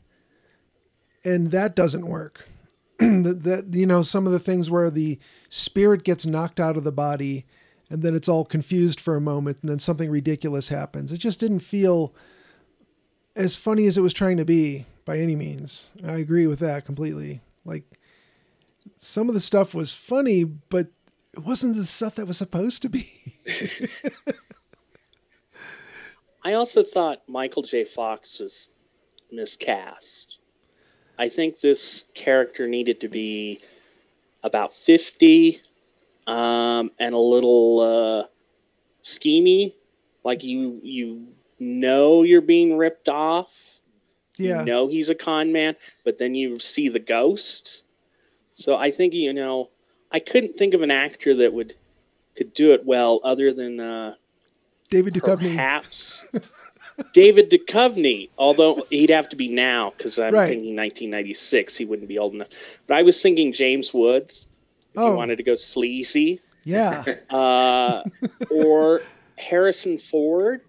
And 1.24 1.52
that 1.52 1.76
doesn't 1.76 2.06
work. 2.08 2.48
that, 3.00 3.42
that 3.44 3.74
you 3.78 3.86
know, 3.86 4.02
some 4.02 4.26
of 4.26 4.32
the 4.34 4.40
things 4.40 4.70
where 4.70 4.90
the 4.90 5.20
spirit 5.50 6.04
gets 6.04 6.26
knocked 6.26 6.60
out 6.60 6.78
of 6.78 6.84
the 6.84 6.92
body 6.92 7.46
and 7.92 8.02
then 8.04 8.16
it's 8.16 8.30
all 8.30 8.46
confused 8.46 9.00
for 9.00 9.16
a 9.16 9.22
moment 9.22 9.60
and 9.62 9.70
then 9.70 9.80
something 9.80 10.10
ridiculous 10.10 10.70
happens. 10.70 11.12
It 11.12 11.18
just 11.18 11.40
didn't 11.40 11.60
feel 11.60 12.14
as 13.36 13.56
funny 13.56 13.86
as 13.88 13.98
it 13.98 14.02
was 14.02 14.14
trying 14.14 14.38
to 14.38 14.46
be 14.46 14.86
by 15.06 15.18
any 15.18 15.36
means. 15.36 15.90
I 16.06 16.14
agree 16.18 16.48
with 16.48 16.60
that 16.60 16.86
completely. 16.86 17.42
Like 17.66 17.84
some 18.98 19.28
of 19.28 19.34
the 19.34 19.42
stuff 19.42 19.76
was 19.76 19.94
funny, 19.94 20.44
but 20.44 20.88
it 21.34 21.40
wasn't 21.40 21.76
the 21.76 21.86
stuff 21.86 22.16
that 22.16 22.28
was 22.28 22.38
supposed 22.38 22.82
to 22.84 22.90
be. 22.90 23.12
I 26.44 26.54
also 26.54 26.84
thought 26.84 27.22
Michael 27.28 27.64
J. 27.64 27.84
Fox 27.84 28.40
was 28.40 28.68
miscast. 29.32 30.38
I 31.20 31.30
think 31.30 31.60
this 31.60 32.06
character 32.16 32.68
needed 32.68 33.02
to 33.02 33.08
be 33.08 33.62
about 34.44 34.74
50 34.74 35.62
um, 36.28 36.92
and 37.00 37.14
a 37.14 37.18
little 37.20 37.80
uh, 38.26 38.28
schemy. 39.04 39.74
Like 40.24 40.44
you, 40.44 40.80
you 40.84 41.28
know 41.60 42.24
you're 42.24 42.42
being 42.42 42.78
ripped 42.78 43.10
off. 43.10 43.50
yeah. 44.38 44.60
You 44.60 44.66
know 44.66 44.88
he's 44.88 45.10
a 45.10 45.16
con 45.16 45.52
man, 45.52 45.76
but 46.06 46.18
then 46.20 46.36
you 46.36 46.60
see 46.60 46.90
the 46.90 47.00
ghost. 47.00 47.84
So 48.54 48.76
I 48.76 48.92
think 48.92 49.14
you 49.14 49.34
know 49.34 49.70
I 50.12 50.20
couldn't 50.20 50.58
think 50.58 50.74
of 50.74 50.82
an 50.82 50.92
actor 50.92 51.36
that 51.38 51.54
would 51.54 51.74
could 52.38 52.54
do 52.54 52.74
it 52.74 52.86
well 52.86 53.20
other 53.24 53.52
than 53.54 53.80
uh, 53.80 54.16
David 54.90 55.14
Duchovny. 55.16 55.56
perhaps 55.56 56.22
David 57.14 57.50
Duchovny. 57.50 58.30
Although 58.38 58.86
he'd 58.90 59.10
have 59.10 59.30
to 59.30 59.36
be 59.36 59.48
now 59.48 59.94
because 59.98 60.20
I'm 60.20 60.34
Right. 60.34 60.50
thinking 60.50 60.76
1996. 60.76 61.78
He 61.78 61.86
wouldn't 61.86 62.08
be 62.08 62.18
old 62.20 62.34
enough. 62.36 62.50
But 62.88 62.98
I 62.98 63.02
was 63.02 63.20
thinking 63.22 63.54
James 63.54 63.94
Woods. 63.94 64.46
If 64.94 65.00
Oh. 65.00 65.12
you 65.12 65.18
wanted 65.18 65.38
to 65.38 65.44
go 65.44 65.56
sleazy, 65.56 66.40
Yeah. 66.64 67.04
uh, 67.30 68.04
or 68.50 69.02
Harrison 69.38 69.98
Ford 69.98 70.62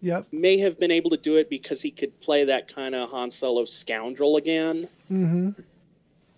Yep. 0.00 0.26
may 0.32 0.58
have 0.58 0.78
been 0.78 0.90
able 0.90 1.10
to 1.10 1.16
do 1.16 1.36
it 1.36 1.48
because 1.48 1.80
he 1.80 1.90
could 1.90 2.18
play 2.20 2.44
that 2.44 2.72
kind 2.74 2.94
of 2.94 3.08
Han 3.10 3.30
Solo 3.30 3.64
scoundrel 3.64 4.36
again. 4.36 4.88
Mm-hmm. 5.10 5.50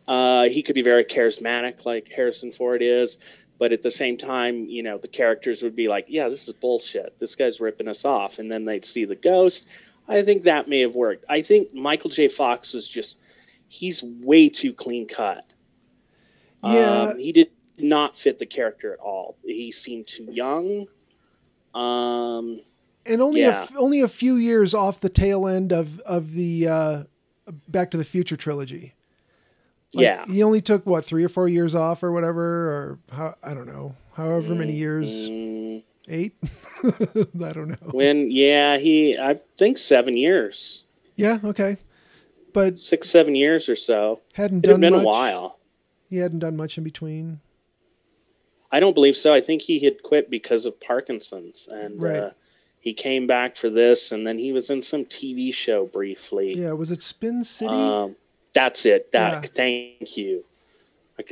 Uh, 0.07 0.45
he 0.45 0.63
could 0.63 0.75
be 0.77 0.83
very 0.83 1.05
charismatic, 1.05 1.85
like 1.85 2.09
Harrison 2.09 2.53
Ford 2.53 2.81
is, 2.81 3.19
but 3.59 3.73
at 3.73 3.83
the 3.83 3.91
same 3.91 4.17
time, 4.17 4.67
you 4.67 4.83
know, 4.85 4.99
the 4.99 5.09
characters 5.09 5.63
would 5.63 5.75
be 5.75 5.89
like, 5.89 6.05
"Yeah, 6.09 6.29
this 6.29 6.47
is 6.47 6.53
bullshit. 6.55 7.19
This 7.19 7.35
guy's 7.35 7.59
ripping 7.59 7.89
us 7.89 8.05
off," 8.05 8.39
and 8.39 8.53
then 8.53 8.65
they'd 8.67 8.85
see 8.85 9.05
the 9.05 9.17
ghost. 9.17 9.67
I 10.07 10.23
think 10.23 10.45
that 10.45 10.69
may 10.69 10.81
have 10.83 10.95
worked. 10.95 11.25
I 11.29 11.43
think 11.43 11.75
Michael 11.75 12.11
J. 12.11 12.29
Fox 12.29 12.73
was 12.73 12.87
just—he's 12.87 14.01
way 14.05 14.49
too 14.49 14.73
clean 14.73 15.09
cut. 15.09 15.45
Yeah. 16.73 17.03
um, 17.13 17.19
he 17.19 17.33
did 17.33 17.51
not 17.79 18.17
fit 18.19 18.39
the 18.39 18.47
character 18.47 18.93
at 18.93 18.99
all. 19.01 19.37
He 19.45 19.71
seemed 19.73 20.07
too 20.09 20.29
young. 20.31 20.87
Um, 21.75 22.61
And 23.09 23.21
only 23.23 23.43
a 23.43 23.49
Yeah. 23.51 23.63
f- 23.63 23.73
only 23.79 24.01
a 24.01 24.09
few 24.09 24.35
years 24.37 24.75
off 24.75 25.01
the 25.01 25.09
tail 25.09 25.47
end 25.47 25.73
of 25.73 26.01
of 26.01 26.33
the 26.33 26.67
uh, 26.69 27.03
Back 27.69 27.91
to 27.93 27.97
the 27.97 28.05
Future 28.05 28.37
trilogy. 28.37 28.95
Like, 29.95 30.03
yeah. 30.05 30.25
He 30.27 30.43
only 30.43 30.61
took 30.61 30.85
what 30.87 31.05
three 31.05 31.23
or 31.23 31.29
four 31.29 31.49
years 31.49 31.75
off 31.75 32.03
or 32.03 32.11
whatever, 32.11 32.43
or 32.43 32.99
how 33.13 33.35
I 33.45 33.55
don't 33.55 33.69
know, 33.69 33.95
however 34.15 34.55
many 34.57 34.73
years, 34.75 35.29
Mm, 35.29 35.83
eight. 36.09 36.35
I 36.83 37.53
don't 37.53 37.69
know. 37.69 37.77
when 37.93 38.31
yeah, 38.33 38.79
he 38.79 39.17
I 39.17 39.39
think 39.59 39.79
seven 39.79 40.17
years, 40.17 40.83
Yeah. 41.15 41.39
Okay. 41.45 41.77
But 42.53 42.81
six 42.81 43.09
seven 43.11 43.35
years 43.37 43.69
or 43.69 43.77
so. 43.77 44.21
hadn't 44.33 44.65
It 44.65 44.69
had 44.69 44.73
done 44.73 44.81
been 44.81 44.93
much. 44.95 45.03
a 45.03 45.07
while. 45.07 45.56
He 46.09 46.19
hadn't 46.19 46.39
done 46.41 46.57
much 46.57 46.79
in 46.79 46.85
between. 46.85 47.41
I 48.71 48.81
don't 48.81 48.95
believe 48.95 49.17
so. 49.17 49.33
I 49.33 49.41
think 49.41 49.63
he 49.63 49.79
had 49.81 50.03
quit 50.03 50.29
because 50.31 50.67
of 50.67 50.79
Parkinson's, 50.81 51.69
and 51.71 52.01
Right. 52.01 52.17
uh, 52.19 52.31
he 52.81 52.93
came 52.95 53.27
back 53.27 53.57
for 53.57 53.71
this, 53.71 54.13
and 54.13 54.27
then 54.27 54.39
he 54.39 54.53
was 54.53 54.71
in 54.71 54.83
some 54.83 55.05
TV 55.05 55.53
show 55.53 55.87
briefly. 55.87 56.53
Yeah. 56.57 56.73
Was 56.73 56.91
it 56.91 57.03
Spin 57.03 57.45
City? 57.45 57.73
Um, 57.73 58.17
that's 58.55 58.85
it. 58.87 59.13
That 59.13 59.43
Yeah. 59.45 59.51
thank 59.55 60.17
you. 60.17 60.45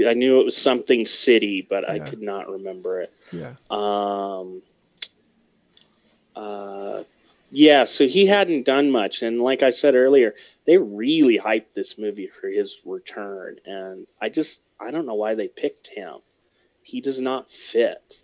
I 0.06 0.14
knew 0.14 0.40
it 0.40 0.44
was 0.44 0.56
something 0.56 1.04
city, 1.04 1.60
but 1.60 1.88
I 1.88 1.98
could 1.98 2.22
not 2.22 2.48
remember 2.48 3.02
it. 3.02 3.12
yeah. 3.32 3.54
Um, 3.70 4.62
uh, 6.34 7.02
yeah, 7.50 7.84
so 7.84 8.06
he 8.06 8.26
hadn't 8.26 8.64
done 8.64 8.90
much, 8.90 9.22
and 9.22 9.40
like 9.40 9.62
I 9.62 9.70
said 9.70 9.94
earlier, 9.94 10.34
they 10.66 10.78
really 10.78 11.38
hyped 11.38 11.74
this 11.74 11.98
movie 11.98 12.26
for 12.40 12.48
his 12.48 12.78
return, 12.84 13.58
and 13.66 14.06
I 14.20 14.28
just 14.30 14.60
I 14.80 14.90
don't 14.90 15.06
know 15.06 15.14
why 15.14 15.34
they 15.34 15.48
picked 15.48 15.88
him. 15.88 16.16
He 16.82 17.00
does 17.00 17.20
not 17.20 17.50
fit. 17.50 18.20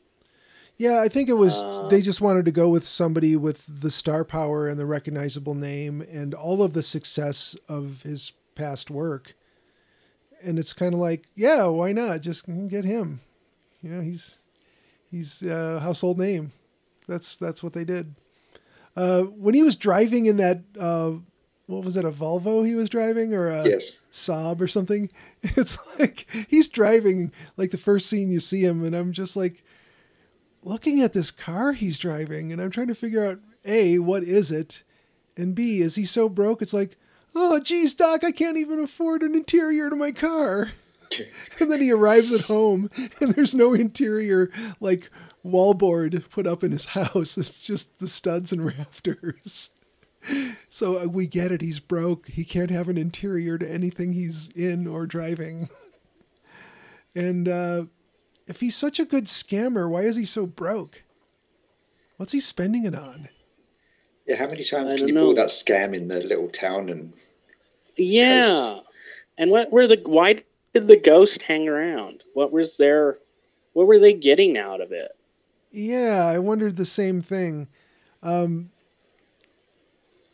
Yeah, 0.77 1.01
I 1.01 1.09
think 1.09 1.29
it 1.29 1.35
was 1.35 1.63
Uh, 1.63 1.89
they 1.89 2.01
just 2.01 2.21
wanted 2.21 2.47
to 2.47 2.51
go 2.51 2.69
with 2.71 2.87
somebody 2.87 3.37
with 3.37 3.65
the 3.69 3.91
star 3.91 4.25
power 4.25 4.67
and 4.67 4.79
the 4.79 4.87
recognizable 4.87 5.55
name 5.55 6.01
and 6.01 6.33
all 6.35 6.63
of 6.63 6.73
the 6.73 6.83
success 6.83 7.57
of 7.69 8.03
his 8.03 8.33
past 8.55 8.91
work. 8.91 9.35
And 10.43 10.59
it's 10.59 10.73
kind 10.73 10.95
of 10.95 11.01
like, 11.01 11.29
yeah, 11.35 11.67
why 11.67 11.93
not? 11.93 12.23
Just 12.23 12.47
get 12.69 12.85
him. 12.85 13.21
You 13.83 13.91
know, 13.91 14.01
he's 14.01 14.39
he's 15.11 15.43
a 15.43 15.81
household 15.81 16.19
name. 16.19 16.53
That's 17.07 17.37
that's 17.37 17.63
what 17.63 17.73
they 17.75 17.85
did. 17.85 18.15
Uh, 18.97 19.23
when 19.25 19.55
he 19.55 19.63
was 19.63 19.77
driving 19.77 20.27
in 20.27 20.39
that, 20.39 20.63
uh, 20.79 21.13
what 21.71 21.85
was 21.85 21.97
it, 21.97 22.05
a 22.05 22.11
Volvo 22.11 22.67
he 22.67 22.75
was 22.75 22.91
driving 22.91 23.33
or 23.33 23.49
a 23.49 23.67
yes. 23.67 23.93
Saab 24.13 24.61
or 24.61 24.69
something? 24.69 25.11
It's 25.43 25.79
like 25.99 26.27
he's 26.49 26.69
driving 26.69 27.33
like 27.57 27.71
the 27.71 27.79
first 27.79 28.09
scene 28.09 28.31
you 28.31 28.41
see 28.41 28.63
him, 28.63 28.85
and 28.85 28.95
I'm 28.95 29.13
just 29.13 29.37
like 29.37 29.65
looking 30.63 31.01
at 31.01 31.13
this 31.13 31.31
car 31.31 31.73
he's 31.73 31.99
driving, 31.99 32.53
and 32.53 32.61
I'm 32.61 32.71
trying 32.71 32.89
to 32.89 32.95
figure 32.95 33.25
out 33.25 33.41
a 33.65 33.99
what 33.99 34.23
is 34.23 34.51
it, 34.51 34.83
and 35.37 35.55
b 35.55 35.81
is 35.81 35.95
he 35.95 36.05
so 36.05 36.29
broke? 36.29 36.61
It's 36.61 36.75
like, 36.75 36.97
oh 37.35 37.61
geez, 37.61 37.95
Doc, 37.95 38.25
I 38.25 38.33
can't 38.33 38.59
even 38.59 38.81
afford 38.81 39.23
an 39.23 39.35
interior 39.35 39.89
to 39.89 39.97
my 39.97 40.13
car. 40.13 40.73
And 41.59 41.69
then 41.69 41.81
he 41.81 41.91
arrives 41.91 42.31
at 42.31 42.43
home, 42.43 42.89
and 43.21 43.35
there's 43.35 43.53
no 43.53 43.75
interior 43.75 44.49
like 44.79 45.11
wallboard 45.45 46.29
put 46.31 46.47
up 46.47 46.63
in 46.63 46.71
his 46.71 46.87
house. 46.87 47.37
It's 47.37 47.67
just 47.67 47.99
the 47.99 48.07
studs 48.07 48.53
and 48.53 48.65
rafters. 48.65 49.71
So 50.69 51.03
uh, 51.03 51.07
we 51.07 51.27
get 51.27 51.51
it. 51.51 51.61
He's 51.61 51.81
broke. 51.81 52.29
He 52.29 52.45
can't 52.45 52.71
have 52.71 52.89
an 52.89 52.97
interior 52.97 53.59
to 53.59 53.69
anything 53.69 54.13
he's 54.13 54.49
in 54.51 54.87
or 54.87 55.07
driving. 55.07 55.69
And 57.15 57.49
uh, 57.49 57.85
if 58.47 58.61
he's 58.61 58.77
such 58.77 59.01
a 59.01 59.05
good 59.05 59.25
scammer, 59.25 59.91
why 59.91 60.03
is 60.03 60.15
he 60.15 60.25
so 60.25 60.47
broke? 60.47 61.03
What's 62.19 62.33
he 62.33 62.41
spending 62.41 62.85
it 62.85 62.95
on? 62.95 63.29
Yeah, 64.27 64.37
how 64.37 64.47
many 64.47 64.63
times 64.63 64.95
I 64.95 64.97
can 64.97 64.99
don't 64.99 65.09
you 65.09 65.15
know. 65.15 65.21
pull 65.23 65.35
that 65.35 65.49
scam 65.49 65.95
in 65.97 66.07
the 66.07 66.21
little 66.21 66.49
town 66.49 66.89
and 66.89 67.13
Yeah, 67.97 68.81
and 69.39 69.51
what 69.51 69.73
were 69.73 69.89
the 69.89 70.01
why 70.05 70.45
did 70.73 70.87
the 70.87 70.97
ghost 70.97 71.43
hang 71.43 71.67
around? 71.67 72.23
What 72.35 72.53
was 72.53 72.77
their 72.77 73.19
what 73.73 73.89
were 73.89 73.99
they 73.99 74.13
getting 74.13 74.57
out 74.57 74.81
of 74.81 74.93
it? 74.93 75.11
Yeah, 75.73 76.31
I 76.33 76.39
wondered 76.39 76.77
the 76.77 76.87
same 76.87 77.23
thing. 77.23 77.67
Um, 78.23 78.71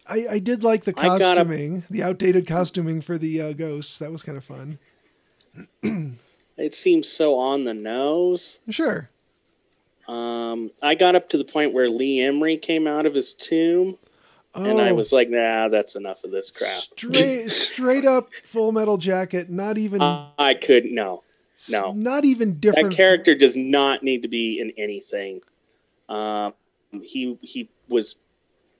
I, 0.08 0.26
I 0.32 0.38
did 0.38 0.62
like 0.64 0.84
the 0.84 0.92
got 0.92 1.20
a- 1.20 1.24
costuming, 1.24 1.84
the 1.90 2.02
outdated 2.02 2.46
costuming 2.46 3.00
for 3.00 3.18
the 3.18 3.40
uh, 3.40 3.52
ghosts. 3.52 3.98
That 3.98 4.12
was 4.12 4.22
kind 4.22 4.38
of 4.38 4.44
fun. 4.44 4.78
It 6.58 6.74
seems 6.74 7.06
so 7.06 7.34
on 7.38 7.64
the 7.64 7.74
nose. 7.74 8.60
Sure. 8.70 9.10
Um, 10.08 10.70
I 10.82 10.94
got 10.94 11.14
up 11.14 11.28
to 11.30 11.36
the 11.38 11.44
point 11.44 11.74
where 11.74 11.90
Lee 11.90 12.18
Ermey 12.20 12.60
came 12.62 12.86
out 12.86 13.04
of 13.04 13.12
his 13.14 13.34
tomb, 13.34 13.98
and 14.54 14.80
I 14.80 14.88
Oh, 14.88 14.94
was 14.94 15.12
like, 15.12 15.28
"Nah, 15.28 15.68
that's 15.68 15.96
enough 15.96 16.24
of 16.24 16.30
this 16.30 16.50
crap." 16.50 16.70
straight 16.80 17.50
straight 17.50 18.06
up 18.06 18.28
Full 18.42 18.72
Metal 18.72 18.96
Jacket. 18.96 19.50
Not 19.50 19.76
even 19.76 20.00
I 20.00 20.54
couldn't. 20.54 20.94
No, 20.94 21.22
no. 21.70 21.92
not 21.92 22.24
even 22.24 22.58
different. 22.58 22.90
that 22.92 22.96
character 22.96 23.34
does 23.34 23.54
not 23.54 24.02
need 24.02 24.22
to 24.22 24.28
be 24.28 24.58
in 24.58 24.72
anything. 24.78 25.42
Um, 26.08 26.54
he 27.02 27.36
he 27.42 27.68
was 27.88 28.14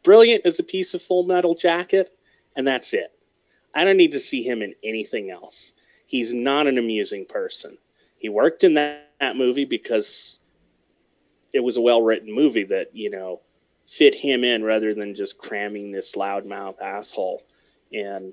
brilliant 0.06 0.46
as 0.46 0.60
a 0.60 0.62
piece 0.62 0.94
of 0.94 1.02
Full 1.02 1.24
Metal 1.24 1.56
Jacket, 1.56 2.16
and 2.56 2.66
that's 2.66 2.94
it. 2.94 3.12
I 3.74 3.84
don't 3.84 3.96
need 3.96 4.12
to 4.12 4.20
see 4.20 4.42
him 4.42 4.62
in 4.62 4.72
anything 4.84 5.30
else. 5.30 5.72
He's 6.06 6.32
not 6.32 6.68
an 6.68 6.78
amusing 6.78 7.26
person. 7.26 7.76
He 8.16 8.28
worked 8.28 8.62
in 8.62 8.74
that, 8.74 9.10
that 9.20 9.36
movie 9.36 9.64
because 9.64 10.38
it 11.52 11.58
was 11.60 11.76
a 11.76 11.80
well 11.80 12.02
written 12.02 12.32
movie 12.32 12.64
that 12.64 12.94
you 12.94 13.10
know 13.10 13.40
fit 13.88 14.14
him 14.14 14.44
in 14.44 14.62
rather 14.62 14.94
than 14.94 15.14
just 15.14 15.38
cramming 15.38 15.90
this 15.90 16.14
loudmouth 16.14 16.80
asshole 16.80 17.42
in 17.90 18.32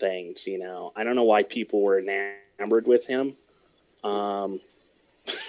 things. 0.00 0.46
You 0.46 0.58
know, 0.58 0.92
I 0.96 1.04
don't 1.04 1.14
know 1.14 1.24
why 1.24 1.42
people 1.42 1.82
were 1.82 2.00
enamored 2.00 2.86
with 2.86 3.04
him. 3.04 3.36
Um, 4.02 4.60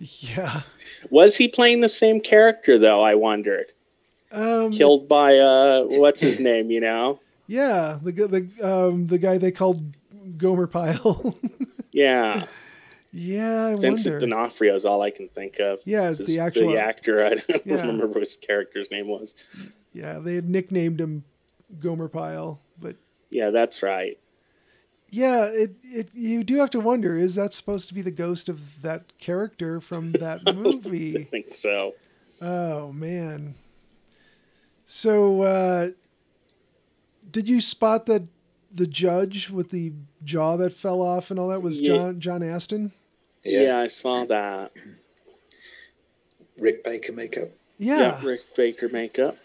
Yeah. 0.00 0.62
was 1.10 1.36
he 1.36 1.48
playing 1.48 1.80
the 1.80 1.88
same 1.88 2.20
character 2.20 2.78
though? 2.78 3.02
I 3.02 3.14
wondered. 3.16 3.66
Um, 4.30 4.72
Killed 4.72 5.08
by 5.08 5.38
uh, 5.38 5.82
what's 5.86 6.20
his 6.20 6.38
name? 6.40 6.70
You 6.70 6.80
know? 6.80 7.20
Yeah, 7.46 7.98
the 8.02 8.12
the 8.12 8.48
um 8.68 9.06
the 9.06 9.18
guy 9.18 9.38
they 9.38 9.50
called 9.52 9.82
Gomer 10.36 10.66
Pyle. 10.66 11.36
Yeah, 11.90 12.44
yeah, 13.10 13.68
I 13.76 13.80
Vincent 13.80 14.12
wonder. 14.14 14.20
D'Onofrio 14.20 14.76
is 14.76 14.84
all 14.84 15.02
I 15.02 15.10
can 15.10 15.28
think 15.28 15.58
of. 15.58 15.80
Yeah, 15.84 16.10
This 16.10 16.18
the 16.28 16.38
actual- 16.38 16.70
the 16.70 16.78
actor. 16.80 17.24
I 17.24 17.28
don't 17.36 17.48
Yeah. 17.66 17.76
remember 17.80 18.06
what 18.06 18.20
his 18.20 18.36
character's 18.36 18.88
name 18.92 19.08
was. 19.08 19.34
Yeah, 19.92 20.20
they 20.20 20.34
had 20.34 20.48
nicknamed 20.48 21.00
him 21.00 21.24
Gomer 21.80 22.06
Pyle, 22.08 22.60
but 22.78 22.96
Yeah, 23.30 23.50
that's 23.50 23.82
right. 23.82 24.16
yeah, 25.10 25.46
it 25.46 25.72
it 25.82 26.10
you 26.14 26.44
do 26.44 26.56
have 26.58 26.70
to 26.70 26.80
wonder 26.80 27.16
is 27.16 27.34
that 27.34 27.52
supposed 27.54 27.88
to 27.88 27.94
be 27.94 28.02
the 28.02 28.12
ghost 28.12 28.48
of 28.48 28.82
that 28.82 29.18
character 29.18 29.80
from 29.80 30.12
that 30.12 30.44
movie? 30.54 31.16
I 31.18 31.24
think 31.24 31.52
so. 31.54 31.94
oh 32.40 32.92
man. 32.92 33.54
So 34.90 35.42
uh 35.42 35.88
did 37.30 37.46
you 37.46 37.60
spot 37.60 38.06
that 38.06 38.26
the 38.72 38.86
judge 38.86 39.50
with 39.50 39.68
the 39.68 39.92
jaw 40.24 40.56
that 40.56 40.72
fell 40.72 41.02
off 41.02 41.30
and 41.30 41.38
all 41.38 41.48
that 41.48 41.60
was 41.60 41.78
Yeah. 41.80 41.88
John 41.96 42.20
John 42.20 42.42
Astin? 42.42 42.92
Yeah, 43.44 43.60
Yeah. 43.60 43.78
I 43.80 43.86
saw 43.88 44.24
that. 44.24 44.72
Rick 46.58 46.82
Baker 46.84 47.12
makeup. 47.12 47.50
Yeah. 47.76 48.18
Rick 48.24 48.40
Baker 48.56 48.88
makeup. 48.88 49.36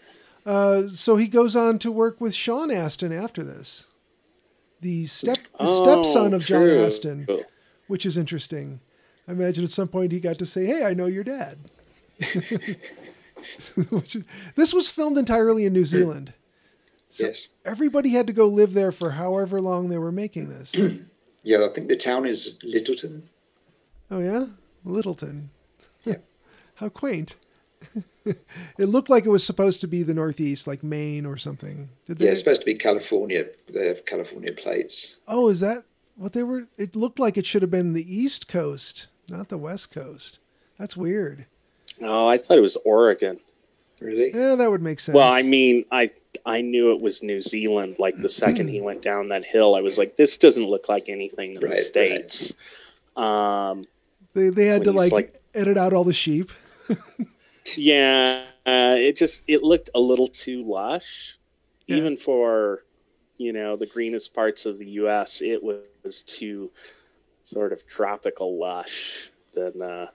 Uh, 0.46 0.88
so 0.88 1.16
he 1.16 1.28
goes 1.28 1.54
on 1.54 1.78
to 1.80 1.92
work 1.92 2.20
with 2.22 2.34
Sean 2.34 2.70
Astin 2.70 3.12
after 3.12 3.44
this. 3.44 3.86
The 4.80 5.04
step 5.06 5.36
the 5.38 5.48
Oh, 5.60 5.84
stepson 5.84 6.32
of 6.34 6.44
John 6.44 6.64
true. 6.64 6.84
Astin, 6.84 7.26
which 7.86 8.04
is 8.06 8.16
interesting. 8.16 8.80
I 9.28 9.32
imagine 9.32 9.62
at 9.64 9.70
some 9.70 9.88
point 9.88 10.10
he 10.12 10.20
got 10.20 10.38
to 10.38 10.46
say, 10.46 10.64
"Hey, 10.66 10.84
I 10.84 10.92
know 10.94 11.06
your 11.06 11.24
dad." 11.24 11.58
This 14.56 14.74
was 14.74 14.88
filmed 14.88 15.18
entirely 15.18 15.64
in 15.64 15.72
New 15.72 15.84
Zealand. 15.84 16.32
So 17.10 17.26
yes. 17.26 17.48
everybody 17.64 18.10
had 18.10 18.26
to 18.26 18.32
go 18.32 18.46
live 18.46 18.74
there 18.74 18.90
for 18.90 19.12
however 19.12 19.60
long 19.60 19.88
they 19.88 19.98
were 19.98 20.12
making 20.12 20.48
this. 20.48 20.74
Yeah, 21.46 21.66
I 21.66 21.68
think 21.68 21.88
the 21.88 21.96
town 21.96 22.24
is 22.24 22.56
Littleton. 22.62 23.28
oh 24.10 24.18
yeah, 24.18 24.46
Littleton. 24.82 25.50
Yeah. 26.02 26.16
How 26.76 26.88
quaint. 26.88 27.36
it 28.24 28.38
looked 28.78 29.10
like 29.10 29.26
it 29.26 29.30
was 29.30 29.44
supposed 29.44 29.82
to 29.82 29.86
be 29.86 30.02
the 30.02 30.14
Northeast, 30.14 30.66
like 30.66 30.82
Maine 30.82 31.26
or 31.26 31.36
something. 31.36 31.90
Did 32.06 32.18
Yeah, 32.18 32.30
it's 32.30 32.40
supposed 32.40 32.62
to 32.62 32.64
be 32.64 32.74
California. 32.74 33.44
They 33.68 33.88
have 33.88 34.06
California 34.06 34.52
plates. 34.52 35.16
Oh, 35.28 35.50
is 35.50 35.60
that 35.60 35.84
what 36.16 36.32
they 36.32 36.42
were? 36.42 36.66
It 36.78 36.96
looked 36.96 37.18
like 37.18 37.36
it 37.36 37.44
should 37.44 37.62
have 37.62 37.70
been 37.70 37.92
the 37.92 38.16
East 38.16 38.48
Coast, 38.48 39.08
not 39.28 39.50
the 39.50 39.58
West 39.58 39.92
Coast. 39.92 40.38
That's 40.78 40.96
weird. 40.96 41.46
Oh, 42.02 42.26
I 42.28 42.38
thought 42.38 42.58
it 42.58 42.62
was 42.62 42.76
Oregon. 42.84 43.38
Really? 44.00 44.30
Yeah, 44.34 44.56
that 44.56 44.70
would 44.70 44.82
make 44.82 45.00
sense. 45.00 45.14
Well, 45.14 45.30
I 45.32 45.42
mean, 45.42 45.84
I 45.92 46.10
I 46.44 46.60
knew 46.60 46.92
it 46.92 47.00
was 47.00 47.22
New 47.22 47.40
Zealand. 47.40 47.96
Like 47.98 48.16
the 48.16 48.28
second 48.28 48.68
he 48.68 48.80
went 48.88 49.02
down 49.02 49.28
that 49.28 49.44
hill, 49.44 49.74
I 49.74 49.80
was 49.80 49.96
like, 49.98 50.16
this 50.16 50.36
doesn't 50.36 50.64
look 50.64 50.88
like 50.88 51.08
anything 51.08 51.50
in 51.54 51.60
Right, 51.60 51.70
the 51.70 51.76
right. 51.76 51.86
states. 51.86 52.54
Um, 53.16 53.86
they 54.34 54.48
they 54.50 54.66
had 54.66 54.84
to 54.84 54.92
like, 54.92 55.12
like- 55.12 55.40
edit 55.54 55.76
out 55.78 55.92
all 55.92 56.04
the 56.04 56.12
sheep. 56.12 56.50
yeah, 57.76 58.44
uh, 58.66 58.94
it 58.98 59.16
just 59.16 59.42
it 59.46 59.62
looked 59.62 59.90
a 59.94 60.00
little 60.00 60.28
too 60.28 60.62
lush, 60.64 61.36
Yeah. 61.86 61.96
even 61.96 62.16
for 62.16 62.82
you 63.36 63.52
know 63.52 63.76
the 63.76 63.86
greenest 63.86 64.34
parts 64.34 64.66
of 64.66 64.78
the 64.78 64.86
U.S. 65.02 65.40
It 65.40 65.62
was 65.62 66.22
too 66.26 66.70
sort 67.44 67.72
of 67.72 67.86
tropical 67.86 68.58
lush 68.58 69.30
than 69.54 69.80
uh, 69.80 70.06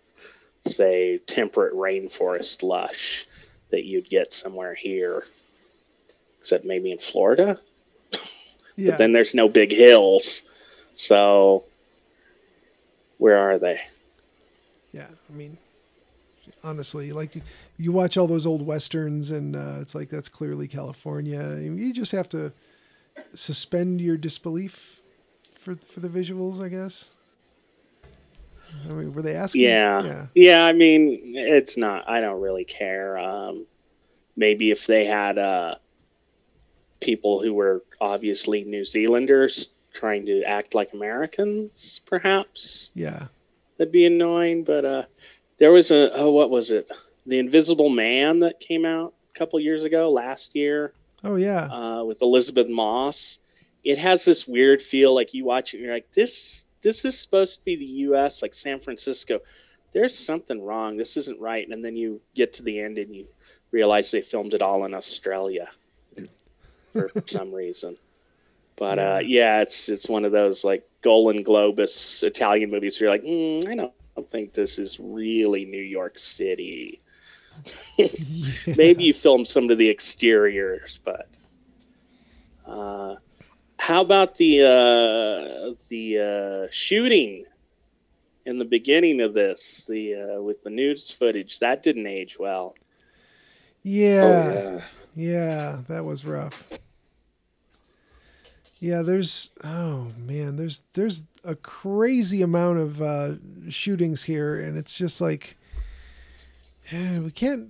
say 0.68 1.20
temperate 1.28 1.74
rainforest 1.74 2.64
lush 2.64 3.26
that 3.72 3.86
you'd 3.86 4.10
get 4.10 4.34
somewhere 4.34 4.74
here, 4.76 5.24
except 6.40 6.66
maybe 6.66 6.92
in 6.92 7.00
Florida. 7.00 7.60
Yeah, 8.76 8.92
But 8.92 9.00
then 9.00 9.12
there's 9.12 9.36
no 9.36 9.50
big 9.50 9.74
hills, 9.74 10.42
so 10.96 11.66
where 13.18 13.38
are 13.38 13.60
they? 13.60 13.78
yeah. 14.94 15.08
I 15.30 15.34
mean, 15.34 15.58
honestly, 16.64 17.12
like 17.12 17.42
you 17.78 17.92
watch 17.92 18.16
all 18.16 18.26
those 18.26 18.46
old 18.46 18.66
westerns, 18.66 19.32
and 19.32 19.54
uh, 19.58 19.80
it's 19.82 19.96
like 19.96 20.08
that's 20.10 20.30
clearly 20.30 20.66
California. 20.70 21.58
You 21.60 21.92
just 21.92 22.14
have 22.14 22.30
to 22.30 22.54
suspend 23.34 24.00
your 24.00 24.16
disbelief 24.16 25.02
for 25.60 25.76
for 25.76 26.00
the 26.00 26.08
visuals, 26.08 26.64
I 26.64 26.70
guess. 26.70 27.16
I 28.90 28.94
mean, 28.94 29.14
were 29.14 29.22
they 29.22 29.36
asking? 29.36 29.62
Yeah. 29.62 30.04
yeah. 30.04 30.26
Yeah, 30.36 30.66
I 30.66 30.74
mean, 30.74 31.34
it's 31.36 31.78
not. 31.78 32.08
I 32.10 32.22
don't 32.22 32.42
really 32.42 32.66
care. 32.66 33.18
Um, 33.18 33.66
maybe 34.36 34.72
if 34.72 34.88
they 34.88 35.06
had 35.06 35.38
uh, 35.38 35.76
people 37.02 37.42
who 37.42 37.54
were 37.54 37.84
obviously 38.02 38.64
New 38.64 38.86
Zealanders 38.86 39.70
trying 39.94 40.26
to 40.28 40.44
act 40.44 40.74
like 40.76 40.94
Americans, 40.94 42.02
perhaps 42.06 42.90
Yeah. 42.94 43.28
that'd 43.78 43.92
be 43.92 44.06
annoying. 44.06 44.64
But 44.64 44.86
uh, 44.86 45.04
there 45.60 45.72
was 45.72 45.92
a 45.92 46.12
oh, 46.16 46.32
what 46.32 46.50
was 46.50 46.72
it? 46.72 46.90
The 47.26 47.40
Invisible 47.40 47.90
Man 47.90 48.40
that 48.42 48.60
came 48.60 48.86
out 48.86 49.14
a 49.36 49.38
couple 49.38 49.60
years 49.60 49.84
ago, 49.84 50.12
last 50.12 50.56
year, 50.56 50.94
Oh 51.24 51.36
yeah. 51.36 51.66
uh, 51.72 52.04
with 52.04 52.22
Elisabeth 52.22 52.68
Moss. 52.70 53.38
It 53.84 53.98
has 53.98 54.26
this 54.26 54.48
weird 54.48 54.82
feel. 54.82 55.14
Like 55.16 55.34
you 55.34 55.46
watch 55.46 55.74
it, 55.74 55.78
and 55.78 55.86
you're 55.86 55.94
like, 55.94 56.12
this. 56.14 56.66
This 56.82 57.06
is 57.06 57.18
supposed 57.20 57.56
to 57.60 57.66
be 57.66 57.76
the 57.76 57.86
U.S., 57.86 58.42
like 58.42 58.54
San 58.54 58.80
Francisco 58.80 59.40
there's 59.94 60.18
something 60.18 60.62
wrong. 60.62 60.98
This 60.98 61.18
isn't 61.18 61.40
right. 61.40 61.68
And 61.68 61.84
then 61.84 61.96
you 61.96 62.22
get 62.36 62.54
to 62.54 62.64
the 62.64 62.80
end 62.80 62.98
and 62.98 63.14
you 63.16 63.26
realize 63.72 64.12
they 64.12 64.22
filmed 64.22 64.54
it 64.54 64.62
all 64.62 64.86
in 64.86 64.94
Australia 64.94 65.68
for 66.94 67.12
some 67.26 67.54
reason. 67.54 67.98
But 68.78 68.98
Yeah. 68.98 69.16
uh, 69.16 69.20
yeah, 69.24 69.62
it's 69.62 69.90
it's 69.90 70.08
one 70.08 70.26
of 70.26 70.32
those 70.32 70.64
like 70.64 70.88
Golan 71.02 71.44
Globus 71.44 72.24
Italian 72.24 72.70
movies 72.72 73.00
where 73.00 73.10
you're 73.10 73.18
like, 73.18 73.24
mm, 73.24 73.68
I 73.68 73.76
don't, 73.76 73.92
I 73.92 74.22
don't 74.22 74.32
think 74.32 74.54
this 74.54 74.78
is 74.78 74.98
really 75.00 75.66
New 75.66 75.82
York 75.82 76.18
City. 76.18 77.02
Yeah. 77.98 78.08
Maybe 78.76 79.04
you 79.04 79.14
filmed 79.14 79.48
some 79.48 79.70
of 79.70 79.78
the 79.78 79.90
exteriors, 79.90 81.00
but 81.04 81.28
uh, 82.66 83.16
how 83.80 84.02
about 84.02 84.36
the 84.36 84.62
uh, 84.62 85.74
the 85.88 86.68
uh, 86.68 86.68
shooting 86.70 87.46
in 88.46 88.60
the 88.60 88.66
beginning 88.66 89.22
of 89.22 89.34
this, 89.34 89.86
the 89.88 90.16
uh, 90.16 90.42
with 90.42 90.62
the 90.64 90.70
news 90.70 91.10
footage? 91.18 91.60
That 91.60 91.82
didn't 91.82 92.06
age 92.06 92.36
well. 92.38 92.76
Yeah. 93.82 94.22
Oh, 94.24 94.54
yeah. 94.54 94.82
Yeah, 95.16 95.80
that 95.88 96.04
was 96.04 96.26
rough. 96.26 96.70
Yeah, 98.80 99.02
there's 99.02 99.54
oh 99.64 100.12
man, 100.18 100.58
there's 100.58 100.84
there's 100.94 101.26
a 101.46 101.56
crazy 101.56 102.42
amount 102.42 102.80
of 102.80 103.02
uh, 103.02 103.34
shootings 103.70 104.24
here, 104.24 104.60
and 104.60 104.78
it's 104.78 104.98
just 104.98 105.22
like 105.22 105.58
we 106.92 107.32
can't 107.32 107.70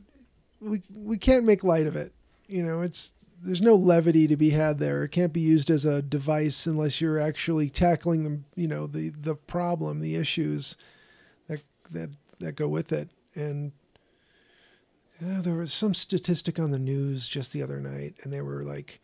we 0.59 0.81
we 0.95 1.17
can't 1.19 1.45
make 1.45 1.63
light 1.63 1.85
of 1.85 1.95
it. 1.95 2.13
You 2.47 2.63
know, 2.63 2.81
it's 2.81 3.11
there's 3.41 3.61
no 3.61 3.75
levity 3.75 4.27
to 4.27 4.37
be 4.37 4.51
had 4.51 4.79
there. 4.79 5.03
It 5.03 5.09
can't 5.09 5.33
be 5.33 5.41
used 5.41 5.69
as 5.69 5.85
a 5.85 6.01
device 6.01 6.65
unless 6.65 6.99
you're 6.99 7.19
actually 7.19 7.69
tackling 7.69 8.23
them. 8.23 8.45
You 8.55 8.67
know, 8.67 8.87
the 8.87 9.09
the 9.09 9.35
problem, 9.35 9.99
the 9.99 10.15
issues 10.15 10.77
that 11.47 11.61
that 11.91 12.09
that 12.39 12.55
go 12.55 12.67
with 12.67 12.91
it, 12.91 13.09
and 13.35 13.71
yeah, 15.21 15.41
there 15.41 15.55
was 15.55 15.73
some 15.73 15.93
statistic 15.93 16.59
on 16.59 16.71
the 16.71 16.79
news 16.79 17.27
just 17.27 17.51
the 17.51 17.61
other 17.63 17.79
night, 17.79 18.15
and 18.23 18.31
they 18.31 18.41
were 18.41 18.63
like, 18.63 19.01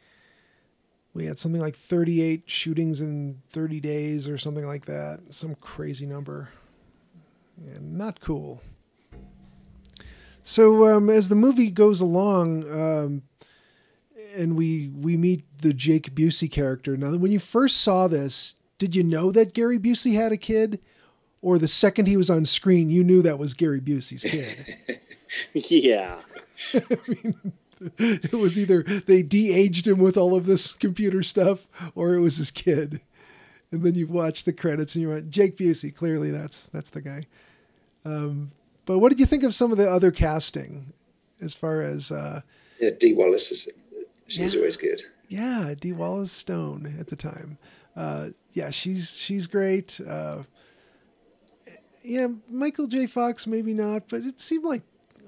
we 1.13 1.25
had 1.25 1.39
something 1.39 1.61
like 1.61 1.75
38 1.75 2.43
shootings 2.45 3.01
in 3.01 3.41
30 3.47 3.79
days 3.79 4.27
or 4.27 4.37
something 4.37 4.65
like 4.65 4.85
that. 4.85 5.19
Some 5.29 5.55
crazy 5.55 6.05
number. 6.05 6.49
And 7.67 7.97
not 7.97 8.19
cool. 8.19 8.61
So 10.43 10.85
um, 10.85 11.09
as 11.09 11.29
the 11.29 11.35
movie 11.35 11.71
goes 11.71 12.01
along, 12.01 12.69
um, 12.69 13.23
and 14.35 14.55
we 14.55 14.89
we 14.89 15.17
meet 15.17 15.43
the 15.59 15.73
Jake 15.73 16.15
Busey 16.15 16.49
character. 16.49 16.95
Now, 16.97 17.15
when 17.15 17.31
you 17.31 17.39
first 17.39 17.81
saw 17.81 18.07
this, 18.07 18.55
did 18.77 18.95
you 18.95 19.03
know 19.03 19.31
that 19.31 19.53
Gary 19.53 19.79
Busey 19.79 20.15
had 20.15 20.31
a 20.31 20.37
kid, 20.37 20.79
or 21.41 21.57
the 21.57 21.67
second 21.67 22.07
he 22.07 22.17
was 22.17 22.29
on 22.29 22.45
screen, 22.45 22.89
you 22.89 23.03
knew 23.03 23.21
that 23.21 23.39
was 23.39 23.53
Gary 23.53 23.81
Busey's 23.81 24.23
kid? 24.23 24.77
yeah. 25.53 26.17
it 27.97 28.33
was 28.33 28.57
either 28.57 28.83
they 28.83 29.21
de-aged 29.21 29.87
him 29.87 29.99
with 29.99 30.15
all 30.15 30.35
of 30.35 30.45
this 30.45 30.73
computer 30.73 31.21
stuff 31.21 31.67
or 31.93 32.13
it 32.13 32.21
was 32.21 32.37
his 32.37 32.49
kid 32.49 33.01
and 33.71 33.83
then 33.83 33.93
you 33.93 34.07
watch 34.07 34.45
the 34.45 34.53
credits 34.53 34.95
and 34.95 35.01
you 35.01 35.09
went 35.09 35.29
jake 35.29 35.57
busey 35.57 35.93
clearly 35.93 36.31
that's 36.31 36.67
that's 36.67 36.89
the 36.91 37.01
guy 37.01 37.25
um, 38.05 38.51
but 38.85 38.99
what 38.99 39.09
did 39.09 39.19
you 39.19 39.25
think 39.25 39.43
of 39.43 39.53
some 39.53 39.71
of 39.71 39.77
the 39.77 39.89
other 39.89 40.09
casting 40.09 40.93
as 41.41 41.53
far 41.53 41.81
as 41.81 42.11
uh, 42.11 42.41
Yeah, 42.79 42.91
Dee 42.91 43.13
Wallace 43.13 43.51
is 43.51 43.67
she's 44.27 44.53
Yeah. 44.53 44.59
always 44.59 44.77
good. 44.77 45.01
Yeah, 45.27 45.73
Dee 45.79 45.91
Wallace 45.93 46.31
Stone 46.31 46.95
at 46.99 47.07
the 47.07 47.15
time. 47.15 47.57
Uh, 47.95 48.29
yeah, 48.51 48.69
she's 48.69 49.17
she's 49.17 49.47
great. 49.47 49.99
Uh, 50.05 50.43
yeah, 52.03 52.27
Michael 52.49 52.87
J. 52.87 53.07
Fox 53.07 53.47
maybe 53.47 53.73
not, 53.73 54.07
but 54.09 54.21
it 54.21 54.39
seemed 54.39 54.65
like 54.65 54.83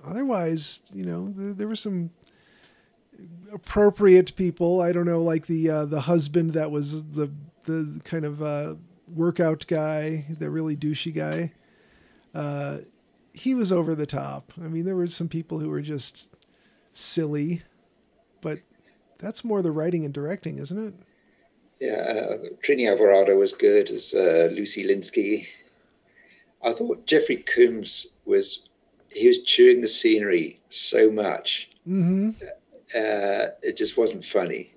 otherwise, 0.06 0.82
you 0.94 1.04
know, 1.06 1.30
there, 1.36 1.54
there 1.54 1.68
were 1.68 1.76
some 1.76 2.12
appropriate 3.52 4.36
people. 4.36 4.82
I 4.82 4.92
don't 4.92 5.06
know, 5.06 5.22
like 5.24 5.48
the 5.48 5.70
uh, 5.70 5.86
the 5.86 6.02
husband 6.02 6.54
that 6.54 6.72
was 6.72 7.04
the 7.12 7.32
the 7.64 8.00
kind 8.04 8.26
of 8.26 8.42
uh, 8.42 8.76
workout 9.14 9.66
guy, 9.68 10.26
the 10.40 10.50
really 10.50 10.76
douchey 10.76 11.14
guy. 11.14 11.54
Uh, 12.34 12.80
he 13.34 13.56
was 13.56 13.72
over 13.72 13.96
the 13.96 14.06
top. 14.06 14.54
I 14.58 14.68
mean, 14.68 14.86
there 14.86 14.96
were 14.96 15.08
some 15.08 15.28
people 15.28 15.60
who 15.60 15.70
were 15.70 15.82
just 15.82 16.34
silly, 16.94 17.62
but 18.42 18.60
that's 19.20 19.44
more 19.44 19.62
the 19.62 19.72
writing 19.72 20.06
and 20.06 20.14
directing, 20.14 20.60
isn't 20.60 20.88
it? 20.88 20.94
Yeah, 21.80 21.94
uh, 21.94 22.38
Trini 22.66 22.90
Alvarado 22.90 23.36
was 23.38 23.54
good 23.54 23.92
as 23.92 24.14
uh, 24.14 24.50
Lucy 24.52 24.84
Lynskey. 24.88 25.46
I 26.64 26.74
thought 26.74 27.06
Jeffrey 27.06 27.38
Combs 27.38 28.08
was 28.26 28.68
he 29.10 29.28
was 29.28 29.40
chewing 29.44 29.82
the 29.82 29.88
scenery 29.88 30.60
so 30.70 31.12
much. 31.12 31.70
Mm-hmm. 31.88 32.32
Uh, 32.96 33.54
it 33.62 33.78
just 33.78 33.98
wasn't 33.98 34.26
funny. 34.26 34.74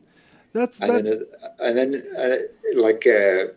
That's 0.53 0.81
And 0.81 0.91
that. 0.91 1.05
then, 1.05 1.27
uh, 1.43 1.49
and 1.61 1.79
then 1.79 2.03
uh, 2.19 2.81
like 2.81 3.07
uh, 3.07 3.53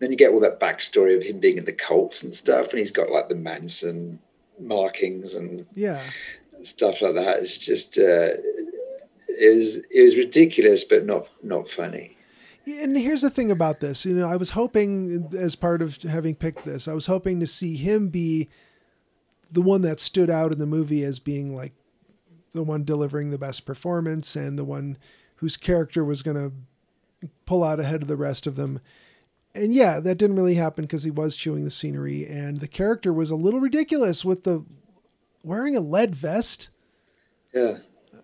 then 0.00 0.10
you 0.10 0.16
get 0.16 0.30
all 0.32 0.40
that 0.40 0.60
backstory 0.60 1.16
of 1.16 1.22
him 1.22 1.38
being 1.38 1.58
in 1.58 1.64
the 1.64 1.72
cults 1.72 2.22
and 2.22 2.34
stuff, 2.34 2.70
and 2.70 2.78
he's 2.78 2.90
got 2.90 3.10
like 3.10 3.28
the 3.28 3.34
Manson 3.34 4.20
markings 4.58 5.34
and 5.34 5.66
yeah. 5.74 6.00
stuff 6.62 7.02
like 7.02 7.14
that. 7.14 7.40
It's 7.40 7.58
just 7.58 7.98
uh, 7.98 8.30
it 9.40 10.02
was 10.02 10.16
ridiculous, 10.16 10.84
but 10.84 11.06
not 11.06 11.28
not 11.42 11.68
funny. 11.68 12.16
And 12.66 12.96
here's 12.96 13.22
the 13.22 13.30
thing 13.30 13.50
about 13.50 13.80
this. 13.80 14.04
You 14.04 14.14
know, 14.14 14.28
I 14.28 14.36
was 14.36 14.50
hoping, 14.50 15.28
as 15.36 15.56
part 15.56 15.80
of 15.80 16.00
having 16.02 16.34
picked 16.34 16.64
this, 16.64 16.86
I 16.86 16.92
was 16.92 17.06
hoping 17.06 17.40
to 17.40 17.46
see 17.46 17.76
him 17.76 18.08
be 18.08 18.48
the 19.50 19.62
one 19.62 19.82
that 19.82 19.98
stood 19.98 20.30
out 20.30 20.52
in 20.52 20.58
the 20.58 20.66
movie 20.66 21.02
as 21.02 21.18
being 21.18 21.56
like 21.56 21.72
the 22.52 22.62
one 22.62 22.84
delivering 22.84 23.30
the 23.30 23.38
best 23.38 23.64
performance 23.64 24.36
and 24.36 24.58
the 24.58 24.64
one 24.64 24.98
whose 25.36 25.56
character 25.56 26.04
was 26.04 26.22
going 26.22 26.36
to 26.36 27.28
pull 27.46 27.64
out 27.64 27.80
ahead 27.80 28.02
of 28.02 28.08
the 28.08 28.16
rest 28.16 28.46
of 28.46 28.56
them. 28.56 28.80
And 29.54 29.72
yeah, 29.72 29.98
that 29.98 30.18
didn't 30.18 30.36
really 30.36 30.54
happen 30.54 30.84
because 30.84 31.02
he 31.02 31.10
was 31.10 31.34
chewing 31.34 31.64
the 31.64 31.70
scenery, 31.70 32.26
and 32.26 32.58
the 32.58 32.68
character 32.68 33.12
was 33.12 33.30
a 33.30 33.36
little 33.36 33.60
ridiculous 33.60 34.24
with 34.24 34.44
the 34.44 34.64
wearing 35.42 35.74
a 35.74 35.80
lead 35.80 36.14
vest. 36.14 36.68
Yeah. 37.52 37.78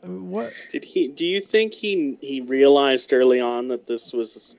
What? 0.07 0.53
Did 0.71 0.85
he? 0.85 1.09
Do 1.09 1.25
you 1.25 1.41
think 1.41 1.75
he 1.75 2.19
he 2.21 2.41
realized 2.41 3.13
early 3.13 3.41
on 3.41 3.69
that 3.69 3.87
this 3.87 4.13
was 4.13 4.55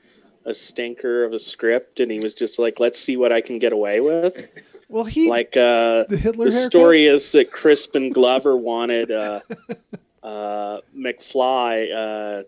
a 0.46 0.54
stinker 0.54 1.24
of 1.26 1.34
a 1.34 1.40
script, 1.40 2.00
and 2.00 2.12
he 2.12 2.20
was 2.20 2.34
just 2.34 2.60
like, 2.60 2.80
"Let's 2.80 3.00
see 3.00 3.18
what 3.18 3.32
I 3.32 3.42
can 3.42 3.60
get 3.60 3.74
away 3.74 4.00
with"? 4.00 4.48
Well, 4.90 5.04
he 5.04 5.30
Like 5.30 5.58
uh, 5.58 6.06
the 6.08 6.18
Hitler 6.18 6.46
the 6.46 6.52
haircut. 6.52 6.72
story 6.72 7.08
is 7.08 7.32
that 7.34 7.52
Crispin 7.52 8.10
Glover 8.10 8.56
wanted 8.56 9.12
uh, 9.12 9.42
uh, 10.24 10.80
McFly, 10.98 12.44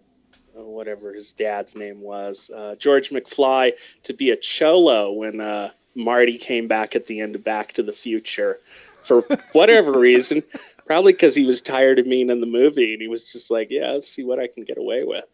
uh, 0.55 0.61
whatever 0.61 1.13
his 1.13 1.33
dad's 1.33 1.75
name 1.75 1.99
was, 2.01 2.49
uh, 2.55 2.75
George 2.75 3.09
McFly, 3.09 3.73
to 4.03 4.13
be 4.13 4.29
a 4.29 4.37
cholo 4.37 5.11
when 5.11 5.41
uh, 5.41 5.71
Marty 5.95 6.37
came 6.37 6.67
back 6.67 6.95
at 6.95 7.07
the 7.07 7.19
end 7.19 7.35
of 7.35 7.43
Back 7.43 7.73
to 7.73 7.83
the 7.83 7.93
Future. 7.93 8.59
For 9.05 9.21
whatever 9.53 9.99
reason, 9.99 10.43
probably 10.89 11.13
because 11.13 11.35
he 11.35 11.45
was 11.45 11.61
tired 11.61 11.99
of 11.99 12.05
being 12.05 12.31
in 12.31 12.39
the 12.41 12.47
movie, 12.47 12.93
and 12.93 13.01
he 13.01 13.07
was 13.07 13.25
just 13.31 13.51
like, 13.51 13.67
"Yeah, 13.69 13.91
let's 13.91 14.07
see 14.09 14.23
what 14.23 14.39
I 14.39 14.47
can 14.47 14.63
get 14.63 14.79
away 14.79 15.03
with." 15.03 15.25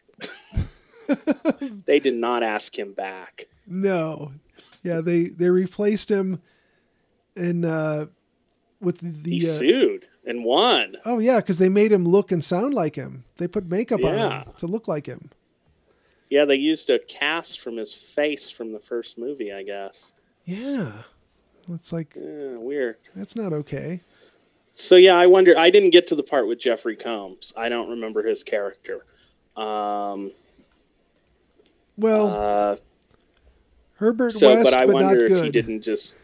they 1.86 1.98
did 1.98 2.14
not 2.14 2.42
ask 2.42 2.78
him 2.78 2.92
back. 2.92 3.46
No, 3.66 4.32
yeah, 4.82 5.00
they 5.00 5.24
they 5.28 5.48
replaced 5.48 6.10
him 6.10 6.42
in 7.34 7.64
uh, 7.64 8.06
with 8.80 9.00
He 9.00 9.40
the 9.40 9.50
uh, 9.50 9.58
sued 9.58 10.06
and 10.26 10.44
won. 10.44 10.96
oh 11.06 11.18
yeah, 11.18 11.40
because 11.40 11.58
they 11.58 11.68
made 11.70 11.90
him 11.90 12.04
look 12.06 12.30
and 12.32 12.44
sound 12.44 12.74
like 12.74 12.94
him. 12.94 13.24
They 13.38 13.48
put 13.48 13.66
makeup 13.66 14.04
on 14.04 14.14
him 14.18 14.44
to 14.58 14.66
look 14.66 14.86
like 14.88 15.06
him. 15.06 15.30
Yeah, 16.28 16.44
they 16.44 16.56
used 16.56 16.90
a 16.90 16.98
cast 16.98 17.60
from 17.60 17.76
his 17.76 17.94
face 17.94 18.50
from 18.50 18.72
the 18.72 18.80
first 18.80 19.16
movie, 19.16 19.52
I 19.52 19.62
guess. 19.62 20.12
Yeah, 20.44 20.90
it's 21.70 21.92
like 21.92 22.14
Yeah, 22.16 22.56
weird. 22.56 22.96
that's 23.14 23.36
not 23.36 23.52
okay. 23.52 24.00
So 24.78 24.96
yeah, 24.96 25.16
I 25.16 25.26
wonder. 25.26 25.58
I 25.58 25.70
didn't 25.70 25.90
get 25.90 26.06
to 26.08 26.14
the 26.14 26.22
part 26.22 26.46
with 26.46 26.60
Jeffrey 26.60 26.96
Combs. 26.96 27.52
I 27.56 27.70
don't 27.70 27.88
remember 27.88 28.22
his 28.22 28.42
character. 28.42 29.06
Um, 29.56 30.32
Well, 31.96 32.28
uh, 32.28 32.76
Herbert 33.94 34.32
so, 34.32 34.48
West, 34.48 34.70
but 34.70 34.78
I 34.78 34.84
but, 34.84 34.94
wonder 34.94 35.24
if 35.24 35.44
he 35.44 35.50
didn't 35.50 35.80
just 35.80 36.16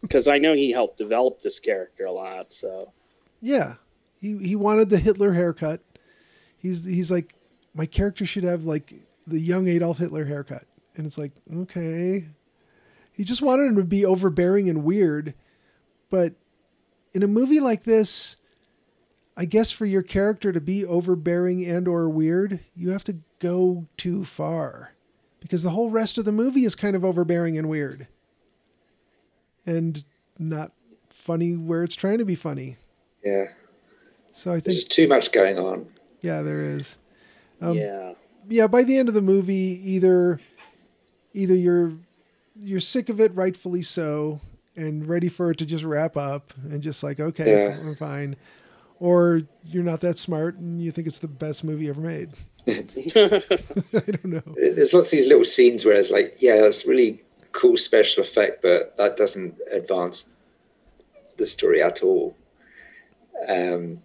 because 0.00 0.26
I 0.26 0.38
know 0.38 0.52
he 0.52 0.72
helped 0.72 0.98
develop 0.98 1.42
this 1.42 1.60
character 1.60 2.06
a 2.06 2.12
lot. 2.12 2.50
So 2.50 2.92
Yeah, 3.40 3.74
he 4.20 4.36
he 4.38 4.56
wanted 4.56 4.90
the 4.90 4.98
Hitler 4.98 5.32
haircut. 5.32 5.80
He's 6.58 6.84
he's 6.84 7.12
like, 7.12 7.36
my 7.72 7.86
character 7.86 8.26
should 8.26 8.42
have 8.42 8.64
like 8.64 8.94
the 9.28 9.38
young 9.38 9.68
Adolf 9.68 9.98
Hitler 9.98 10.24
haircut, 10.24 10.64
and 10.96 11.06
it's 11.06 11.18
like 11.18 11.30
okay. 11.54 12.26
He 13.12 13.22
just 13.22 13.42
wanted 13.42 13.68
him 13.68 13.76
to 13.76 13.84
be 13.84 14.04
overbearing 14.04 14.68
and 14.68 14.82
weird, 14.82 15.34
but 16.10 16.34
in 17.16 17.22
a 17.22 17.26
movie 17.26 17.60
like 17.60 17.84
this, 17.84 18.36
I 19.38 19.46
guess 19.46 19.72
for 19.72 19.86
your 19.86 20.02
character 20.02 20.52
to 20.52 20.60
be 20.60 20.84
overbearing 20.84 21.64
and 21.64 21.88
or 21.88 22.10
weird, 22.10 22.60
you 22.74 22.90
have 22.90 23.04
to 23.04 23.16
go 23.38 23.86
too 23.96 24.22
far, 24.22 24.92
because 25.40 25.62
the 25.62 25.70
whole 25.70 25.88
rest 25.88 26.18
of 26.18 26.26
the 26.26 26.32
movie 26.32 26.66
is 26.66 26.74
kind 26.74 26.94
of 26.94 27.06
overbearing 27.06 27.56
and 27.56 27.70
weird, 27.70 28.06
and 29.64 30.04
not 30.38 30.72
funny 31.08 31.56
where 31.56 31.82
it's 31.84 31.94
trying 31.94 32.18
to 32.18 32.26
be 32.26 32.34
funny. 32.34 32.76
Yeah. 33.24 33.46
So 34.32 34.50
I 34.50 34.56
think 34.56 34.64
there's 34.64 34.84
too 34.84 35.08
much 35.08 35.32
going 35.32 35.58
on. 35.58 35.86
yeah, 36.20 36.42
there 36.42 36.60
is. 36.60 36.98
Um, 37.62 37.78
yeah, 37.78 38.12
Yeah, 38.46 38.66
by 38.66 38.82
the 38.82 38.98
end 38.98 39.08
of 39.08 39.14
the 39.14 39.22
movie, 39.22 39.80
either 39.82 40.38
either 41.32 41.54
you're 41.54 41.94
you're 42.60 42.80
sick 42.80 43.08
of 43.08 43.22
it, 43.22 43.34
rightfully 43.34 43.80
so, 43.80 44.38
and 44.76 45.06
ready 45.06 45.28
for 45.28 45.50
it 45.50 45.58
to 45.58 45.66
just 45.66 45.84
wrap 45.84 46.16
up, 46.16 46.52
and 46.64 46.82
just 46.82 47.02
like 47.02 47.20
okay, 47.20 47.68
Yeah. 47.68 47.78
we're 47.84 47.94
fine, 47.96 48.36
or 49.00 49.42
you're 49.64 49.82
not 49.84 50.00
that 50.00 50.18
smart 50.18 50.56
and 50.56 50.80
you 50.82 50.90
think 50.90 51.06
it's 51.06 51.18
the 51.18 51.28
best 51.28 51.64
movie 51.64 51.88
ever 51.88 52.00
made. 52.00 52.30
I 52.68 53.42
don't 53.92 54.24
know. 54.24 54.42
There's 54.56 54.92
lots 54.92 55.06
of 55.08 55.10
these 55.12 55.26
little 55.26 55.44
scenes 55.44 55.84
where 55.84 55.94
it's 55.94 56.10
like, 56.10 56.36
yeah, 56.40 56.60
that's 56.60 56.84
really 56.84 57.22
cool 57.52 57.76
special 57.76 58.22
effect, 58.22 58.60
but 58.60 58.96
that 58.96 59.16
doesn't 59.16 59.54
advance 59.70 60.30
the 61.36 61.46
story 61.46 61.80
at 61.82 62.02
all. 62.02 62.36
Um, 63.48 64.02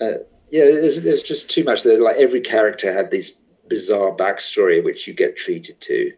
uh, 0.00 0.18
yeah, 0.50 0.64
there's, 0.64 1.02
there's 1.02 1.22
just 1.22 1.48
too 1.48 1.62
much. 1.62 1.82
That 1.84 2.00
like 2.00 2.16
every 2.16 2.40
character 2.40 2.92
had 2.92 3.10
this 3.10 3.36
bizarre 3.68 4.12
backstory 4.16 4.82
which 4.82 5.06
you 5.06 5.14
get 5.14 5.36
treated 5.36 5.80
to. 5.82 6.12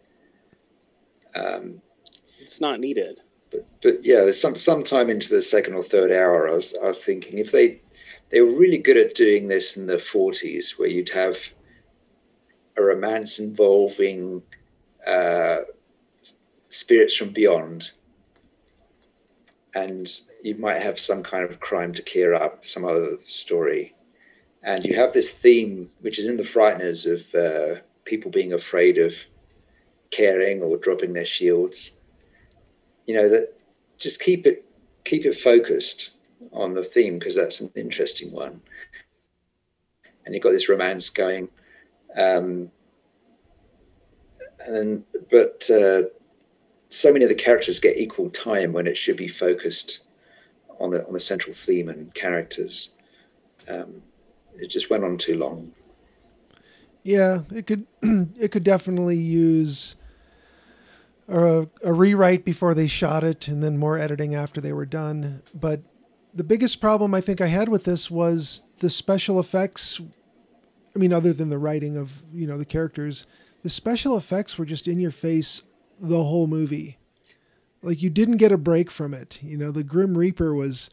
Um, 1.35 1.83
it's 2.51 2.61
not 2.61 2.81
needed. 2.81 3.21
but 3.53 3.65
but 3.81 4.05
yeah, 4.05 4.31
some 4.33 4.57
sometime 4.57 5.09
into 5.09 5.29
the 5.29 5.41
second 5.41 5.75
or 5.75 5.83
third 5.85 6.11
hour, 6.11 6.49
I 6.49 6.55
was 6.55 6.75
I 6.83 6.87
was 6.87 7.05
thinking 7.05 7.39
if 7.39 7.53
they 7.53 7.81
they 8.31 8.41
were 8.41 8.59
really 8.59 8.79
good 8.79 8.97
at 8.97 9.15
doing 9.15 9.47
this 9.47 9.77
in 9.77 9.87
the 9.87 9.99
forties, 9.99 10.75
where 10.77 10.89
you'd 10.89 11.11
have 11.11 11.37
a 12.77 12.83
romance 12.83 13.39
involving 13.39 14.43
uh, 15.07 15.59
spirits 16.71 17.15
from 17.15 17.31
beyond, 17.31 17.93
and 19.75 20.11
you 20.43 20.57
might 20.57 20.83
have 20.83 20.99
some 20.99 21.23
kind 21.23 21.45
of 21.45 21.61
crime 21.61 21.93
to 21.95 22.03
clear 22.03 22.35
up, 22.35 22.65
some 22.65 22.85
other 22.85 23.19
story, 23.27 23.95
and 24.65 24.85
you 24.85 24.97
have 24.97 25.13
this 25.13 25.33
theme 25.33 25.91
which 26.01 26.19
is 26.19 26.27
in 26.27 26.37
the 26.37 26.43
Frighteners 26.43 27.07
of 27.07 27.33
uh, 27.33 27.81
people 28.05 28.33
being 28.33 28.53
afraid 28.53 28.99
of 28.99 29.15
caring 30.11 30.63
or 30.63 30.77
dropping 30.77 31.13
their 31.13 31.25
shields 31.25 31.93
you 33.07 33.15
know 33.15 33.29
that 33.29 33.55
just 33.99 34.21
keep 34.21 34.47
it 34.47 34.65
keep 35.05 35.25
it 35.25 35.35
focused 35.35 36.11
on 36.53 36.75
the 36.75 36.85
theme 36.85 37.19
because 37.19 37.37
that's 37.37 37.61
an 37.61 37.71
interesting 37.75 38.33
one. 38.33 38.61
And 40.25 40.35
you've 40.35 40.43
got 40.43 40.53
this 40.53 40.69
romance 40.69 41.11
going 41.11 41.49
um, 42.17 42.71
and 44.67 45.05
but 45.31 45.69
uh, 45.71 46.03
so 46.89 47.13
many 47.13 47.25
of 47.25 47.29
the 47.29 47.35
characters 47.35 47.81
get 47.81 47.97
equal 47.97 48.31
time 48.31 48.73
when 48.73 48.87
it 48.87 48.97
should 48.97 49.17
be 49.17 49.29
focused 49.29 50.01
on 50.79 50.91
the 50.91 51.07
on 51.07 51.13
the 51.13 51.21
central 51.21 51.55
theme 51.55 51.89
and 51.89 52.13
characters. 52.15 52.91
Um, 53.69 54.03
it 54.57 54.69
just 54.69 54.91
went 54.91 55.05
on 55.05 55.17
too 55.17 55.37
long. 55.37 55.73
Yeah, 57.03 57.39
it 57.51 57.67
could 57.67 57.87
it 58.03 58.51
could 58.51 58.65
definitely 58.65 59.17
use 59.17 59.97
a, 61.31 61.69
a 61.85 61.93
rewrite 61.93 62.45
before 62.45 62.75
they 62.75 62.87
shot 62.87 63.25
it 63.25 63.49
and 63.49 63.63
then 63.63 63.79
more 63.79 63.99
editing 63.99 64.35
after 64.35 64.61
they 64.61 64.73
were 64.73 64.87
done. 64.87 65.43
But 65.55 65.83
the 66.35 66.45
biggest 66.45 66.81
problem 66.81 67.15
I 67.15 67.21
think 67.21 67.41
I 67.41 67.47
had 67.47 67.69
with 67.69 67.85
this 67.85 68.11
was 68.11 68.65
the 68.79 68.91
special 68.91 69.39
effects 69.39 70.01
I 70.95 70.99
mean, 70.99 71.13
other 71.13 71.33
than 71.33 71.51
the 71.51 71.59
writing 71.59 71.97
of 71.97 72.23
you 72.33 72.47
know 72.47 72.59
the 72.59 72.65
characters, 72.65 73.27
the 73.63 73.71
special 73.71 74.17
effects 74.17 74.59
were 74.59 74.65
just 74.65 74.89
in 74.89 75.01
your 75.01 75.11
face 75.11 75.63
the 76.01 76.25
whole 76.25 76.47
movie. 76.47 76.99
Like 77.83 78.03
you 78.03 78.11
didn't 78.11 78.37
get 78.37 78.53
a 78.53 78.59
break 78.59 78.91
from 78.91 79.15
it. 79.15 79.41
You 79.43 79.57
know, 79.57 79.71
the 79.71 79.85
Grim 79.85 80.19
Reaper 80.19 80.55
was 80.55 80.91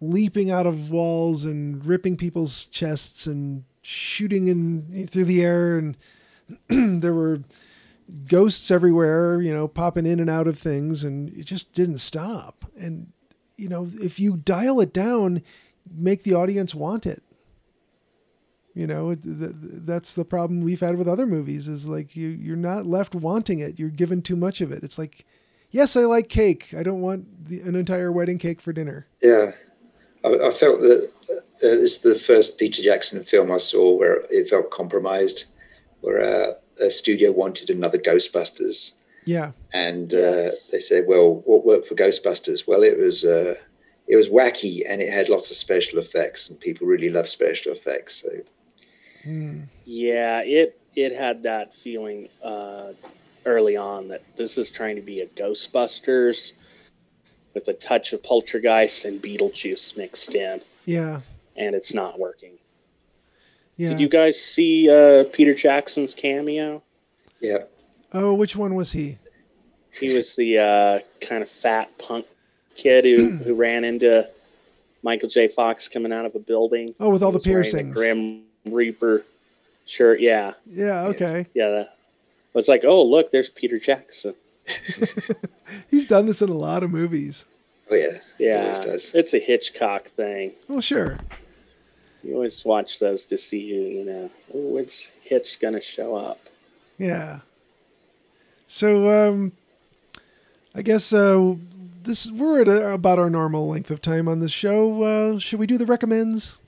leaping 0.00 0.50
out 0.50 0.66
of 0.66 0.90
walls 0.90 1.44
and 1.44 1.84
ripping 1.84 2.16
people's 2.16 2.66
chests 2.66 3.26
and 3.26 3.64
shooting 3.82 4.48
in 4.48 5.08
through 5.08 5.24
the 5.24 5.42
air, 5.42 5.78
and 5.78 5.96
there 7.02 7.14
were 7.14 7.40
ghosts 8.26 8.70
everywhere. 8.70 9.40
You 9.40 9.52
know, 9.52 9.68
popping 9.68 10.06
in 10.06 10.20
and 10.20 10.30
out 10.30 10.46
of 10.46 10.58
things, 10.58 11.04
and 11.04 11.30
it 11.30 11.44
just 11.44 11.72
didn't 11.72 11.98
stop. 11.98 12.64
And 12.78 13.12
you 13.56 13.68
know, 13.68 13.88
if 13.94 14.20
you 14.20 14.36
dial 14.36 14.80
it 14.80 14.92
down, 14.92 15.42
make 15.90 16.22
the 16.22 16.34
audience 16.34 16.74
want 16.74 17.06
it. 17.06 17.22
You 18.74 18.86
know 18.86 19.12
th- 19.12 19.38
th- 19.38 19.52
that's 19.60 20.14
the 20.14 20.24
problem 20.24 20.60
we've 20.60 20.78
had 20.78 20.96
with 20.96 21.08
other 21.08 21.26
movies 21.26 21.66
is 21.66 21.88
like 21.88 22.14
you 22.14 22.28
you're 22.28 22.54
not 22.54 22.86
left 22.86 23.12
wanting 23.12 23.58
it. 23.58 23.76
You're 23.76 23.88
given 23.88 24.22
too 24.22 24.36
much 24.36 24.60
of 24.60 24.70
it. 24.70 24.84
It's 24.84 24.98
like 24.98 25.26
yes 25.72 25.96
i 25.96 26.02
like 26.02 26.28
cake. 26.28 26.72
I 26.78 26.84
don't 26.84 27.00
want 27.00 27.48
the, 27.48 27.60
an 27.62 27.74
entire 27.74 28.12
wedding 28.12 28.38
cake 28.38 28.60
for 28.60 28.72
dinner. 28.72 29.08
Yeah, 29.20 29.50
I, 30.24 30.28
I 30.28 30.50
felt 30.52 30.80
that 30.82 31.10
uh, 31.28 31.40
this 31.60 31.96
is 31.96 32.00
the 32.02 32.14
first 32.14 32.56
Peter 32.56 32.80
Jackson 32.80 33.24
film 33.24 33.50
I 33.50 33.56
saw 33.56 33.96
where 33.96 34.22
it 34.30 34.48
felt 34.48 34.70
compromised, 34.70 35.46
where 36.00 36.22
uh, 36.22 36.52
a 36.84 36.90
studio 36.90 37.32
wanted 37.32 37.70
another 37.70 37.98
Ghostbusters, 37.98 38.92
yeah 39.24 39.52
and 39.72 40.14
uh, 40.14 40.50
they 40.72 40.80
said, 40.80 41.04
"Well, 41.06 41.42
what 41.44 41.64
worked 41.64 41.88
for 41.88 41.94
Ghostbusters? 41.94 42.66
Well, 42.66 42.82
it 42.82 42.98
was 42.98 43.24
uh, 43.24 43.54
it 44.06 44.16
was 44.16 44.28
wacky 44.28 44.82
and 44.88 45.02
it 45.02 45.12
had 45.12 45.28
lots 45.28 45.50
of 45.50 45.56
special 45.56 45.98
effects, 45.98 46.48
and 46.48 46.58
people 46.58 46.86
really 46.86 47.10
love 47.10 47.28
special 47.28 47.72
effects. 47.72 48.22
So 48.22 48.30
Hmm. 49.24 49.62
Yeah, 49.84 50.40
it 50.40 50.80
it 50.94 51.14
had 51.14 51.42
that 51.42 51.74
feeling 51.74 52.28
uh, 52.42 52.92
early 53.44 53.76
on 53.76 54.08
that 54.08 54.22
this 54.36 54.58
is 54.58 54.70
trying 54.70 54.96
to 54.96 55.02
be 55.02 55.20
a 55.20 55.26
Ghostbusters 55.26 56.52
with 57.54 57.68
a 57.68 57.72
touch 57.74 58.12
of 58.12 58.22
Poltergeist 58.22 59.04
and 59.04 59.22
Beetlejuice 59.22 59.96
mixed 59.96 60.34
in, 60.34 60.60
yeah 60.84 61.20
and 61.56 61.74
it's 61.74 61.92
not 61.92 62.18
working. 62.18 62.52
Yeah 63.78 63.88
Did 63.90 64.00
you 64.00 64.08
guys 64.08 64.38
see 64.38 64.90
uh, 64.90 65.24
Peter 65.32 65.54
Jackson's 65.54 66.12
cameo? 66.14 66.82
yeah, 67.40 67.64
oh 68.12 68.34
which 68.34 68.54
one 68.56 68.74
was 68.74 68.92
he 68.92 69.16
He 69.98 70.12
was 70.12 70.34
the 70.36 70.58
uh, 70.58 70.98
kind 71.26 71.42
of 71.42 71.48
fat 71.48 71.88
punk 71.98 72.26
kid 72.76 73.04
who, 73.06 73.30
who 73.44 73.54
ran 73.54 73.84
into 73.84 74.28
Michael 75.02 75.28
J. 75.28 75.48
Fox 75.48 75.88
coming 75.88 76.12
out 76.12 76.26
of 76.26 76.34
a 76.34 76.38
building. 76.40 76.94
oh 77.00 77.08
with 77.10 77.22
all 77.22 77.32
the 77.32 77.40
He 77.42 77.56
was 77.56 77.70
piercings 77.70 77.94
Grim 77.94 78.42
Reaper 78.66 79.24
shirt. 79.86 80.20
Yeah, 80.20 80.52
yeah 80.66 81.04
okay 81.06 81.46
yeah. 81.54 81.68
That, 81.70 81.94
I 82.54 82.58
was 82.58 82.68
like, 82.68 82.84
oh 82.84 83.02
look, 83.04 83.30
there's 83.32 83.48
Peter 83.50 83.78
Jackson. 83.78 84.34
he's 85.90 86.06
done 86.06 86.26
this 86.26 86.42
in 86.42 86.48
a 86.50 86.54
lot 86.54 86.82
of 86.82 86.90
movies 86.90 87.46
oh 87.90 87.94
yeah, 87.94 88.18
He 88.36 88.44
Yeah, 88.46 88.78
does. 88.80 89.14
it's 89.14 89.32
a 89.32 89.38
Hitchcock 89.38 90.08
thing. 90.08 90.52
well 90.68 90.82
sure 90.82 91.18
You 92.28 92.34
always 92.34 92.64
watch 92.64 92.98
those 92.98 93.24
to 93.26 93.38
see 93.38 93.70
who 93.70 93.76
you 93.76 94.04
know. 94.04 94.30
When's 94.52 95.08
Hitch 95.22 95.58
gonna 95.60 95.80
show 95.80 96.14
up? 96.14 96.38
yeah 96.98 97.40
so 98.66 99.08
um 99.08 99.52
i 100.74 100.82
guess 100.82 101.12
uh 101.12 101.54
this 102.02 102.30
we're 102.32 102.60
at 102.60 102.68
a, 102.68 102.92
about 102.92 103.18
our 103.18 103.30
normal 103.30 103.68
length 103.68 103.90
of 103.90 104.02
time 104.02 104.26
on 104.28 104.40
the 104.40 104.48
show 104.48 105.02
uh 105.02 105.38
should 105.38 105.58
we 105.58 105.66
do 105.66 105.78
the 105.78 105.86
recommends 105.86 106.58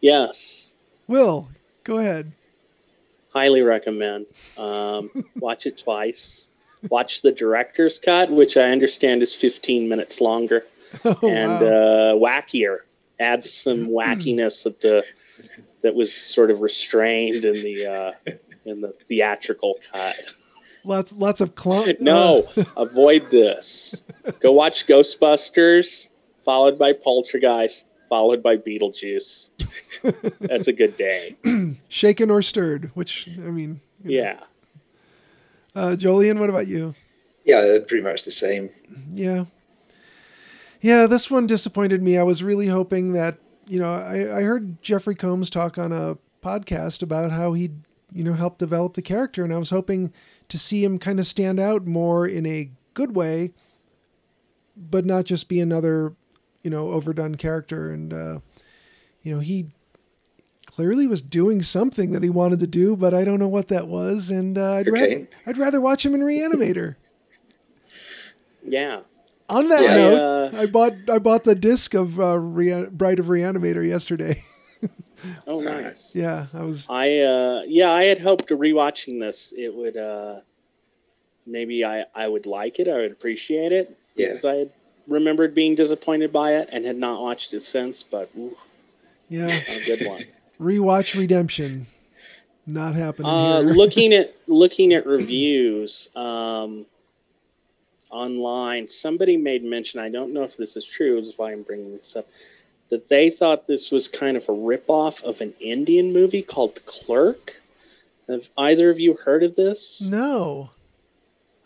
Yes, 0.00 0.72
will 1.08 1.48
go 1.82 1.96
ahead 1.98 2.32
highly 3.34 3.62
recommend. 3.62 4.26
Um, 4.56 5.10
watch 5.36 5.66
it 5.66 5.78
twice. 5.78 6.46
Watch 6.88 7.22
the 7.22 7.32
director's 7.32 7.98
cut, 7.98 8.30
which 8.30 8.56
I 8.56 8.70
understand 8.70 9.22
is 9.22 9.34
15 9.34 9.88
minutes 9.88 10.20
longer 10.20 10.64
oh, 11.04 11.18
and 11.22 11.50
wow. 11.50 11.66
uh, 11.66 12.14
wackier. 12.14 12.80
Adds 13.24 13.50
some 13.52 13.86
wackiness 13.98 14.62
that 14.64 14.80
the 14.80 15.04
that 15.82 15.94
was 15.94 16.12
sort 16.12 16.50
of 16.50 16.60
restrained 16.60 17.44
in 17.44 17.54
the 17.62 17.86
uh, 17.86 18.12
in 18.64 18.80
the 18.80 18.94
theatrical 19.06 19.74
cut. 19.92 20.16
lots 20.84 21.12
lots 21.12 21.40
of 21.40 21.54
clump 21.54 22.00
No, 22.00 22.48
uh, 22.56 22.64
avoid 22.76 23.30
this. 23.30 24.02
Go 24.40 24.52
watch 24.52 24.86
Ghostbusters, 24.86 26.08
followed 26.44 26.78
by 26.78 26.92
Poltergeist, 26.92 27.84
followed 28.08 28.42
by 28.42 28.56
Beetlejuice. 28.56 29.48
That's 30.40 30.68
a 30.68 30.72
good 30.72 30.96
day. 30.96 31.36
shaken 31.88 32.30
or 32.30 32.42
stirred 32.42 32.90
which 32.94 33.28
i 33.38 33.50
mean 33.50 33.80
you 34.04 34.10
know. 34.10 34.22
Yeah. 34.22 34.40
uh 35.74 35.96
jolien 35.96 36.38
what 36.38 36.50
about 36.50 36.66
you 36.66 36.94
Yeah, 37.44 37.78
pretty 37.86 38.02
much 38.04 38.24
the 38.24 38.30
same. 38.30 38.70
Yeah. 39.14 39.44
Yeah, 40.84 41.06
this 41.06 41.30
one 41.30 41.46
disappointed 41.46 42.02
me. 42.02 42.18
I 42.18 42.24
was 42.24 42.42
really 42.42 42.66
hoping 42.66 43.14
that, 43.14 43.38
you 43.66 43.78
know, 43.78 43.90
I, 43.90 44.40
I 44.40 44.42
heard 44.42 44.82
Jeffrey 44.82 45.14
Combs 45.14 45.48
talk 45.48 45.78
on 45.78 45.92
a 45.92 46.18
podcast 46.42 47.02
about 47.02 47.30
how 47.32 47.54
he, 47.54 47.70
you 48.12 48.22
know, 48.22 48.34
helped 48.34 48.58
develop 48.58 48.92
the 48.92 49.00
character, 49.00 49.42
and 49.42 49.50
I 49.54 49.56
was 49.56 49.70
hoping 49.70 50.12
to 50.50 50.58
see 50.58 50.84
him 50.84 50.98
kind 50.98 51.18
of 51.18 51.26
stand 51.26 51.58
out 51.58 51.86
more 51.86 52.26
in 52.26 52.44
a 52.44 52.70
good 52.92 53.16
way, 53.16 53.54
but 54.76 55.06
not 55.06 55.24
just 55.24 55.48
be 55.48 55.58
another, 55.58 56.12
you 56.62 56.68
know, 56.68 56.90
overdone 56.90 57.36
character. 57.36 57.90
And, 57.90 58.12
uh, 58.12 58.40
you 59.22 59.32
know, 59.32 59.40
he 59.40 59.68
clearly 60.66 61.06
was 61.06 61.22
doing 61.22 61.62
something 61.62 62.12
that 62.12 62.22
he 62.22 62.28
wanted 62.28 62.60
to 62.60 62.66
do, 62.66 62.94
but 62.94 63.14
I 63.14 63.24
don't 63.24 63.38
know 63.38 63.48
what 63.48 63.68
that 63.68 63.88
was. 63.88 64.28
And 64.28 64.58
uh, 64.58 64.74
I'd, 64.74 64.88
rather, 64.88 65.06
Cocaine. 65.06 65.28
I'd 65.46 65.56
rather 65.56 65.80
watch 65.80 66.04
him 66.04 66.14
in 66.14 66.20
Reanimator. 66.20 66.96
Yeah. 68.66 69.00
On 69.48 69.68
that 69.68 69.82
Yeah. 69.82 69.94
note, 69.94 70.18
Uh, 70.54 70.58
I 70.58 70.66
bought 70.66 70.94
I 71.10 71.18
bought 71.18 71.44
the 71.44 71.54
disc 71.54 71.94
of 71.94 72.18
uh, 72.18 72.38
Rea- 72.38 72.86
Bride 72.90 73.18
of 73.18 73.26
Reanimator 73.26 73.86
yesterday. 73.86 74.42
Oh, 75.46 75.60
nice. 75.60 76.10
yeah, 76.12 76.46
I 76.52 76.64
was. 76.64 76.86
I 76.90 77.20
uh 77.20 77.62
yeah, 77.66 77.90
I 77.90 78.04
had 78.04 78.18
hoped 78.18 78.48
to 78.48 78.56
rewatching 78.58 79.20
this 79.20 79.54
it 79.56 79.72
would 79.74 79.96
uh 79.96 80.40
maybe 81.46 81.82
I 81.84 82.04
I 82.14 82.28
would 82.28 82.44
like 82.44 82.78
it, 82.78 82.88
I 82.88 82.96
would 82.98 83.12
appreciate 83.12 83.72
it 83.72 83.96
Yeah. 84.16 84.28
because 84.28 84.44
I 84.44 84.54
had 84.56 84.70
remembered 85.06 85.54
being 85.54 85.76
disappointed 85.76 86.30
by 86.32 86.56
it 86.56 86.68
and 86.72 86.84
had 86.84 86.96
not 86.96 87.22
watched 87.22 87.54
it 87.54 87.62
since, 87.62 88.02
but 88.02 88.28
ooh, 88.36 88.54
Yeah, 89.30 89.60
a 89.68 89.80
good 89.86 90.06
one. 90.06 90.24
rewatch 90.60 91.18
Redemption. 91.18 91.86
Not 92.66 92.94
happening 92.94 93.30
uh 93.32 93.60
here. 93.62 93.72
looking 93.74 94.12
at 94.12 94.34
looking 94.46 94.92
at 94.92 95.06
reviews 95.06 96.08
um 96.16 96.84
online, 98.14 98.88
somebody 98.88 99.36
made 99.36 99.64
mention, 99.64 100.00
I 100.00 100.08
don't 100.08 100.32
know 100.32 100.44
if 100.44 100.56
this 100.56 100.76
is 100.76 100.84
true, 100.84 101.20
this 101.20 101.30
is 101.30 101.38
why 101.38 101.52
I'm 101.52 101.62
bringing 101.62 101.96
this 101.96 102.14
up, 102.16 102.26
that 102.90 103.08
they 103.08 103.28
thought 103.28 103.66
this 103.66 103.90
was 103.90 104.08
kind 104.08 104.36
of 104.36 104.44
a 104.44 104.52
ripoff 104.52 105.22
of 105.22 105.40
an 105.40 105.52
Indian 105.60 106.12
movie 106.12 106.42
called 106.42 106.80
Clerk. 106.86 107.54
Have 108.28 108.48
either 108.56 108.88
of 108.90 109.00
you 109.00 109.14
heard 109.14 109.42
of 109.42 109.56
this? 109.56 110.00
no. 110.00 110.70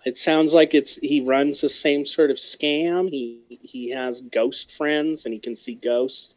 It 0.04 0.16
sounds 0.16 0.54
like 0.54 0.74
it's 0.74 0.94
he 0.96 1.20
runs 1.20 1.60
the 1.60 1.68
same 1.68 2.06
sort 2.06 2.30
of 2.30 2.38
scam. 2.38 3.10
He 3.10 3.40
he 3.60 3.90
has 3.90 4.22
ghost 4.22 4.72
friends 4.72 5.26
and 5.26 5.34
he 5.34 5.40
can 5.40 5.54
see 5.54 5.74
ghosts, 5.74 6.34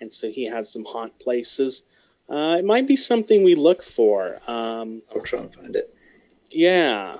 and 0.00 0.12
so 0.12 0.28
he 0.28 0.44
has 0.46 0.72
some 0.72 0.84
haunt 0.84 1.16
places. 1.20 1.82
Uh, 2.28 2.56
it 2.58 2.64
might 2.64 2.86
be 2.86 2.96
something 2.96 3.44
we 3.44 3.54
look 3.54 3.84
for. 3.84 4.40
Um, 4.48 5.02
I'll 5.14 5.20
try 5.20 5.40
and 5.40 5.54
find 5.54 5.76
it. 5.76 5.94
yeah, 6.50 7.18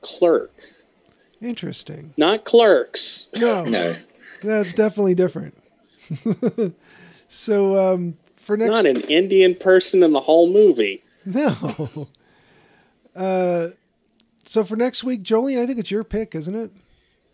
clerk, 0.00 0.52
Interesting. 1.44 2.12
not 2.16 2.44
clerks. 2.44 3.28
No, 3.36 3.64
No, 3.64 3.96
that's 4.42 4.72
definitely 4.72 5.14
different. 5.14 5.56
so 7.28 7.92
um, 7.94 8.16
for 8.36 8.56
next, 8.56 8.70
Not 8.70 8.86
an 8.86 9.00
Indian 9.02 9.54
person 9.54 10.02
in 10.02 10.12
the 10.12 10.20
whole 10.20 10.50
movie. 10.50 11.02
no. 11.24 12.08
Uh, 13.16 13.68
so 14.44 14.64
for 14.64 14.74
next 14.74 15.04
week, 15.04 15.22
Jolene, 15.22 15.60
I 15.62 15.66
think 15.66 15.78
it's 15.78 15.90
your 15.92 16.02
pick, 16.02 16.34
isn't 16.34 16.54
it? 16.56 16.70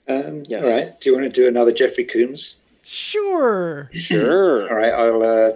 um, 0.08 0.44
Yes. 0.46 0.62
all 0.62 0.70
right. 0.70 1.00
Do 1.00 1.08
you 1.08 1.16
want 1.16 1.24
to 1.24 1.40
do 1.40 1.48
another 1.48 1.72
Jeffrey 1.72 2.04
Combs? 2.04 2.56
Sure. 2.84 3.88
Sure. 3.94 4.68
all 4.68 4.76
right. 4.76 4.92
I'll 4.92 5.22
uh, 5.22 5.52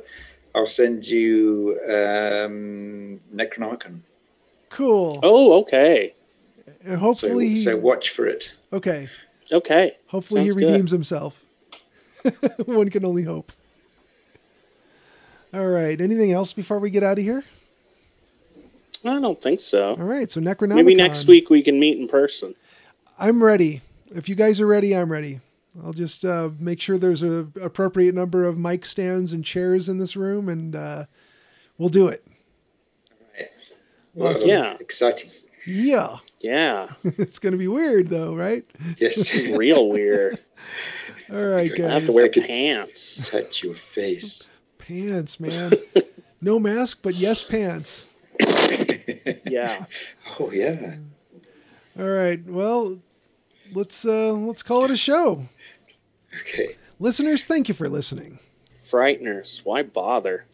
I'll 0.54 0.64
send 0.64 1.06
you 1.06 1.78
um, 1.84 3.20
Necronomicon. 3.34 4.00
Cool. 4.70 5.20
Oh, 5.22 5.60
okay. 5.60 6.14
And 6.84 6.92
So, 6.94 6.96
hopefully, 6.98 7.56
so 7.56 7.76
watch 7.76 8.10
for 8.10 8.26
it. 8.26 8.52
okay. 8.72 9.08
Okay. 9.52 9.92
Hopefully 10.08 10.40
Sounds 10.42 10.54
he 10.54 10.60
good. 10.60 10.70
redeems 10.70 10.90
himself. 10.90 11.44
One 12.66 12.88
can 12.88 13.04
only 13.04 13.24
hope. 13.24 13.52
All 15.52 15.66
right. 15.68 16.00
Anything 16.00 16.32
else 16.32 16.52
before 16.54 16.78
we 16.78 16.88
get 16.90 17.02
out 17.02 17.18
of 17.18 17.24
here? 17.24 17.44
I 19.04 19.20
don't 19.20 19.40
think 19.42 19.60
so. 19.60 19.90
All 19.90 19.96
right. 19.96 20.30
So 20.30 20.40
Necronomicon. 20.40 20.74
Maybe 20.76 20.94
next 20.94 21.26
week 21.26 21.50
we 21.50 21.62
can 21.62 21.78
meet 21.78 21.98
in 21.98 22.08
person. 22.08 22.54
I'm 23.18 23.42
ready. 23.44 23.82
If 24.14 24.28
you 24.28 24.34
guys 24.34 24.60
are 24.60 24.66
ready, 24.66 24.96
I'm 24.96 25.12
ready. 25.12 25.40
I'll 25.84 25.92
just 25.92 26.24
uh, 26.24 26.50
make 26.58 26.80
sure 26.80 26.96
there's 26.96 27.22
a 27.22 27.46
appropriate 27.60 28.14
number 28.14 28.44
of 28.44 28.56
mic 28.58 28.84
stands 28.84 29.32
and 29.32 29.44
chairs 29.44 29.88
in 29.88 29.98
this 29.98 30.16
room, 30.16 30.48
and 30.48 30.74
uh, 30.74 31.04
we'll 31.78 31.88
do 31.90 32.08
it. 32.08 32.24
All 33.10 34.24
right. 34.26 34.30
Awesome. 34.36 34.48
Yeah. 34.48 34.76
Exciting. 34.80 35.30
Yeah. 35.66 36.16
Yeah. 36.44 36.88
it's 37.04 37.38
going 37.38 37.52
to 37.52 37.58
be 37.58 37.68
weird, 37.68 38.08
though, 38.08 38.34
right? 38.34 38.66
Yes. 38.98 39.34
Real 39.56 39.88
weird. 39.88 40.38
All 41.30 41.42
right, 41.42 41.70
guys. 41.74 41.86
I 41.86 41.94
have 41.94 42.06
to 42.06 42.12
wear 42.12 42.28
pants. 42.28 43.30
Touch 43.30 43.62
your 43.62 43.74
face. 43.74 44.42
Pants, 44.76 45.40
man. 45.40 45.72
no 46.42 46.58
mask, 46.58 47.00
but 47.02 47.14
yes, 47.14 47.42
pants. 47.42 48.14
Yeah. 49.46 49.86
Oh 50.38 50.50
yeah. 50.50 50.96
All 51.98 52.08
right. 52.08 52.44
Well, 52.44 52.98
let's 53.72 54.04
uh 54.04 54.32
let's 54.32 54.62
call 54.62 54.84
it 54.84 54.90
a 54.90 54.96
show. 54.96 55.48
Okay. 56.40 56.76
Listeners, 56.98 57.44
thank 57.44 57.68
you 57.68 57.74
for 57.74 57.88
listening. 57.88 58.38
Frighteners. 58.90 59.60
Why 59.64 59.82
bother? 59.82 60.44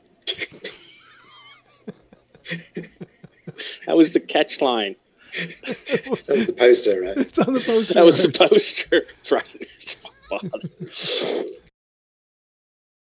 that 3.87 3.97
was 3.97 4.13
the 4.13 4.21
catch 4.21 4.61
line. 4.61 4.95
That 5.37 6.37
was 6.37 6.47
the 6.47 6.53
poster, 6.53 7.01
right? 7.01 7.17
It's 7.19 7.39
on 7.39 7.55
the 7.55 7.61
poster. 7.61 7.95
That 7.95 8.05
was 8.05 8.23
the 8.23 8.39
art. 8.41 8.51
poster. 8.51 9.07
Frighteners. 9.25 9.97
Why 10.29 10.39
bother? 10.41 11.57